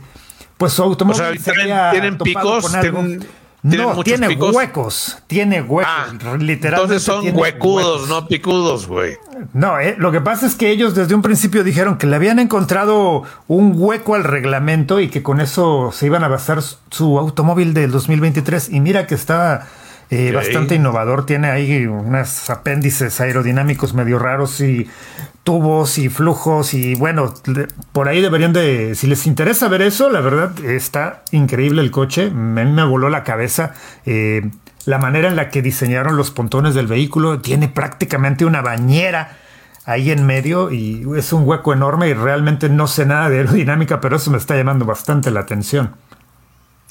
pues 0.58 0.74
su 0.74 0.82
O 0.82 0.86
automóvil 0.86 1.40
sea, 1.40 1.54
tienen, 1.92 2.18
picos, 2.18 2.66
con 2.66 2.76
algo. 2.76 3.00
tienen, 3.00 3.43
No, 3.64 4.04
tiene 4.04 4.28
huecos. 4.36 5.18
Tiene 5.28 5.62
huecos. 5.62 5.90
Ah, 5.90 6.08
literalmente. 6.12 6.68
Entonces 6.68 7.02
son 7.02 7.36
huecudos, 7.36 8.10
no 8.10 8.28
picudos, 8.28 8.88
güey. 8.88 9.18
No, 9.54 9.80
eh, 9.80 9.96
lo 9.98 10.12
que 10.12 10.20
pasa 10.20 10.46
es 10.46 10.56
que 10.56 10.70
ellos 10.70 10.96
desde 10.96 11.16
un 11.16 11.22
principio 11.22 11.64
dijeron 11.64 11.98
que 11.98 12.06
le 12.06 12.18
habían 12.18 12.40
encontrado 12.40 13.24
un 13.48 13.74
hueco 13.78 14.16
al 14.16 14.26
reglamento 14.26 15.00
y 15.00 15.08
que 15.08 15.24
con 15.24 15.40
eso 15.40 15.92
se 15.94 16.08
iban 16.08 16.26
a 16.26 16.28
basar 16.28 16.62
su 16.62 17.18
automóvil 17.18 17.74
del 17.74 17.92
2023. 17.92 18.70
Y 18.70 18.82
mira 18.82 19.08
que 19.08 19.16
está 19.16 19.66
eh, 20.10 20.34
bastante 20.34 20.76
innovador. 20.76 21.26
Tiene 21.26 21.50
ahí 21.50 21.86
unos 21.86 22.50
apéndices 22.50 23.22
aerodinámicos 23.22 23.94
medio 23.94 24.20
raros 24.20 24.60
y 24.60 24.90
tubos 25.44 25.98
y 25.98 26.10
flujos 26.10 26.74
y 26.74 26.96
bueno, 26.96 27.34
por 27.92 28.08
ahí 28.08 28.22
deberían 28.22 28.54
de, 28.54 28.96
si 28.96 29.08
les 29.08 29.28
interesa 29.28 29.68
ver 29.68 29.82
eso, 29.82 30.10
la 30.10 30.22
verdad 30.22 30.58
está 30.64 31.24
increíble 31.32 31.82
el 31.82 31.92
coche, 31.92 32.30
me, 32.30 32.66
me 32.66 32.84
voló 32.84 33.10
la 33.10 33.24
cabeza. 33.24 33.74
Eh, 34.06 34.50
la 34.86 34.98
manera 34.98 35.30
en 35.30 35.36
la 35.36 35.50
que 35.50 35.62
diseñaron 35.62 36.18
los 36.18 36.32
pontones 36.32 36.76
del 36.76 36.88
vehículo 36.88 37.40
tiene 37.40 37.68
prácticamente 37.68 38.46
una 38.46 38.62
bañera 38.62 39.38
ahí 39.86 40.12
en 40.12 40.26
medio 40.26 40.72
y 40.72 41.06
es 41.18 41.34
un 41.34 41.48
hueco 41.48 41.74
enorme 41.74 42.10
y 42.10 42.14
realmente 42.14 42.70
no 42.70 42.88
sé 42.88 43.06
nada 43.06 43.30
de 43.30 43.38
aerodinámica, 43.38 44.00
pero 44.00 44.16
eso 44.16 44.32
me 44.32 44.38
está 44.38 44.56
llamando 44.56 44.86
bastante 44.86 45.32
la 45.32 45.42
atención. 45.42 45.96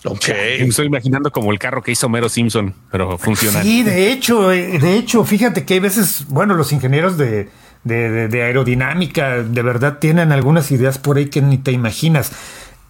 Ok. 0.04 0.28
Me 0.28 0.66
estoy 0.66 0.86
imaginando 0.86 1.30
como 1.30 1.52
el 1.52 1.58
carro 1.58 1.82
que 1.82 1.92
hizo 1.92 2.08
Mero 2.08 2.28
Simpson, 2.28 2.74
pero 2.90 3.18
funciona. 3.18 3.62
Sí, 3.62 3.82
de 3.82 4.10
hecho, 4.10 4.52
eh, 4.52 4.78
de 4.78 4.96
hecho, 4.96 5.24
fíjate 5.24 5.64
que 5.64 5.74
hay 5.74 5.80
veces, 5.80 6.26
bueno, 6.28 6.54
los 6.54 6.72
ingenieros 6.72 7.16
de, 7.16 7.50
de, 7.84 8.42
aerodinámica 8.42 9.42
de 9.42 9.62
verdad 9.62 9.98
tienen 9.98 10.32
algunas 10.32 10.70
ideas 10.70 10.98
por 10.98 11.16
ahí 11.16 11.26
que 11.26 11.42
ni 11.42 11.58
te 11.58 11.72
imaginas. 11.72 12.32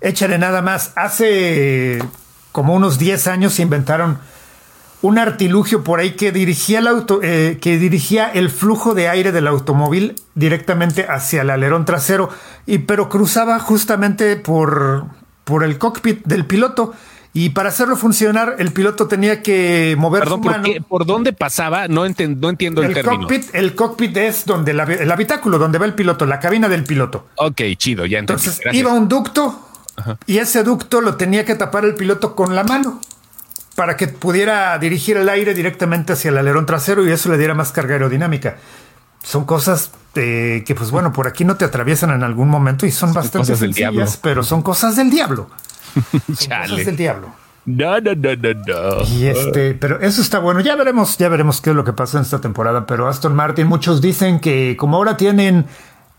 Échale 0.01 0.39
nada 0.39 0.63
más. 0.63 0.93
Hace 0.97 2.03
como 2.51 2.75
unos 2.75 2.99
10 2.99 3.27
años 3.29 3.55
se 3.55 3.63
inventaron 3.63 4.19
un 5.01 5.19
artilugio 5.19 5.83
por 5.83 5.99
ahí 5.99 6.13
que 6.13 6.31
dirigía 6.31 6.79
el 6.79 6.87
auto, 6.87 7.21
eh, 7.23 7.59
que 7.61 7.79
dirigía 7.79 8.29
el 8.29 8.51
flujo 8.51 8.95
de 8.95 9.09
aire 9.09 9.33
del 9.33 9.49
automóvil 9.49 10.15
directamente 10.35 11.07
hacia 11.09 11.43
el 11.43 11.51
alerón 11.51 11.85
trasero, 11.85 12.31
y 12.67 12.79
pero 12.79 13.09
cruzaba 13.09 13.59
justamente 13.59 14.37
por, 14.37 15.07
por 15.45 15.65
el 15.65 15.79
cockpit 15.79 16.25
del 16.25 16.47
piloto. 16.47 16.93
Y 17.35 17.51
para 17.51 17.71
hacerlo 17.71 17.97
funcionar, 17.97 18.57
el 18.59 18.73
piloto 18.73 19.09
tenía 19.09 19.43
que 19.43 19.97
mover 19.99 20.29
su 20.29 20.39
mano. 20.39 20.69
¿por, 20.87 21.07
dónde 21.07 21.33
pasaba? 21.33 21.89
No, 21.89 22.05
entiendo 22.05 22.51
el, 22.51 22.59
el 22.89 22.95
término. 22.95 23.21
Cockpit, 23.21 23.55
el 23.55 23.75
cockpit 23.75 24.17
es 24.19 24.45
donde 24.45 24.73
el 24.73 25.11
habitáculo, 25.11 25.59
donde 25.59 25.79
va 25.79 25.87
el 25.87 25.95
piloto, 25.95 26.27
la 26.27 26.39
cabina 26.41 26.69
del 26.69 26.85
piloto. 26.85 27.29
Ok, 27.37 27.63
chido, 27.77 28.05
ya 28.05 28.19
Entonces 28.19 28.61
iba 28.73 28.93
un 28.93 29.09
ducto 29.09 29.67
y 30.27 30.39
ese 30.39 30.63
ducto 30.63 31.01
lo 31.01 31.17
tenía 31.17 31.45
que 31.45 31.55
tapar 31.55 31.85
el 31.85 31.95
piloto 31.95 32.35
con 32.35 32.55
la 32.55 32.65
mano 32.65 33.01
para 33.77 33.97
que 33.97 34.09
pudiera 34.09 34.79
dirigir 34.79 35.17
el 35.17 35.29
aire 35.29 35.55
directamente 35.55 36.13
hacia 36.13 36.31
el 36.31 36.39
alerón 36.39 36.67
trasero 36.67 37.07
y 37.07 37.11
eso 37.11 37.31
le 37.31 37.39
diera 37.39 37.55
más 37.55 37.73
carga 37.73 37.95
aerodinámica. 37.95 38.59
Son 39.23 39.45
cosas 39.45 39.93
eh, 40.17 40.65
que, 40.67 40.75
pues 40.75 40.91
bueno, 40.91 41.13
por 41.13 41.27
aquí 41.27 41.45
no 41.45 41.57
te 41.57 41.65
atraviesan 41.65 42.11
en 42.11 42.23
algún 42.23 42.49
momento 42.49 42.85
y 42.87 42.91
son, 42.91 43.15
bastante 43.15 43.57
sencillas, 43.57 44.19
pero 44.19 44.43
son 44.43 44.63
cosas 44.63 44.97
del 44.97 45.11
diablo. 45.11 45.49
son 46.35 46.61
cosas 46.61 46.87
del 46.87 46.97
diablo. 46.97 47.43
No, 47.65 48.01
no, 48.01 48.15
no, 48.15 48.31
no, 48.35 48.55
no. 48.67 49.05
Y 49.09 49.27
este, 49.27 49.75
pero 49.75 50.01
eso 50.01 50.21
está 50.21 50.41
bueno. 50.41 50.61
Ya 50.61 50.75
veremos, 50.75 51.17
ya 51.17 51.29
veremos 51.29 51.61
qué 51.61 51.71
es 51.71 51.77
lo 51.77 51.85
que 51.85 51.93
pasa 51.93 52.19
en 52.19 52.25
esta 52.25 52.41
temporada. 52.41 52.87
Pero 52.87 53.07
Aston 53.07 53.37
Martin, 53.37 53.69
muchos 53.69 54.01
dicen 54.01 54.41
que 54.41 54.77
como 54.77 54.97
ahora 54.97 55.17
tienen 55.17 55.67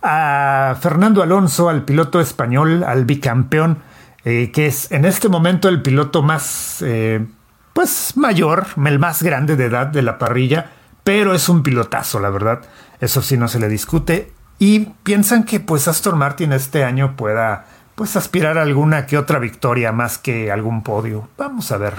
a 0.01 0.78
Fernando 0.80 1.21
Alonso, 1.21 1.69
al 1.69 1.84
piloto 1.84 2.21
español, 2.21 2.84
al 2.84 3.05
bicampeón, 3.05 3.80
eh, 4.24 4.51
que 4.51 4.67
es 4.67 4.91
en 4.91 5.03
este 5.03 5.28
momento 5.28 5.67
el 5.67 5.82
piloto 5.82 6.21
más, 6.21 6.82
eh, 6.82 7.26
pues 7.74 8.15
mayor, 8.15 8.67
el 8.86 8.99
más 8.99 9.21
grande 9.21 9.57
de 9.57 9.65
edad 9.65 9.88
de 9.88 10.01
la 10.01 10.17
parrilla, 10.17 10.71
pero 11.03 11.34
es 11.34 11.49
un 11.49 11.61
pilotazo, 11.61 12.21
la 12.21 12.30
verdad. 12.30 12.61
Eso 13.01 13.21
sí 13.21 13.36
no 13.36 13.49
se 13.49 13.59
le 13.59 13.67
discute. 13.67 14.32
Y 14.59 14.91
piensan 15.03 15.43
que 15.43 15.59
pues 15.59 15.89
Aston 15.89 16.17
Martin 16.17 16.53
este 16.53 16.86
año 16.86 17.17
pueda 17.17 17.65
pues 17.95 18.15
aspirar 18.15 18.57
a 18.57 18.63
alguna 18.63 19.05
que 19.05 19.17
otra 19.17 19.39
victoria 19.39 19.91
más 19.91 20.17
que 20.17 20.51
algún 20.51 20.83
podio. 20.83 21.27
Vamos 21.37 21.71
a 21.71 21.77
ver. 21.77 21.93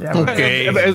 Eh, 0.00 0.70
eh, 0.72 0.94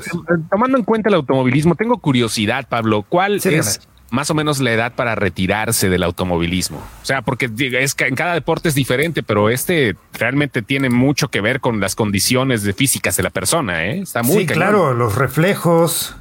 tomando 0.49 0.78
en 0.78 0.84
cuenta 0.84 1.09
el 1.09 1.16
automovilismo, 1.16 1.76
tengo 1.76 1.97
curiosidad, 1.97 2.68
Pablo. 2.70 3.03
¿Cuál 3.07 3.36
es 3.43 3.82
más 4.11 4.30
o 4.30 4.34
menos 4.34 4.59
la 4.59 4.72
edad 4.72 4.93
para 4.93 5.16
retirarse 5.16 5.89
del 5.89 6.03
automovilismo? 6.03 6.78
O 6.78 7.05
sea, 7.05 7.22
porque 7.22 7.49
es 7.57 7.95
que 7.95 8.07
en 8.07 8.16
cada 8.16 8.34
deporte 8.34 8.70
es 8.70 8.76
diferente, 8.76 9.24
pero 9.24 9.49
este 9.49 9.95
realmente 10.14 10.61
tiene 10.61 10.89
mucho 10.89 11.30
que 11.30 11.41
ver 11.41 11.59
con 11.59 11.80
las 11.80 11.95
condiciones 11.95 12.64
de 12.64 12.74
físicas 12.74 13.18
de 13.18 13.24
la 13.24 13.30
persona. 13.30 13.86
¿eh? 13.86 13.99
Está 13.99 14.24
muy 14.24 14.39
sí, 14.39 14.45
claro, 14.45 14.93
los 14.93 15.16
reflejos 15.16 16.16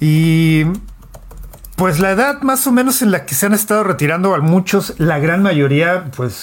y 0.00 0.64
pues 1.80 1.98
la 1.98 2.10
edad 2.10 2.42
más 2.42 2.66
o 2.66 2.72
menos 2.72 3.00
en 3.00 3.10
la 3.10 3.24
que 3.24 3.34
se 3.34 3.46
han 3.46 3.54
estado 3.54 3.84
retirando 3.84 4.34
a 4.34 4.38
muchos, 4.40 4.92
la 4.98 5.18
gran 5.18 5.42
mayoría, 5.42 6.10
pues 6.14 6.34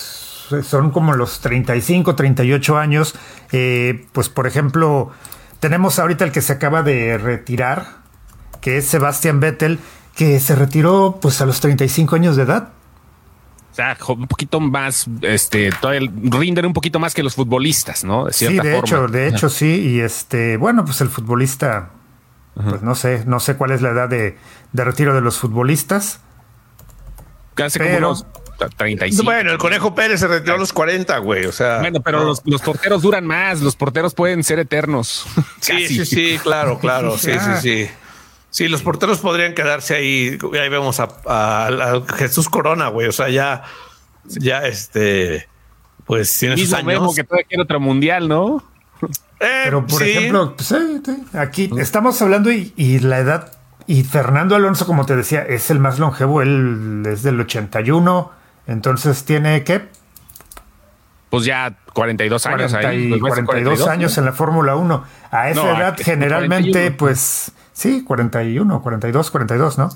son 0.64 0.90
como 0.90 1.14
los 1.14 1.42
35, 1.42 2.16
38 2.16 2.76
años. 2.76 3.14
Eh, 3.52 4.08
pues 4.14 4.30
por 4.30 4.48
ejemplo, 4.48 5.12
tenemos 5.60 6.00
ahorita 6.00 6.26
el 6.26 6.32
que 6.32 6.42
se 6.42 6.54
acaba 6.54 6.82
de 6.82 7.20
retirar, 7.20 7.98
que 8.62 8.78
es 8.78 8.88
Sebastian 8.88 9.40
Vettel, 9.40 9.78
que 10.16 10.40
se 10.40 10.56
retiró 10.56 11.20
pues 11.22 11.40
a 11.40 11.46
los 11.46 11.60
35 11.60 12.16
años 12.16 12.36
de 12.36 12.42
edad. 12.42 12.70
O 13.74 13.76
sea, 13.76 13.96
un 14.08 14.26
poquito 14.26 14.60
más, 14.60 15.06
este, 15.22 15.70
todavía 15.80 16.10
rinden 16.32 16.66
un 16.66 16.74
poquito 16.74 16.98
más 16.98 17.14
que 17.14 17.22
los 17.22 17.36
futbolistas, 17.36 18.04
¿no? 18.04 18.26
De 18.26 18.34
sí, 18.34 18.58
de 18.58 18.80
hecho, 18.80 19.08
de 19.08 19.28
hecho 19.28 19.50
sí. 19.50 19.68
Y 19.68 20.00
este, 20.00 20.58
bueno, 20.58 20.84
pues 20.84 21.00
el 21.02 21.10
futbolista 21.10 21.92
pues 22.64 22.82
no 22.82 22.95
sé, 22.95 23.24
no 23.26 23.39
sé 23.39 23.55
cuál 23.55 23.72
es 23.72 23.82
la 23.82 23.89
edad 23.89 24.10
de, 24.10 24.38
retiro 24.74 25.14
de 25.14 25.22
los 25.22 25.38
futbolistas. 25.38 26.22
Casi 27.55 27.80
como 27.80 27.97
unos 27.97 28.26
35. 28.78 29.24
Bueno, 29.24 29.51
el 29.51 29.58
Conejo 29.58 29.93
Pérez 29.93 30.20
se 30.20 30.28
retiró 30.28 30.55
a 30.55 30.58
los 30.58 30.74
40, 30.74 31.18
güey. 31.20 31.45
O 31.45 31.51
sea. 31.51 31.80
Bueno, 31.80 32.01
pero 32.01 32.24
los, 32.24 32.62
porteros 32.62 33.01
duran 33.01 33.26
más. 33.26 33.62
Los 33.62 33.76
porteros 33.76 34.14
pueden 34.14 34.43
ser 34.43 34.60
eternos. 34.60 35.26
Sí, 35.60 35.88
sí, 35.88 36.05
sí, 36.05 36.39
claro, 36.41 36.80
claro. 36.80 37.18
Sí, 37.18 37.34
sí, 37.34 37.51
sí. 37.62 37.89
Sí, 38.49 38.68
los 38.70 38.82
porteros 38.82 39.20
podrían 39.20 39.53
quedarse 39.53 39.95
ahí. 39.95 40.38
Ahí 40.53 40.70
vemos 40.70 40.99
a, 40.99 42.01
Jesús 42.16 42.47
Corona, 42.47 42.88
güey. 42.88 43.08
O 43.08 43.12
sea, 43.12 43.30
ya, 43.30 43.64
ya 44.24 44.66
este, 44.66 45.49
pues 46.05 46.38
tiene 46.38 46.58
sus 46.58 46.74
años. 46.74 47.16
que 47.16 47.24
todavía 47.24 47.45
quiere 47.47 47.64
otro 47.64 47.80
mundial, 47.80 48.30
¿no? 48.30 48.64
Eh, 49.39 49.62
Pero 49.66 49.86
por 49.86 50.02
ejemplo, 50.04 50.56
pues, 50.56 50.74
aquí 51.34 51.70
estamos 51.78 52.22
hablando 52.22 52.52
y, 52.52 53.00
la 53.00 53.20
edad, 53.20 53.52
y 53.86 54.04
Fernando 54.04 54.56
Alonso, 54.56 54.86
como 54.86 55.06
te 55.06 55.16
decía, 55.16 55.43
es 55.43 55.70
el 55.70 55.80
más 55.80 56.00
longevo, 56.00 56.41
él 56.41 57.04
es 57.06 57.24
del 57.24 57.39
81, 57.39 58.32
entonces 58.66 59.26
tiene 59.26 59.64
que... 59.64 59.88
Pues 61.30 61.45
ya 61.45 61.76
42 61.93 62.45
años 62.45 62.72
42, 63.20 63.88
años 63.88 64.18
en 64.18 64.26
la 64.26 64.32
Fórmula 64.32 64.76
1. 64.76 65.04
A 65.30 65.50
esa 65.50 65.78
edad 65.78 65.98
generalmente, 66.00 66.91
pues 66.91 67.52
sí, 67.74 68.04
41, 68.04 68.82
42, 68.82 69.32
42, 69.32 69.78
¿no? 69.78 69.89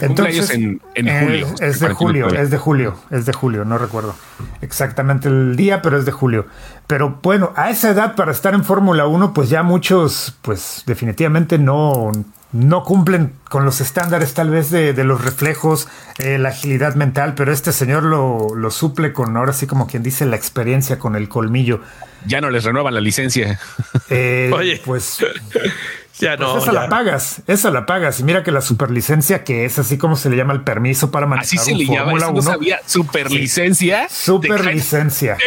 Entonces, 0.00 0.50
en, 0.50 0.80
julio. 0.94 1.46
Es 1.60 1.80
de 1.80 1.88
julio, 1.92 2.28
es 2.28 2.50
de 2.50 2.58
julio, 2.58 2.96
es 3.10 3.26
de 3.26 3.32
julio, 3.32 3.64
no 3.64 3.78
recuerdo 3.78 4.14
exactamente 4.60 5.28
el 5.28 5.56
día, 5.56 5.82
pero 5.82 5.98
es 5.98 6.04
de 6.04 6.12
julio. 6.12 6.46
Pero 6.86 7.18
bueno, 7.22 7.52
a 7.56 7.70
esa 7.70 7.90
edad 7.90 8.14
para 8.14 8.32
estar 8.32 8.54
en 8.54 8.64
Fórmula 8.64 9.06
1, 9.06 9.34
pues 9.34 9.50
ya 9.50 9.62
muchos, 9.62 10.36
pues 10.42 10.84
definitivamente 10.86 11.58
no, 11.58 12.12
no 12.52 12.84
cumplen 12.84 13.32
con 13.48 13.64
los 13.64 13.80
estándares 13.80 14.34
tal 14.34 14.50
vez 14.50 14.70
de, 14.70 14.92
los 15.04 15.24
reflejos, 15.24 15.88
eh, 16.18 16.38
la 16.38 16.50
agilidad 16.50 16.94
mental, 16.94 17.34
pero 17.34 17.52
este 17.52 17.72
señor 17.72 18.04
lo, 18.04 18.54
lo 18.54 18.70
suple 18.70 19.12
con 19.12 19.36
ahora 19.36 19.52
sí 19.52 19.66
como 19.66 19.86
quien 19.86 20.02
dice 20.02 20.26
la 20.26 20.36
experiencia 20.36 20.98
con 20.98 21.16
el 21.16 21.28
colmillo. 21.28 21.80
Ya 22.26 22.40
no 22.40 22.50
les 22.50 22.64
renuevan 22.64 22.94
la 22.94 23.00
licencia. 23.00 23.58
Eh, 24.10 24.50
Oye, 24.54 24.80
pues 24.84 25.18
ya 26.18 26.36
pues 26.36 26.40
no. 26.48 26.58
esa 26.58 26.72
la 26.72 26.88
pagas, 26.88 27.42
esa 27.46 27.70
la 27.70 27.86
pagas. 27.86 28.20
Y 28.20 28.24
mira 28.24 28.42
que 28.42 28.50
la 28.50 28.60
superlicencia, 28.60 29.44
que 29.44 29.64
es 29.64 29.78
así 29.78 29.98
como 29.98 30.16
se 30.16 30.30
le 30.30 30.36
llama 30.36 30.52
el 30.52 30.62
permiso 30.62 31.10
para 31.10 31.26
manejar 31.26 31.58
así 31.58 31.58
se 31.58 31.74
le 31.74 31.86
llama, 31.86 32.12
no 32.12 32.42
sabía, 32.42 32.80
superlicencia. 32.86 34.08
Superlicencia. 34.08 35.38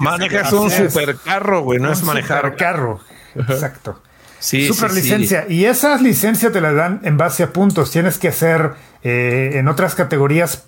Manejas 0.00 0.52
un 0.52 0.70
supercarro, 0.70 1.62
güey, 1.62 1.78
no 1.80 1.92
es 1.92 2.02
manejar. 2.02 2.56
carro. 2.56 3.00
Exacto. 3.34 4.02
Sí, 4.40 4.68
superlicencia. 4.68 5.46
Y 5.48 5.64
esas 5.64 6.00
licencias 6.00 6.52
te 6.52 6.60
las 6.60 6.74
dan 6.74 7.00
en 7.02 7.16
base 7.16 7.42
a 7.42 7.52
puntos. 7.52 7.90
Tienes 7.90 8.18
que 8.18 8.28
hacer 8.28 8.72
eh, 9.02 9.52
en 9.54 9.68
otras 9.68 9.94
categorías 9.94 10.64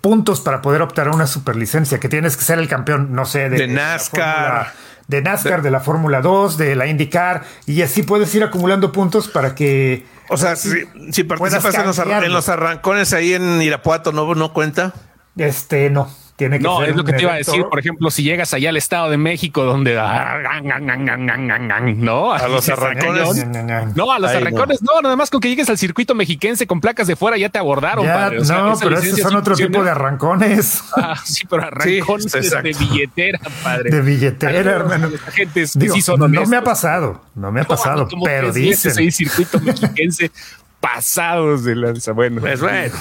puntos 0.00 0.40
para 0.40 0.62
poder 0.62 0.82
optar 0.82 1.08
a 1.08 1.10
una 1.12 1.26
superlicencia, 1.26 1.98
que 1.98 2.08
tienes 2.08 2.36
que 2.36 2.44
ser 2.44 2.58
el 2.58 2.68
campeón, 2.68 3.12
no 3.12 3.24
sé, 3.24 3.48
de, 3.48 3.66
NASCAR 3.66 4.72
de 5.08 5.22
NASCAR, 5.22 5.62
de 5.62 5.70
la 5.70 5.80
Fórmula 5.80 6.20
2, 6.20 6.56
de 6.56 6.76
la 6.76 6.86
IndyCar, 6.86 7.44
y 7.66 7.82
así 7.82 8.02
puedes 8.02 8.34
ir 8.34 8.42
acumulando 8.42 8.92
puntos 8.92 9.28
para 9.28 9.54
que... 9.54 10.04
O 10.28 10.36
sea, 10.36 10.56
si, 10.56 11.24
participas 11.24 11.74
en 11.74 12.32
los, 12.32 12.48
arrancones 12.48 13.12
ahí 13.12 13.34
en 13.34 13.62
Irapuato, 13.62 14.10
¿no, 14.10 14.34
¿no 14.34 14.52
cuenta? 14.52 14.92
Este, 15.36 15.88
no. 15.90 16.10
Tiene 16.36 16.58
que 16.58 16.64
No, 16.64 16.80
ser 16.80 16.90
es 16.90 16.96
lo 16.96 17.04
que 17.04 17.14
te 17.14 17.22
iba 17.22 17.32
a 17.32 17.36
decir. 17.36 17.64
Por 17.64 17.78
ejemplo, 17.78 18.10
si 18.10 18.22
llegas 18.22 18.52
allá 18.52 18.68
al 18.68 18.76
Estado 18.76 19.08
de 19.10 19.16
México, 19.16 19.64
donde. 19.64 19.94
¿No? 21.96 22.32
A 22.32 22.48
los 22.48 22.68
arrancones. 22.68 23.46
No, 23.94 24.12
a 24.12 24.18
los 24.18 24.30
Ay, 24.30 24.36
arrancones, 24.38 24.82
no. 24.82 25.00
nada 25.00 25.16
más 25.16 25.30
con 25.30 25.40
que 25.40 25.48
llegues 25.48 25.68
al 25.70 25.78
circuito 25.78 26.14
mexiquense 26.14 26.66
con 26.66 26.80
placas 26.80 27.06
de 27.06 27.16
fuera 27.16 27.36
ya 27.36 27.48
te 27.48 27.58
abordaron, 27.58 28.04
Ya, 28.04 28.14
padre. 28.14 28.40
O 28.40 28.44
sea, 28.44 28.58
no, 28.58 28.78
pero 28.78 28.98
esos 28.98 29.18
son 29.20 29.34
otro 29.36 29.54
tipo 29.56 29.82
de 29.82 29.90
arrancones. 29.90 30.82
Ah, 30.96 31.14
sí, 31.24 31.44
pero 31.48 31.62
arrancones 31.64 32.32
Sí, 32.32 32.38
de 32.40 32.72
billetera, 32.78 33.38
padre. 33.62 33.90
De 33.90 34.00
billetera, 34.00 34.58
hermano. 34.72 35.08
Digo, 35.74 35.94
sí 35.94 36.02
son 36.02 36.20
no, 36.20 36.28
no 36.28 36.46
me 36.46 36.56
ha 36.56 36.62
pasado, 36.64 37.22
no 37.34 37.52
me 37.52 37.60
ha 37.60 37.62
No, 37.62 37.68
pasado, 37.68 38.08
como 38.08 38.24
pero 38.24 38.52
dicen. 38.52 39.10
circuito 39.12 39.60
mexiquense 39.60 40.30
pasados 40.80 41.64
de 41.64 41.74
lanza. 41.76 42.12
Bueno, 42.12 42.40
Pues 42.40 42.60
bueno, 42.60 42.92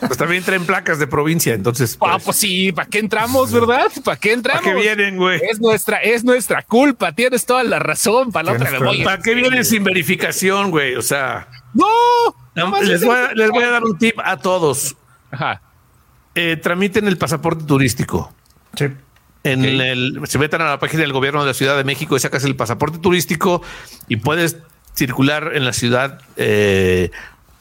pues 0.00 0.16
también 0.18 0.42
traen 0.42 0.64
placas 0.64 0.98
de 0.98 1.06
provincia, 1.06 1.52
entonces. 1.54 1.96
Ah, 2.00 2.12
Pues, 2.14 2.24
pues 2.24 2.36
sí, 2.38 2.72
¿para 2.72 2.88
qué 2.88 2.98
entramos, 3.00 3.52
verdad? 3.52 3.90
¿Para 4.04 4.16
qué 4.18 4.30
¿Para 4.30 4.34
entramos? 4.58 4.62
qué 4.64 4.74
vienen, 4.74 5.16
güey? 5.16 5.40
Es 5.50 5.60
nuestra, 5.60 5.98
es 5.98 6.24
nuestra 6.24 6.62
culpa. 6.62 7.12
Tienes 7.12 7.44
toda 7.44 7.62
la 7.64 7.78
razón. 7.78 8.32
Para 8.32 8.44
la 8.44 8.52
otra 8.52 8.66
Tienes 8.66 8.80
me 8.80 8.86
voy. 8.86 8.96
toda- 9.02 9.10
¿Para 9.10 9.22
qué 9.22 9.34
vienen 9.34 9.64
sin 9.64 9.84
verificación, 9.84 10.70
güey? 10.70 10.94
O 10.96 11.02
sea, 11.02 11.48
No, 11.74 11.86
nada 12.54 12.68
más 12.70 12.82
les 12.84 13.00
es 13.02 13.06
voy, 13.06 13.16
a, 13.16 13.32
les 13.34 13.50
voy 13.50 13.62
a 13.64 13.70
dar 13.70 13.84
un 13.84 13.98
tip 13.98 14.18
a 14.22 14.36
todos. 14.38 14.96
Ajá. 15.30 15.60
Eh, 16.34 16.56
tramiten 16.56 17.06
el 17.08 17.18
pasaporte 17.18 17.64
turístico. 17.64 18.32
Sí. 18.76 18.86
En 19.44 19.64
el, 19.64 20.20
se 20.26 20.38
metan 20.38 20.62
a 20.62 20.66
la 20.70 20.78
página 20.78 21.02
del 21.02 21.12
gobierno 21.12 21.40
de 21.40 21.48
la 21.48 21.54
Ciudad 21.54 21.76
de 21.76 21.82
México 21.84 22.16
y 22.16 22.20
sacas 22.20 22.44
el 22.44 22.54
pasaporte 22.56 22.98
turístico 22.98 23.60
y 24.08 24.16
puedes 24.16 24.56
circular 24.94 25.52
en 25.54 25.64
la 25.64 25.72
ciudad 25.72 26.20
eh, 26.36 27.10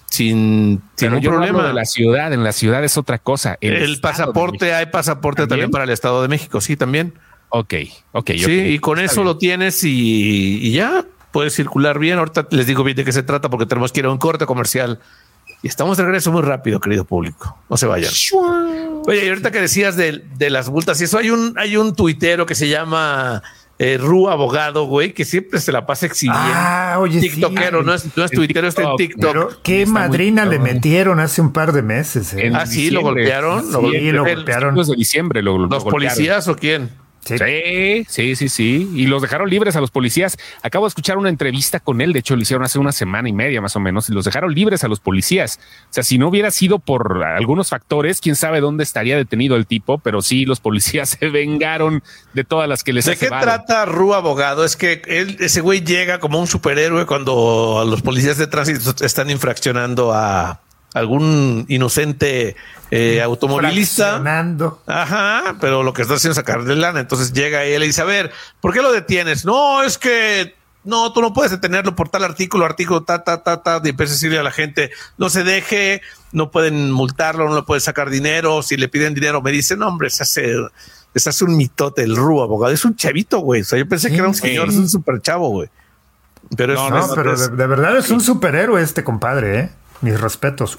sin, 0.06 0.82
sin 0.96 1.08
hablo 1.14 1.22
problema. 1.22 1.68
de 1.68 1.74
la 1.74 1.86
ciudad. 1.86 2.34
En 2.34 2.44
la 2.44 2.52
ciudad 2.52 2.84
es 2.84 2.98
otra 2.98 3.18
cosa. 3.20 3.58
el 3.62 4.00
pasaporte, 4.02 4.74
hay 4.74 4.88
pasaporte 4.88 5.44
también? 5.44 5.50
¿También? 5.50 5.72
para 5.72 5.84
el 5.86 5.90
Estado 5.90 6.22
de 6.22 6.28
México, 6.28 6.60
sí, 6.62 6.76
también. 6.76 7.14
Ok, 7.50 7.74
ok. 8.14 8.32
Sí, 8.36 8.52
y 8.52 8.80
con 8.80 9.00
Está 9.00 9.12
eso 9.14 9.22
bien. 9.22 9.26
lo 9.28 9.38
tienes 9.38 9.84
y, 9.84 10.60
y 10.62 10.72
ya 10.74 11.06
puedes 11.32 11.54
circular 11.54 12.00
bien. 12.00 12.18
Ahorita 12.18 12.48
les 12.52 12.66
digo 12.66 12.84
bien 12.84 12.96
de 12.96 13.04
qué 13.06 13.12
se 13.12 13.24
trata 13.24 13.50
porque 13.50 13.66
tenemos 13.66 13.92
que 13.92 14.00
ir 14.02 14.06
a 14.06 14.10
un 14.12 14.18
corte 14.18 14.46
comercial. 14.46 15.00
Y 15.64 15.68
estamos 15.68 15.98
de 15.98 16.04
regreso 16.04 16.32
muy 16.32 16.42
rápido, 16.42 16.80
querido 16.80 17.06
público. 17.06 17.58
No 17.70 17.78
se 17.78 17.86
vayan. 17.86 18.12
Oye, 19.06 19.26
y 19.26 19.30
ahorita 19.30 19.52
que 19.52 19.62
decías 19.62 19.96
de, 19.96 20.24
de 20.38 20.50
las 20.50 20.70
multas 20.70 21.00
y 21.02 21.04
eso, 21.04 21.18
hay 21.18 21.30
un, 21.30 21.54
hay 21.58 21.78
un 21.78 21.94
tuitero 21.96 22.46
que 22.46 22.56
se 22.56 22.68
llama 22.68 23.44
eh, 23.80 23.98
Ru 24.00 24.30
Abogado, 24.30 24.86
güey, 24.86 25.14
que 25.14 25.26
siempre 25.26 25.60
se 25.60 25.72
la 25.72 25.86
pasa 25.86 26.06
exhibiendo. 26.06 26.44
Ah, 26.46 26.98
oye, 27.00 27.20
sí. 27.20 27.30
TikTokero, 27.30 27.82
no 27.84 27.94
es, 27.94 28.16
no 28.16 28.24
es 28.26 28.32
tuitero, 28.32 28.68
está 28.68 28.84
en 28.84 28.96
TikTok. 28.96 29.22
Pero 29.34 29.50
qué 29.64 29.82
Está 29.82 29.94
madrina 29.94 30.46
le 30.46 30.60
metieron 30.60 31.20
hace 31.20 31.42
un 31.42 31.52
par 31.52 31.72
de 31.74 31.82
meses. 31.82 32.34
eh. 32.34 32.52
Ah, 32.54 32.66
sí, 32.68 32.92
lo 32.92 33.02
golpearon. 33.02 33.58
lo 33.72 33.80
Sí, 33.80 33.86
golpearon. 33.86 34.16
lo 34.16 34.24
golpearon. 34.36 34.76
Los 34.76 34.88
de 34.90 34.96
diciembre 34.96 35.42
lo, 35.42 35.54
lo 35.58 35.68
¿Los 35.68 35.84
golpearon. 35.84 35.92
policías 36.16 36.48
o 36.48 36.56
quién? 36.56 36.92
Sí. 37.24 37.38
Sí, 37.38 38.06
sí, 38.10 38.36
sí, 38.36 38.50
sí. 38.50 38.92
Y 38.96 39.06
los 39.06 39.22
dejaron 39.22 39.50
libres 39.50 39.76
a 39.76 39.82
los 39.82 39.92
policías. 39.92 40.38
Acabo 40.64 40.86
de 40.86 40.90
escuchar 40.90 41.18
una 41.18 41.30
entrevista 41.30 41.80
con 41.80 42.02
él. 42.02 42.14
De 42.14 42.20
hecho, 42.20 42.36
lo 42.36 42.42
hicieron 42.42 42.66
hace 42.66 42.80
una 42.80 42.92
semana 42.92 43.30
y 43.30 43.34
media 43.34 43.62
más 43.62 43.76
o 43.76 43.80
menos. 43.80 44.10
Y 44.10 44.14
los 44.14 44.26
dejaron 44.26 44.54
libres 44.54 44.84
a 44.84 44.88
los 44.88 45.00
policías. 45.00 45.60
O 45.90 45.94
sea, 45.94 46.04
si 46.04 46.18
no 46.18 46.28
hubiera 46.28 46.52
sido 46.52 46.80
por 46.80 47.24
algunos 47.24 47.70
factores, 47.70 48.22
quién 48.22 48.36
sabe 48.36 48.60
dónde 48.60 48.84
estaría 48.84 49.18
detenido 49.18 49.56
el 49.56 49.68
tipo. 49.68 50.00
Pero 50.00 50.22
sí, 50.22 50.46
los 50.46 50.60
policías 50.60 51.10
se 51.20 51.30
vengaron 51.30 52.04
de 52.34 52.44
todas 52.44 52.68
las 52.68 52.84
que 52.84 52.94
les 52.94 53.06
¿De 53.06 53.18
qué 53.18 53.28
trata 53.28 53.86
Ru 53.86 54.14
Abogado? 54.14 54.66
Es 54.66 54.76
que 54.76 55.02
él, 55.06 55.38
ese 55.40 55.62
güey 55.62 55.82
llega 55.84 56.20
como 56.20 56.40
un 56.40 56.48
superhéroe 56.48 57.06
cuando 57.06 57.86
los 57.88 58.02
policías 58.02 58.38
de 58.38 58.48
tránsito 58.48 59.06
están 59.06 59.30
infraccionando 59.30 60.14
a 60.14 60.62
algún 60.94 61.66
inocente 61.70 62.56
eh, 62.92 63.22
automovilista. 63.22 64.18
Ajá, 64.88 65.56
pero 65.62 65.84
lo 65.84 65.94
que 65.94 66.02
está 66.02 66.16
haciendo 66.16 66.32
es 66.34 66.36
sacarle 66.38 66.76
lana. 66.76 67.00
Entonces 67.00 67.32
llega 67.34 67.64
él 67.64 67.76
y 67.76 67.80
le 67.80 67.86
dice, 67.88 68.02
a 68.02 68.06
ver, 68.06 68.32
¿por 68.60 68.74
qué 68.74 68.82
lo 68.82 68.92
detienes? 68.92 69.46
No, 69.46 69.84
es 69.84 69.98
que 69.98 70.56
no, 70.84 71.14
tú 71.14 71.22
no 71.22 71.32
puedes 71.34 71.52
detenerlo 71.52 71.96
por 71.96 72.10
tal 72.10 72.24
artículo, 72.24 72.66
artículo, 72.66 73.04
ta, 73.04 73.24
ta, 73.24 73.44
ta, 73.44 73.62
ta, 73.64 73.82
y 73.84 73.90
empieza 73.90 74.14
a 74.14 74.16
decirle 74.16 74.40
a 74.40 74.44
la 74.44 74.52
gente, 74.52 74.92
no 75.18 75.30
se 75.30 75.44
deje, 75.44 76.02
no 76.32 76.50
pueden 76.52 76.92
multarlo, 76.92 77.48
no 77.48 77.56
le 77.56 77.62
pueden 77.64 77.82
sacar 77.82 78.10
dinero, 78.10 78.64
si 78.64 78.78
le 78.78 78.88
piden 78.90 79.14
dinero, 79.14 79.42
me 79.44 79.52
dicen, 79.52 79.78
no, 79.80 79.88
hombre, 79.88 80.10
se 80.10 80.24
hace, 80.24 80.56
se 81.16 81.30
hace 81.30 81.44
un 81.46 81.56
mitote 81.56 82.02
el 82.02 82.16
Ru, 82.16 82.42
abogado, 82.42 82.74
es 82.74 82.84
un 82.84 82.96
chavito, 82.96 83.40
güey, 83.42 83.62
o 83.62 83.66
sea, 83.66 83.78
yo 83.78 83.88
pensé 83.88 84.10
que 84.10 84.16
era 84.16 84.28
un 84.28 84.34
Sí. 84.34 84.42
señor, 84.42 84.70
es 84.70 84.76
un 84.76 84.90
super 84.90 85.22
chavo, 85.22 85.50
güey. 85.50 85.70
Pero 86.58 86.74
No, 86.74 86.86
es, 86.88 86.92
No, 86.92 87.00
es- 87.00 87.12
pero 87.16 87.34
es- 87.36 87.52
de, 87.52 87.56
de 87.58 87.68
verdad 87.68 87.98
es 87.98 88.10
un 88.10 88.20
superhéroe 88.20 88.82
este 88.82 89.04
compadre, 89.04 89.60
¿eh? 89.60 89.70
Mis 90.02 90.20
respetos. 90.20 90.78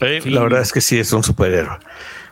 Eh, 0.00 0.20
Sí. 0.22 0.30
La 0.30 0.42
verdad 0.42 0.60
es 0.60 0.72
que 0.72 0.80
sí 0.80 0.98
es 0.98 1.12
un 1.12 1.22
superhéroe. 1.24 1.78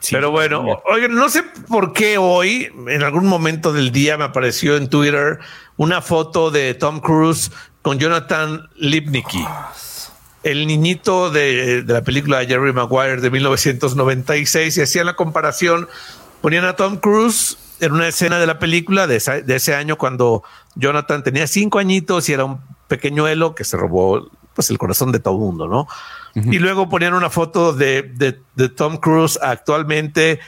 Sí, 0.01 0.15
Pero 0.15 0.31
bueno, 0.31 0.83
oigan, 0.85 1.15
no 1.15 1.31
sé 1.31 1.43
por 1.69 1.95
qué 1.95 2.19
hoy, 2.19 2.71
en 2.89 3.03
algún 3.03 3.27
momento 3.27 3.73
del 3.73 3.91
día, 3.91 4.19
me 4.19 4.25
apareció 4.25 4.77
en 4.77 4.89
Twitter 4.91 5.39
una 5.79 6.03
foto 6.03 6.51
de 6.51 6.75
Tom 6.75 7.01
Cruise 7.01 7.51
con 7.81 7.99
Jonathan 7.99 8.69
Lipnicki, 8.77 9.43
el 10.43 10.67
niñito 10.67 11.31
de, 11.31 11.83
de 11.83 11.93
la 11.95 12.03
película 12.03 12.45
Jerry 12.45 12.75
Maguire 12.75 13.23
de 13.23 13.31
1996, 13.31 14.77
y 14.77 14.83
hacían 14.83 15.07
la 15.07 15.17
comparación, 15.17 15.89
ponían 16.43 16.67
a 16.67 16.77
Tom 16.77 16.99
Cruise 16.99 17.57
en 17.81 17.93
una 17.93 18.07
escena 18.09 18.39
de 18.39 18.47
la 18.47 18.59
película 18.59 19.07
de, 19.07 19.17
esa- 19.17 19.41
de 19.41 19.57
ese 19.57 19.75
año 19.75 19.97
cuando 19.97 20.43
Jonathan 20.75 21.23
tenía 21.23 21.47
cinco 21.47 21.79
añitos 21.79 22.29
y 22.29 22.35
era 22.35 22.45
un 22.45 22.61
pequeñuelo 22.89 23.55
que 23.55 23.65
se 23.65 23.77
robó 23.77 24.29
pues 24.55 24.71
el 24.71 24.79
corazón 24.79 25.11
de 25.13 25.19
todo 25.19 25.35
el 25.35 25.41
mundo, 25.41 25.67
¿no? 25.69 25.89
Y 26.53 26.59
luego 26.59 26.89
ponían 26.89 27.15
una 27.15 27.31
foto 27.31 27.73
de, 27.73 28.03
de- 28.03 28.41
de 28.57 28.69
Tom 28.69 28.97
Cruise 28.99 29.39
actualmente 29.41 30.41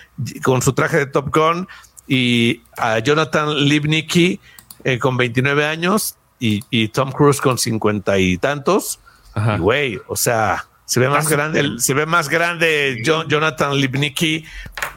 con 0.45 0.61
su 0.63 0.73
traje 0.73 0.97
de 0.99 1.07
Top 1.07 1.35
Gun 1.35 1.69
y 2.09 2.63
a 2.77 2.99
Jonathan 3.01 3.55
Lipnicki 3.69 4.41
eh, 4.85 4.99
con 4.99 5.17
29 5.17 5.65
años 5.67 6.17
y, 6.39 6.63
y 6.71 6.89
Tom 6.89 7.11
Cruise 7.13 7.41
con 7.41 7.59
50 7.59 8.19
y 8.19 8.37
tantos. 8.39 8.99
Güey, 9.59 10.01
o 10.09 10.17
sea, 10.17 10.67
se 10.87 11.01
ve 11.01 11.09
más 11.09 11.29
grande, 11.29 11.61
el- 11.61 11.81
se 11.81 11.93
ve 11.95 12.07
más 12.07 12.29
grande 12.29 13.03
Jo- 13.05 13.25
Jonathan 13.29 13.77
Lipnicki 13.77 14.45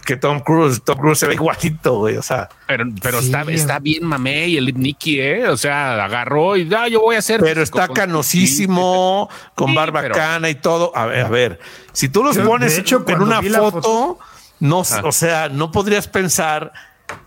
que 0.06 0.16
Tom 0.16 0.40
Cruise. 0.40 0.82
Tom 0.84 0.98
Cruise 1.00 1.20
se 1.20 1.28
ve 1.28 1.34
igualito, 1.34 1.98
güey. 1.98 2.16
O 2.16 2.22
sea, 2.22 2.48
Pero, 2.68 2.86
pero 3.02 3.20
Sí. 3.20 3.26
está, 3.26 3.42
está 3.52 3.80
bien 3.80 4.06
mamey 4.06 4.56
el 4.58 4.74
Nicky, 4.80 5.20
¿eh? 5.20 5.48
O 5.50 5.58
sea, 5.58 6.04
agarró 6.06 6.56
y 6.56 6.72
ah, 6.74 6.88
yo 6.88 7.02
voy 7.02 7.16
a 7.16 7.20
hacer. 7.20 7.42
pero 7.42 7.62
está 7.64 7.88
con- 7.88 7.96
canosísimo, 7.96 9.30
con 9.56 9.70
Sí, 9.72 9.76
barbacana 9.76 10.50
y 10.50 10.56
todo. 10.56 10.96
A 10.96 11.06
ver, 11.08 11.26
a 11.26 11.30
ver, 11.30 11.60
si 11.92 12.10
tú 12.10 12.24
los 12.24 12.36
Yo, 12.36 12.46
pones 12.46 12.76
de 12.76 12.82
hecho, 12.82 13.04
en 13.08 13.22
una 13.22 13.42
foto, 13.42 13.72
foto- 13.72 14.20
no, 14.60 14.84
Ah. 14.92 15.02
o 15.04 15.12
sea, 15.12 15.50
no 15.50 15.72
podrías 15.72 16.08
pensar 16.08 16.72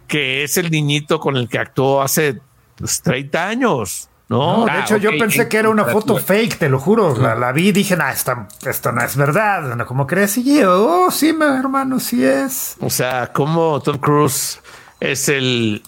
que 0.07 0.45
es 0.45 0.57
el 0.57 0.71
niñito 0.71 1.19
con 1.19 1.37
el 1.37 1.49
que 1.49 1.59
actuó 1.59 2.03
hace 2.03 2.39
pues, 2.77 3.01
30 3.03 3.49
años, 3.49 4.09
¿no? 4.33 4.65
De 4.65 4.71
Ah, 4.73 4.81
hecho, 4.81 4.97
yo 4.97 5.11
pensé 5.11 5.43
en 5.43 5.49
que 5.49 5.59
era 5.59 5.69
una 5.69 5.85
foto 5.85 6.17
fake, 6.17 6.57
te 6.59 6.69
lo 6.69 6.79
juro. 6.81 7.15
La, 7.17 7.35
la 7.35 7.53
vi 7.53 7.69
y 7.69 7.73
dije, 7.73 7.97
nah, 7.97 8.11
esta- 8.11 8.49
esto 8.67 8.91
no 8.91 9.03
es 9.03 9.15
verdad. 9.17 9.77
No, 9.77 9.87
¿Cómo 9.87 10.07
crees? 10.07 10.39
Y 10.39 10.61
yo, 10.61 11.05
oh, 11.07 11.11
sí, 11.11 11.33
mi 11.33 11.45
hermano, 11.45 12.01
sí 12.01 12.25
es. 12.25 12.77
O 12.81 12.89
sea, 12.91 13.33
como 13.33 13.81
Tom 13.81 13.99
Cruise 13.99 14.61
es 15.01 15.29
el 15.29 15.83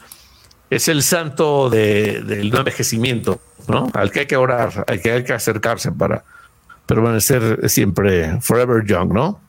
es 0.70 0.88
el 0.88 1.02
santo 1.02 1.70
de- 1.70 2.22
del 2.22 2.50
no 2.50 2.58
envejecimiento, 2.58 3.40
¿no? 3.68 3.88
Al 3.94 4.10
que 4.10 4.20
hay 4.20 4.26
que 4.26 4.36
orar, 4.36 4.84
al 4.86 5.00
que 5.00 5.12
hay 5.12 5.24
que 5.24 5.32
acercarse 5.32 5.90
para 5.92 6.24
permanecer 6.86 7.68
siempre 7.70 8.38
forever 8.40 8.84
young, 8.84 9.12
¿no? 9.12 9.40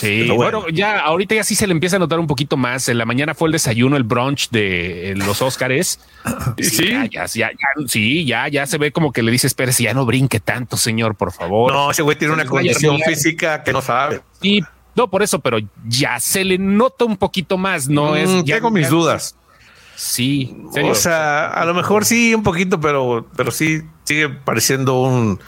Sí, 0.00 0.28
bueno. 0.30 0.60
bueno. 0.62 0.68
ya 0.74 1.00
ahorita 1.00 1.34
ya 1.34 1.44
sí 1.44 1.54
se 1.54 1.66
le 1.66 1.72
empieza 1.72 1.96
a 1.96 1.98
notar 1.98 2.18
un 2.18 2.26
poquito 2.26 2.56
más. 2.56 2.88
En 2.88 2.98
la 2.98 3.04
mañana 3.04 3.34
fue 3.34 3.48
el 3.48 3.52
desayuno, 3.52 3.96
el 3.96 4.04
brunch 4.04 4.50
de 4.50 5.10
eh, 5.10 5.16
los 5.16 5.42
Óscares. 5.42 6.00
Sí. 6.58 6.88
ya, 6.90 7.04
ya, 7.06 7.26
ya, 7.26 7.50
ya, 7.50 7.86
sí, 7.86 8.24
ya, 8.24 8.48
ya 8.48 8.66
se 8.66 8.78
ve 8.78 8.92
como 8.92 9.12
que 9.12 9.22
le 9.22 9.30
dice, 9.32 9.46
espérese, 9.46 9.82
ya 9.84 9.94
no 9.94 10.04
brinque 10.06 10.40
tanto, 10.40 10.76
señor, 10.76 11.14
por 11.16 11.32
favor. 11.32 11.72
No, 11.72 11.90
ese 11.90 12.02
güey 12.02 12.16
tiene 12.18 12.34
una 12.34 12.44
condición 12.44 12.98
física 13.00 13.62
que 13.62 13.72
no 13.72 13.80
sabe. 13.82 14.20
Sí, 14.42 14.62
no 14.94 15.08
por 15.08 15.22
eso, 15.22 15.38
pero 15.40 15.58
ya 15.86 16.18
se 16.20 16.44
le 16.44 16.58
nota 16.58 17.04
un 17.04 17.16
poquito 17.16 17.56
más, 17.58 17.88
no 17.88 18.16
es. 18.16 18.28
Mm, 18.28 18.44
ya- 18.44 18.56
tengo 18.56 18.70
mis 18.70 18.88
dudas. 18.90 19.36
Sí, 19.96 20.56
serio. 20.72 20.92
O 20.92 20.94
sea, 20.94 21.46
a 21.48 21.64
lo 21.66 21.74
mejor 21.74 22.04
sí, 22.06 22.34
un 22.34 22.42
poquito, 22.42 22.80
pero, 22.80 23.26
pero 23.36 23.50
sí 23.50 23.82
sigue 24.04 24.28
pareciendo 24.30 25.00
un, 25.02 25.38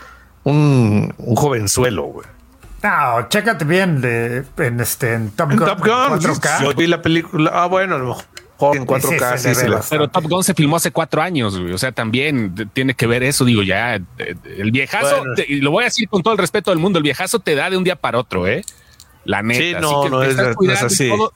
un, 0.45 1.15
un 1.17 1.37
jovenzuelo, 1.37 2.05
güey. 2.05 2.27
No, 2.83 3.29
chécate 3.29 3.65
bien 3.65 4.01
de, 4.01 4.45
en, 4.59 4.81
este, 4.81 5.15
en 5.15 5.31
Top 5.31 5.51
En 5.53 5.59
Gun, 5.59 5.67
Top 5.69 5.79
Gun, 5.81 6.19
4K. 6.21 6.63
yo 6.65 6.75
vi 6.75 6.87
la 6.87 7.01
película. 7.01 7.51
Ah, 7.55 7.67
bueno, 7.67 7.95
a 7.95 7.99
lo 7.99 8.07
mejor 8.09 8.25
en 8.77 8.87
4K 8.87 9.39
Sí, 9.39 9.55
sí 9.55 9.67
bastante. 9.69 9.87
Pero 9.91 10.09
Top 10.09 10.25
Gun 10.29 10.43
se 10.45 10.55
filmó 10.55 10.77
hace 10.77 10.91
cuatro 10.91 11.23
años, 11.23 11.59
güey. 11.59 11.73
o 11.73 11.79
sea, 11.79 11.93
también 11.93 12.55
tiene 12.73 12.95
que 12.95 13.07
ver 13.07 13.23
eso. 13.23 13.45
Digo, 13.45 13.63
ya 13.63 13.95
el 13.95 14.71
viejazo, 14.73 15.19
Bueno. 15.19 15.35
te- 15.35 15.47
y 15.49 15.61
lo 15.61 15.71
voy 15.71 15.83
a 15.83 15.87
decir 15.87 16.09
con 16.09 16.23
todo 16.23 16.33
el 16.35 16.39
respeto 16.39 16.71
del 16.71 16.79
mundo, 16.81 16.99
el 16.99 17.03
viejazo 17.05 17.39
te 17.39 17.55
da 17.55 17.71
de 17.71 17.77
un 17.77 17.85
día 17.85 17.97
para 17.97 18.19
otro, 18.19 18.47
¿eh? 18.49 18.65
La 19.25 19.43
neta. 19.43 19.61
Sí, 19.63 19.75
Así 19.75 19.83
no, 19.83 20.03
que 20.03 20.11
no 20.11 20.23
es- 20.25 20.37
no 20.37 20.87
así. 20.87 21.09
todo. 21.09 21.33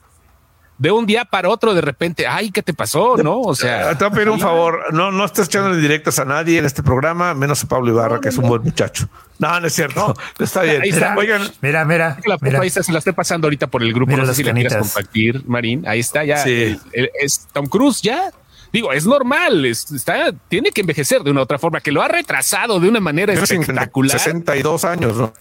De 0.77 0.91
un 0.91 1.05
día 1.05 1.25
para 1.25 1.49
otro, 1.49 1.73
de 1.73 1.81
repente, 1.81 2.27
ay, 2.27 2.51
¿qué 2.51 2.61
te 2.61 2.73
pasó? 2.73 3.17
No, 3.17 3.39
o 3.41 3.55
sea, 3.55 3.97
te 3.97 4.03
voy 4.03 4.11
a 4.11 4.15
pedir 4.15 4.29
un 4.29 4.39
favor. 4.39 4.93
No, 4.93 5.11
no 5.11 5.25
estés 5.25 5.47
echándole 5.47 5.77
directas 5.77 6.19
a 6.19 6.25
nadie 6.25 6.59
en 6.59 6.65
este 6.65 6.83
programa, 6.83 7.33
menos 7.33 7.63
a 7.63 7.67
Pablo 7.67 7.91
Ibarra, 7.91 8.19
que 8.19 8.29
es 8.29 8.37
un 8.37 8.47
buen 8.47 8.61
muchacho. 8.61 9.09
No, 9.39 9.59
no 9.59 9.67
es 9.67 9.73
cierto. 9.73 10.13
Está 10.39 10.61
bien. 10.63 10.81
Ahí 10.81 10.89
está. 10.89 11.15
Oigan, 11.17 11.41
mira, 11.61 11.83
mira. 11.85 12.17
La 12.25 12.37
mira. 12.41 12.59
Ahí 12.61 12.67
está, 12.67 12.83
se 12.83 12.91
la 12.91 12.99
estoy 12.99 13.13
pasando 13.13 13.47
ahorita 13.47 13.67
por 13.67 13.81
el 13.83 13.93
grupo. 13.93 14.11
Mira 14.11 14.19
no 14.21 14.25
sé 14.25 14.29
las 14.29 14.37
si 14.37 14.43
la 14.43 14.53
quieres 14.53 14.75
compartir, 14.75 15.43
Marín. 15.47 15.87
Ahí 15.87 15.99
está, 15.99 16.23
ya. 16.23 16.37
Sí. 16.37 16.51
El- 16.51 16.79
el- 16.93 17.09
es 17.21 17.47
Tom 17.53 17.65
Cruise, 17.67 18.01
ya. 18.01 18.31
Digo, 18.73 18.91
es 18.93 19.05
normal, 19.05 19.65
es- 19.65 19.91
está, 19.91 20.31
tiene 20.49 20.71
que 20.71 20.81
envejecer 20.81 21.21
de 21.23 21.31
una 21.31 21.39
u 21.39 21.43
otra 21.43 21.57
forma, 21.57 21.79
que 21.81 21.91
lo 21.91 22.01
ha 22.01 22.07
retrasado 22.07 22.79
de 22.79 22.89
una 22.89 22.99
manera 22.99 23.33
Tiene 23.33 23.43
espectacular. 23.43 24.19
62 24.19 24.83
años, 24.85 25.15
¿no? 25.17 25.33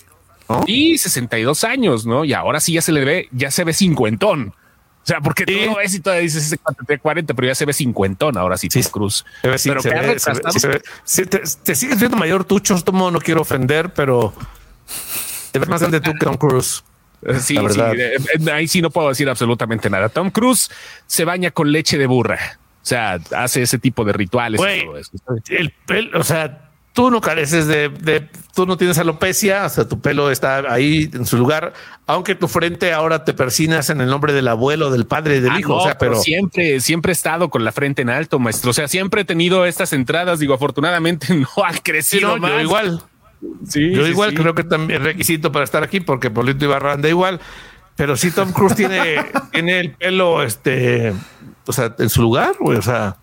Y 0.67 0.97
62 0.99 1.65
años, 1.65 2.07
¿no? 2.07 2.25
Y 2.25 2.33
ahora 2.33 2.61
sí 2.61 2.73
ya 2.75 2.81
se 2.83 2.93
le 2.93 3.05
ve, 3.05 3.29
ya 3.33 3.51
se 3.51 3.65
ve 3.65 3.73
cincuentón. 3.73 4.55
O 5.07 5.09
sea, 5.09 5.21
porque 5.21 5.47
tú 5.47 5.53
lo 5.53 5.77
ves 5.77 5.95
y 5.95 6.01
todavía 6.01 6.23
dices 6.23 6.47
ese 6.47 6.59
cuate 6.59 6.85
tiene 6.85 7.01
40, 7.01 7.33
pero 7.33 7.47
ya 7.47 7.55
se 7.55 7.65
ve 7.65 7.73
cincuentón 7.73 8.37
ahora 8.37 8.57
sí, 8.57 8.69
Sí. 8.69 8.81
Ve, 8.81 9.57
sí, 9.57 9.69
pero 9.69 9.81
se 9.81 9.91
ve, 9.91 9.95
se 9.95 10.01
ve, 10.01 10.07
retrasado. 10.15 10.51
sí, 10.51 10.59
se 10.59 10.69
ve. 10.69 10.83
Sí, 11.05 11.27
te, 11.27 11.43
te 11.63 11.75
sigues 11.77 12.01
viendo 12.01 12.17
mayor 12.17 12.45
tú, 12.45 12.59
Chostomo, 12.59 13.13
no 13.13 13.21
quiero 13.21 13.43
ofender, 13.43 13.95
pero 13.95 14.35
te 15.53 15.61
ves 15.61 15.69
más 15.69 15.81
grande 15.81 16.01
tú 16.01 16.13
que 16.13 16.27
Tom 16.27 16.37
Cruise. 16.37 16.83
Eh, 17.23 17.39
Sí, 17.39 17.57
sí, 17.57 17.81
eh, 17.81 18.17
eh, 18.17 18.51
ahí 18.53 18.67
sí 18.67 18.83
no 18.83 18.91
puedo 18.91 19.09
decir 19.09 19.29
absolutamente 19.29 19.89
nada. 19.89 20.09
Tom 20.09 20.31
Cruise 20.31 20.71
se 21.07 21.25
baña 21.25 21.53
con 21.53 21.71
leche 21.71 21.99
de 21.99 22.07
burra. 22.07 22.59
O 22.83 22.87
sea, 22.89 23.21
hace 23.37 23.63
ese 23.63 23.79
tipo 23.79 24.05
de 24.05 24.13
rituales. 24.13 24.61
y 24.61 24.85
todo 24.85 24.99
eso. 24.99 25.13
el 25.89 26.15
o 26.17 26.25
sea, 26.25 26.66
tú 26.97 27.11
no 27.11 27.21
careces 27.21 27.67
de, 27.67 27.91
de- 27.91 28.27
tú 28.55 28.65
no 28.67 28.79
tienes 28.79 28.97
alopecia, 28.97 29.67
o 29.67 29.69
sea, 29.69 29.87
tu 29.87 30.01
pelo 30.01 30.31
está 30.31 30.73
ahí 30.73 31.11
en 31.13 31.27
su 31.27 31.37
lugar, 31.37 31.75
aunque 32.07 32.35
tu 32.35 32.49
frente 32.49 32.95
ahora 32.95 33.23
te 33.23 33.35
persinas 33.35 33.91
en 33.91 34.01
el 34.01 34.09
nombre 34.09 34.33
del 34.33 34.49
abuelo, 34.49 34.91
del 34.91 35.05
padre 35.07 35.37
y 35.37 35.41
del 35.41 35.53
Ah, 35.53 35.61
hijo, 35.61 35.75
no, 35.75 35.81
o 35.81 35.85
sea, 35.85 35.99
pero 35.99 36.17
siempre, 36.19 36.81
siempre 36.81 37.13
he 37.13 37.13
estado 37.13 37.51
con 37.51 37.65
la 37.65 37.71
frente 37.73 38.01
en 38.01 38.09
alto, 38.09 38.39
maestro. 38.39 38.71
O 38.71 38.73
sea, 38.73 38.89
siempre 38.89 39.21
he 39.21 39.25
tenido 39.27 39.67
estas 39.67 39.93
entradas. 39.93 40.39
Digo, 40.39 40.55
afortunadamente 40.55 41.35
no 41.35 41.47
sí, 41.47 41.81
crecido 41.83 42.29
no, 42.31 42.39
más. 42.39 42.51
yo 42.53 42.61
igual, 42.61 43.03
Sí, 43.69 43.93
yo 43.93 44.03
sí, 44.05 44.11
igual 44.13 44.31
sí. 44.31 44.37
creo 44.37 44.55
que 44.55 44.65
también 44.65 45.05
requisito 45.05 45.53
para 45.53 45.67
estar 45.67 45.83
aquí 45.83 46.01
porque 46.01 46.31
Polito 46.31 46.65
Ibarra 46.65 46.95
anda 46.95 47.11
igual, 47.11 47.39
pero 47.95 48.17
sí 48.17 48.31
Tom 48.31 48.53
Cruise 48.53 48.75
tiene, 48.75 49.17
tiene 49.53 49.81
el 49.81 49.91
pelo, 49.93 50.43
este, 50.43 51.13
o 51.67 51.73
sea, 51.75 51.95
en 51.99 52.09
su 52.09 52.23
lugar, 52.23 52.55
güey, 52.59 52.79
o 52.79 52.83
sea, 52.83 53.17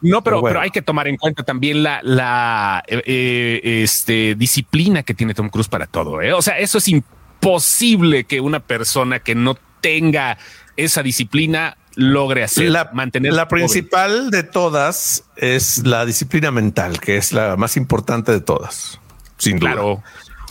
No, 0.00 0.22
pero, 0.22 0.36
Pero 0.36 0.40
bueno. 0.40 0.52
pero 0.54 0.60
hay 0.60 0.70
que 0.70 0.82
tomar 0.82 1.08
en 1.08 1.16
cuenta 1.16 1.42
también 1.42 1.82
la, 1.82 2.00
la 2.02 2.82
eh, 2.86 3.02
eh, 3.06 3.82
este, 3.82 4.34
disciplina 4.36 5.02
que 5.02 5.14
tiene 5.14 5.34
Tom 5.34 5.48
Cruise 5.48 5.68
para 5.68 5.86
todo. 5.86 6.20
¿eh? 6.22 6.32
O 6.32 6.42
sea, 6.42 6.58
eso 6.58 6.78
es 6.78 6.88
imposible 6.88 8.24
que 8.24 8.40
una 8.40 8.60
persona 8.60 9.18
que 9.20 9.34
no 9.34 9.56
tenga 9.80 10.38
esa 10.76 11.02
disciplina 11.02 11.76
logre 11.94 12.44
hacer, 12.44 12.70
la, 12.70 12.90
mantener 12.92 13.32
la 13.32 13.46
joven. 13.46 13.62
principal 13.66 14.30
de 14.30 14.44
todas 14.44 15.24
es 15.36 15.78
la 15.86 16.06
disciplina 16.06 16.50
mental, 16.50 17.00
que 17.00 17.16
es 17.16 17.32
la 17.32 17.56
más 17.56 17.76
importante 17.76 18.30
de 18.30 18.40
todas, 18.40 19.00
sin 19.36 19.58
duda. 19.58 19.72
Claro. 19.72 20.02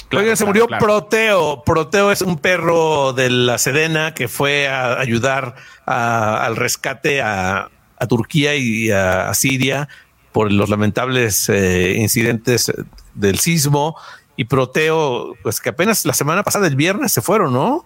claro, 0.10 0.24
Oigan, 0.24 0.36
se 0.36 0.44
claro, 0.44 0.48
murió 0.48 0.68
claro. 0.68 0.86
Proteo. 0.86 1.64
Proteo 1.66 2.12
es 2.12 2.22
un 2.22 2.38
perro 2.38 3.14
de 3.14 3.30
la 3.30 3.58
Sedena 3.58 4.14
que 4.14 4.28
fue 4.28 4.68
a 4.68 5.00
ayudar 5.00 5.56
a- 5.86 6.44
al 6.46 6.58
rescate 6.58 7.22
a, 7.22 7.70
a 7.98 8.08
Turquía 8.08 8.56
y 8.56 8.92
a, 8.92 9.34
Siria 9.34 9.88
por 10.32 10.52
los 10.52 10.70
lamentables 10.70 11.50
eh, 11.50 11.96
incidentes 11.98 12.72
del 13.16 13.40
sismo. 13.40 13.96
Y 14.36 14.46
Proteo, 14.46 15.34
pues 15.42 15.60
que 15.60 15.70
apenas 15.70 16.06
la 16.06 16.14
semana 16.14 16.44
pasada, 16.44 16.68
el 16.68 16.76
viernes, 16.76 17.12
se 17.12 17.22
fueron, 17.22 17.54
¿no? 17.54 17.86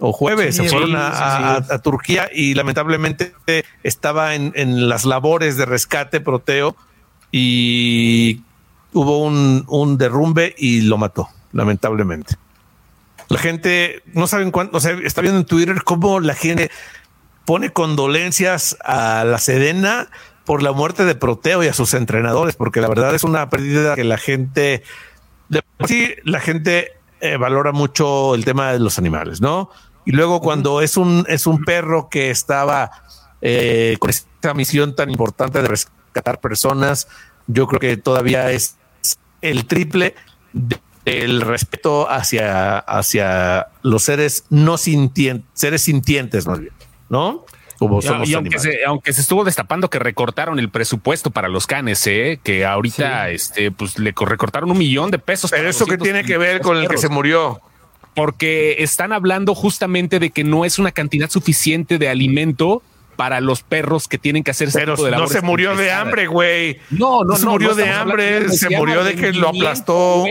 O 0.00 0.12
jueves, 0.12 0.56
Sí, 0.56 0.62
se 0.64 0.68
fueron 0.68 0.90
sí, 0.90 0.96
a, 0.98 1.10
sí, 1.12 1.18
a- 1.22 1.64
sí. 1.68 1.74
a 1.74 1.78
Turquía 1.78 2.28
y 2.34 2.54
lamentablemente 2.54 3.34
estaba 3.84 4.34
en, 4.34 4.52
en 4.56 4.88
las 4.88 5.04
labores 5.04 5.56
de 5.56 5.66
rescate 5.66 6.20
Proteo 6.20 6.74
y 7.30 8.42
hubo 8.92 9.18
un, 9.24 9.64
un 9.68 9.98
derrumbe 9.98 10.54
y 10.58 10.80
lo 10.82 10.98
mató, 10.98 11.28
lamentablemente. 11.52 12.34
La 13.28 13.38
gente 13.38 14.02
no 14.12 14.26
saben 14.26 14.50
cuánto, 14.50 14.76
o 14.76 14.80
sea, 14.80 14.92
está 15.04 15.20
viendo 15.20 15.38
en 15.40 15.46
Twitter 15.46 15.82
cómo 15.84 16.18
la 16.18 16.34
gente 16.34 16.70
pone 17.50 17.72
condolencias 17.72 18.76
a 18.84 19.24
la 19.24 19.38
Sedena 19.38 20.08
por 20.44 20.62
la 20.62 20.70
muerte 20.70 21.04
de 21.04 21.16
Proteo 21.16 21.64
y 21.64 21.66
a 21.66 21.72
sus 21.72 21.94
entrenadores, 21.94 22.54
porque 22.54 22.80
la 22.80 22.86
verdad 22.86 23.12
es 23.12 23.24
una 23.24 23.50
pérdida 23.50 23.96
que 23.96 24.04
la 24.04 24.18
gente, 24.18 24.84
de 25.48 25.60
sí, 25.84 26.14
la 26.22 26.38
gente 26.38 26.92
eh, 27.20 27.36
valora 27.38 27.72
mucho 27.72 28.36
el 28.36 28.44
tema 28.44 28.70
de 28.70 28.78
los 28.78 29.00
animales, 29.00 29.40
¿no? 29.40 29.68
Y 30.06 30.12
luego 30.12 30.40
cuando 30.40 30.80
es 30.80 30.96
un 30.96 31.24
es 31.26 31.48
un 31.48 31.64
perro 31.64 32.08
que 32.08 32.30
estaba 32.30 32.92
eh, 33.42 33.96
con 33.98 34.10
esta 34.10 34.54
misión 34.54 34.94
tan 34.94 35.10
importante 35.10 35.60
de 35.60 35.66
rescatar 35.66 36.38
personas, 36.38 37.08
yo 37.48 37.66
creo 37.66 37.80
que 37.80 37.96
todavía 37.96 38.52
es 38.52 38.76
el 39.40 39.66
triple 39.66 40.14
de- 40.52 40.78
del 41.04 41.40
respeto 41.40 42.08
hacia, 42.08 42.78
hacia 42.78 43.70
los 43.82 44.04
seres 44.04 44.44
no 44.50 44.78
sintientes, 44.78 45.48
seres 45.54 45.82
sintientes 45.82 46.46
más 46.46 46.60
bien, 46.60 46.72
¿no? 47.10 47.44
Como 47.78 47.96
los 47.96 48.04
y 48.04 48.08
aunque 48.08 48.34
animales. 48.34 48.62
se, 48.62 48.84
aunque 48.84 49.12
se 49.12 49.20
estuvo 49.22 49.42
destapando 49.44 49.88
que 49.90 49.98
recortaron 49.98 50.58
el 50.58 50.68
presupuesto 50.70 51.30
para 51.30 51.48
los 51.48 51.66
canes, 51.66 52.06
¿eh? 52.06 52.38
que 52.42 52.64
ahorita 52.66 53.30
este, 53.30 53.70
pues 53.70 53.98
le 53.98 54.12
co- 54.14 54.24
recortaron 54.26 54.70
un 54.70 54.78
millón 54.78 55.10
de 55.10 55.18
pesos. 55.18 55.50
Pero 55.50 55.68
eso 55.68 55.86
que 55.86 55.96
200 55.96 56.04
tiene 56.04 56.24
que 56.24 56.36
ver 56.38 56.60
con 56.60 56.76
el 56.76 56.88
que 56.88 56.98
se 56.98 57.08
murió. 57.08 57.60
porque 58.14 58.76
están 58.80 59.12
hablando 59.12 59.54
justamente 59.54 60.18
de 60.18 60.30
que 60.30 60.44
no 60.44 60.64
es 60.64 60.78
una 60.78 60.92
cantidad 60.92 61.30
suficiente 61.30 61.96
de 61.98 62.08
alimento 62.08 62.82
para 63.16 63.40
los 63.40 63.62
perros 63.62 64.08
que 64.08 64.18
tienen 64.18 64.42
que 64.42 64.50
hacer 64.50 64.68
ese 64.68 64.80
Pero 64.80 64.96
de 64.96 65.10
no 65.12 65.26
se 65.28 65.40
murió 65.42 65.76
de 65.76 65.92
hambre, 65.92 66.26
güey. 66.26 66.78
No, 66.90 67.22
no, 67.24 67.36
se 67.36 67.44
no, 67.44 67.52
murió 67.52 67.68
no 67.70 67.74
de 67.76 67.88
hambre, 67.90 68.48
se 68.50 68.70
murió 68.76 69.04
de 69.04 69.14
que 69.14 69.32
lo 69.32 69.48
aplastó. 69.48 70.24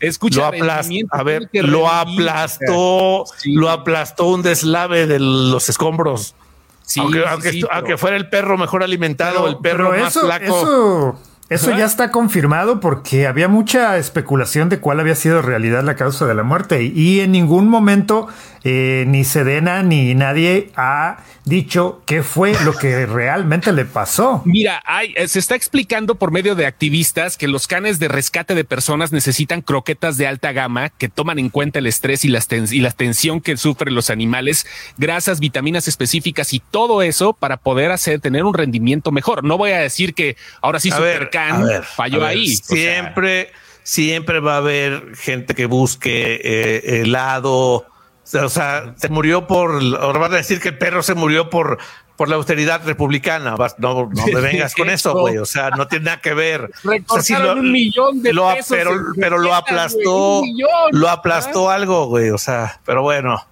Escucha, 0.00 0.40
Lo 0.40 0.46
aplastó, 0.46 0.94
a 1.10 1.22
ver, 1.22 1.48
lo 1.52 1.88
aplastó, 1.88 3.24
Sí. 3.38 3.52
lo 3.52 3.70
aplastó 3.70 4.26
un 4.26 4.42
deslave 4.42 5.06
de 5.06 5.18
los 5.20 5.68
escombros. 5.68 6.34
Sí, 6.82 7.00
aunque, 7.00 7.18
sí, 7.20 7.24
aunque, 7.28 7.50
sí, 7.52 7.58
estu- 7.60 7.66
pero- 7.68 7.74
aunque 7.78 7.96
fuera 7.98 8.16
el 8.16 8.28
perro 8.28 8.58
mejor 8.58 8.82
alimentado, 8.82 9.46
el 9.46 9.58
perro 9.58 9.90
más 9.90 10.16
eso, 10.16 10.26
flaco. 10.26 10.44
Eso, 10.44 11.18
eso 11.48 11.76
ya 11.76 11.84
está 11.84 12.10
confirmado 12.10 12.80
porque 12.80 13.26
había 13.26 13.46
mucha 13.48 13.96
especulación 13.98 14.68
de 14.68 14.80
cuál 14.80 14.98
había 15.00 15.14
sido 15.14 15.38
en 15.40 15.44
realidad 15.46 15.84
la 15.84 15.94
causa 15.96 16.26
de 16.26 16.34
la 16.34 16.42
muerte 16.42 16.82
y 16.82 17.20
en 17.20 17.32
ningún 17.32 17.68
momento 17.68 18.26
eh, 18.64 19.04
ni 19.06 19.24
Sedena 19.24 19.82
ni 19.82 20.14
nadie 20.14 20.70
ha 20.76 21.24
dicho 21.44 22.02
qué 22.06 22.22
fue 22.22 22.54
lo 22.64 22.74
que 22.74 23.06
realmente 23.06 23.72
le 23.72 23.84
pasó. 23.86 24.42
Mira, 24.44 24.82
hay, 24.84 25.14
eh, 25.16 25.28
se 25.28 25.38
está 25.38 25.54
explicando 25.54 26.14
por 26.14 26.30
medio 26.30 26.54
de 26.54 26.66
activistas 26.66 27.36
que 27.36 27.48
los 27.48 27.66
canes 27.66 27.98
de 27.98 28.08
rescate 28.08 28.54
de 28.54 28.64
personas 28.64 29.12
necesitan 29.12 29.62
croquetas 29.62 30.18
de 30.18 30.26
alta 30.26 30.52
gama 30.52 30.90
que 30.90 31.08
toman 31.08 31.38
en 31.38 31.48
cuenta 31.48 31.78
el 31.78 31.86
estrés 31.86 32.24
y, 32.24 32.28
las 32.28 32.48
y 32.50 32.80
la 32.80 32.90
tensión 32.90 33.40
que 33.40 33.56
sufren 33.56 33.94
los 33.94 34.10
animales, 34.10 34.66
grasas, 34.98 35.40
vitaminas 35.40 35.88
específicas 35.88 36.52
y 36.52 36.60
todo 36.60 37.02
eso 37.02 37.32
para 37.32 37.56
poder 37.56 37.90
hacer 37.90 38.20
tener 38.20 38.44
un 38.44 38.54
rendimiento 38.54 39.10
mejor. 39.10 39.42
No 39.42 39.56
voy 39.56 39.72
a 39.72 39.78
decir 39.78 40.14
que 40.14 40.36
ahora 40.60 40.80
sí 40.80 40.90
A 40.90 40.96
Supercan 40.96 41.64
ver, 41.64 41.84
falló 41.84 42.18
a 42.24 42.28
ver, 42.28 42.36
ahí. 42.36 42.54
O 42.54 42.56
sea, 42.56 42.76
Siempre, 42.76 43.52
siempre 43.82 44.40
va 44.40 44.54
a 44.54 44.58
haber 44.58 45.16
gente 45.16 45.54
que 45.54 45.66
busque 45.66 46.40
eh, 46.42 47.00
helado. 47.00 47.89
O 48.34 48.48
sea, 48.48 48.94
se 48.96 49.08
murió 49.08 49.46
por. 49.46 49.80
Ahora 50.00 50.18
van 50.18 50.32
a 50.34 50.36
decir 50.36 50.60
que 50.60 50.68
el 50.68 50.78
perro 50.78 51.02
se 51.02 51.14
murió 51.14 51.50
por, 51.50 51.78
por 52.16 52.28
la 52.28 52.36
austeridad 52.36 52.82
republicana. 52.84 53.56
No, 53.78 54.08
no 54.12 54.26
me 54.26 54.40
vengas 54.40 54.74
con 54.74 54.88
eso, 54.90 55.14
güey. 55.14 55.38
O 55.38 55.46
sea, 55.46 55.70
no 55.70 55.88
tiene 55.88 56.06
nada 56.06 56.20
que 56.20 56.34
ver. 56.34 56.70
O 56.84 57.14
sea, 57.14 57.22
sí 57.22 57.32
Recortaron 57.34 57.64
un 57.66 57.72
millón 57.72 58.22
de 58.22 58.32
lo- 58.32 58.52
pesos 58.54 58.76
pero, 58.76 58.92
pero 59.18 59.38
lo 59.38 59.54
aplastó. 59.54 60.42
millón. 60.42 60.68
lo 60.92 61.08
aplastó 61.08 61.70
algo, 61.70 62.06
güey. 62.06 62.30
O 62.30 62.38
sea, 62.38 62.80
pero 62.84 63.02
bueno, 63.02 63.44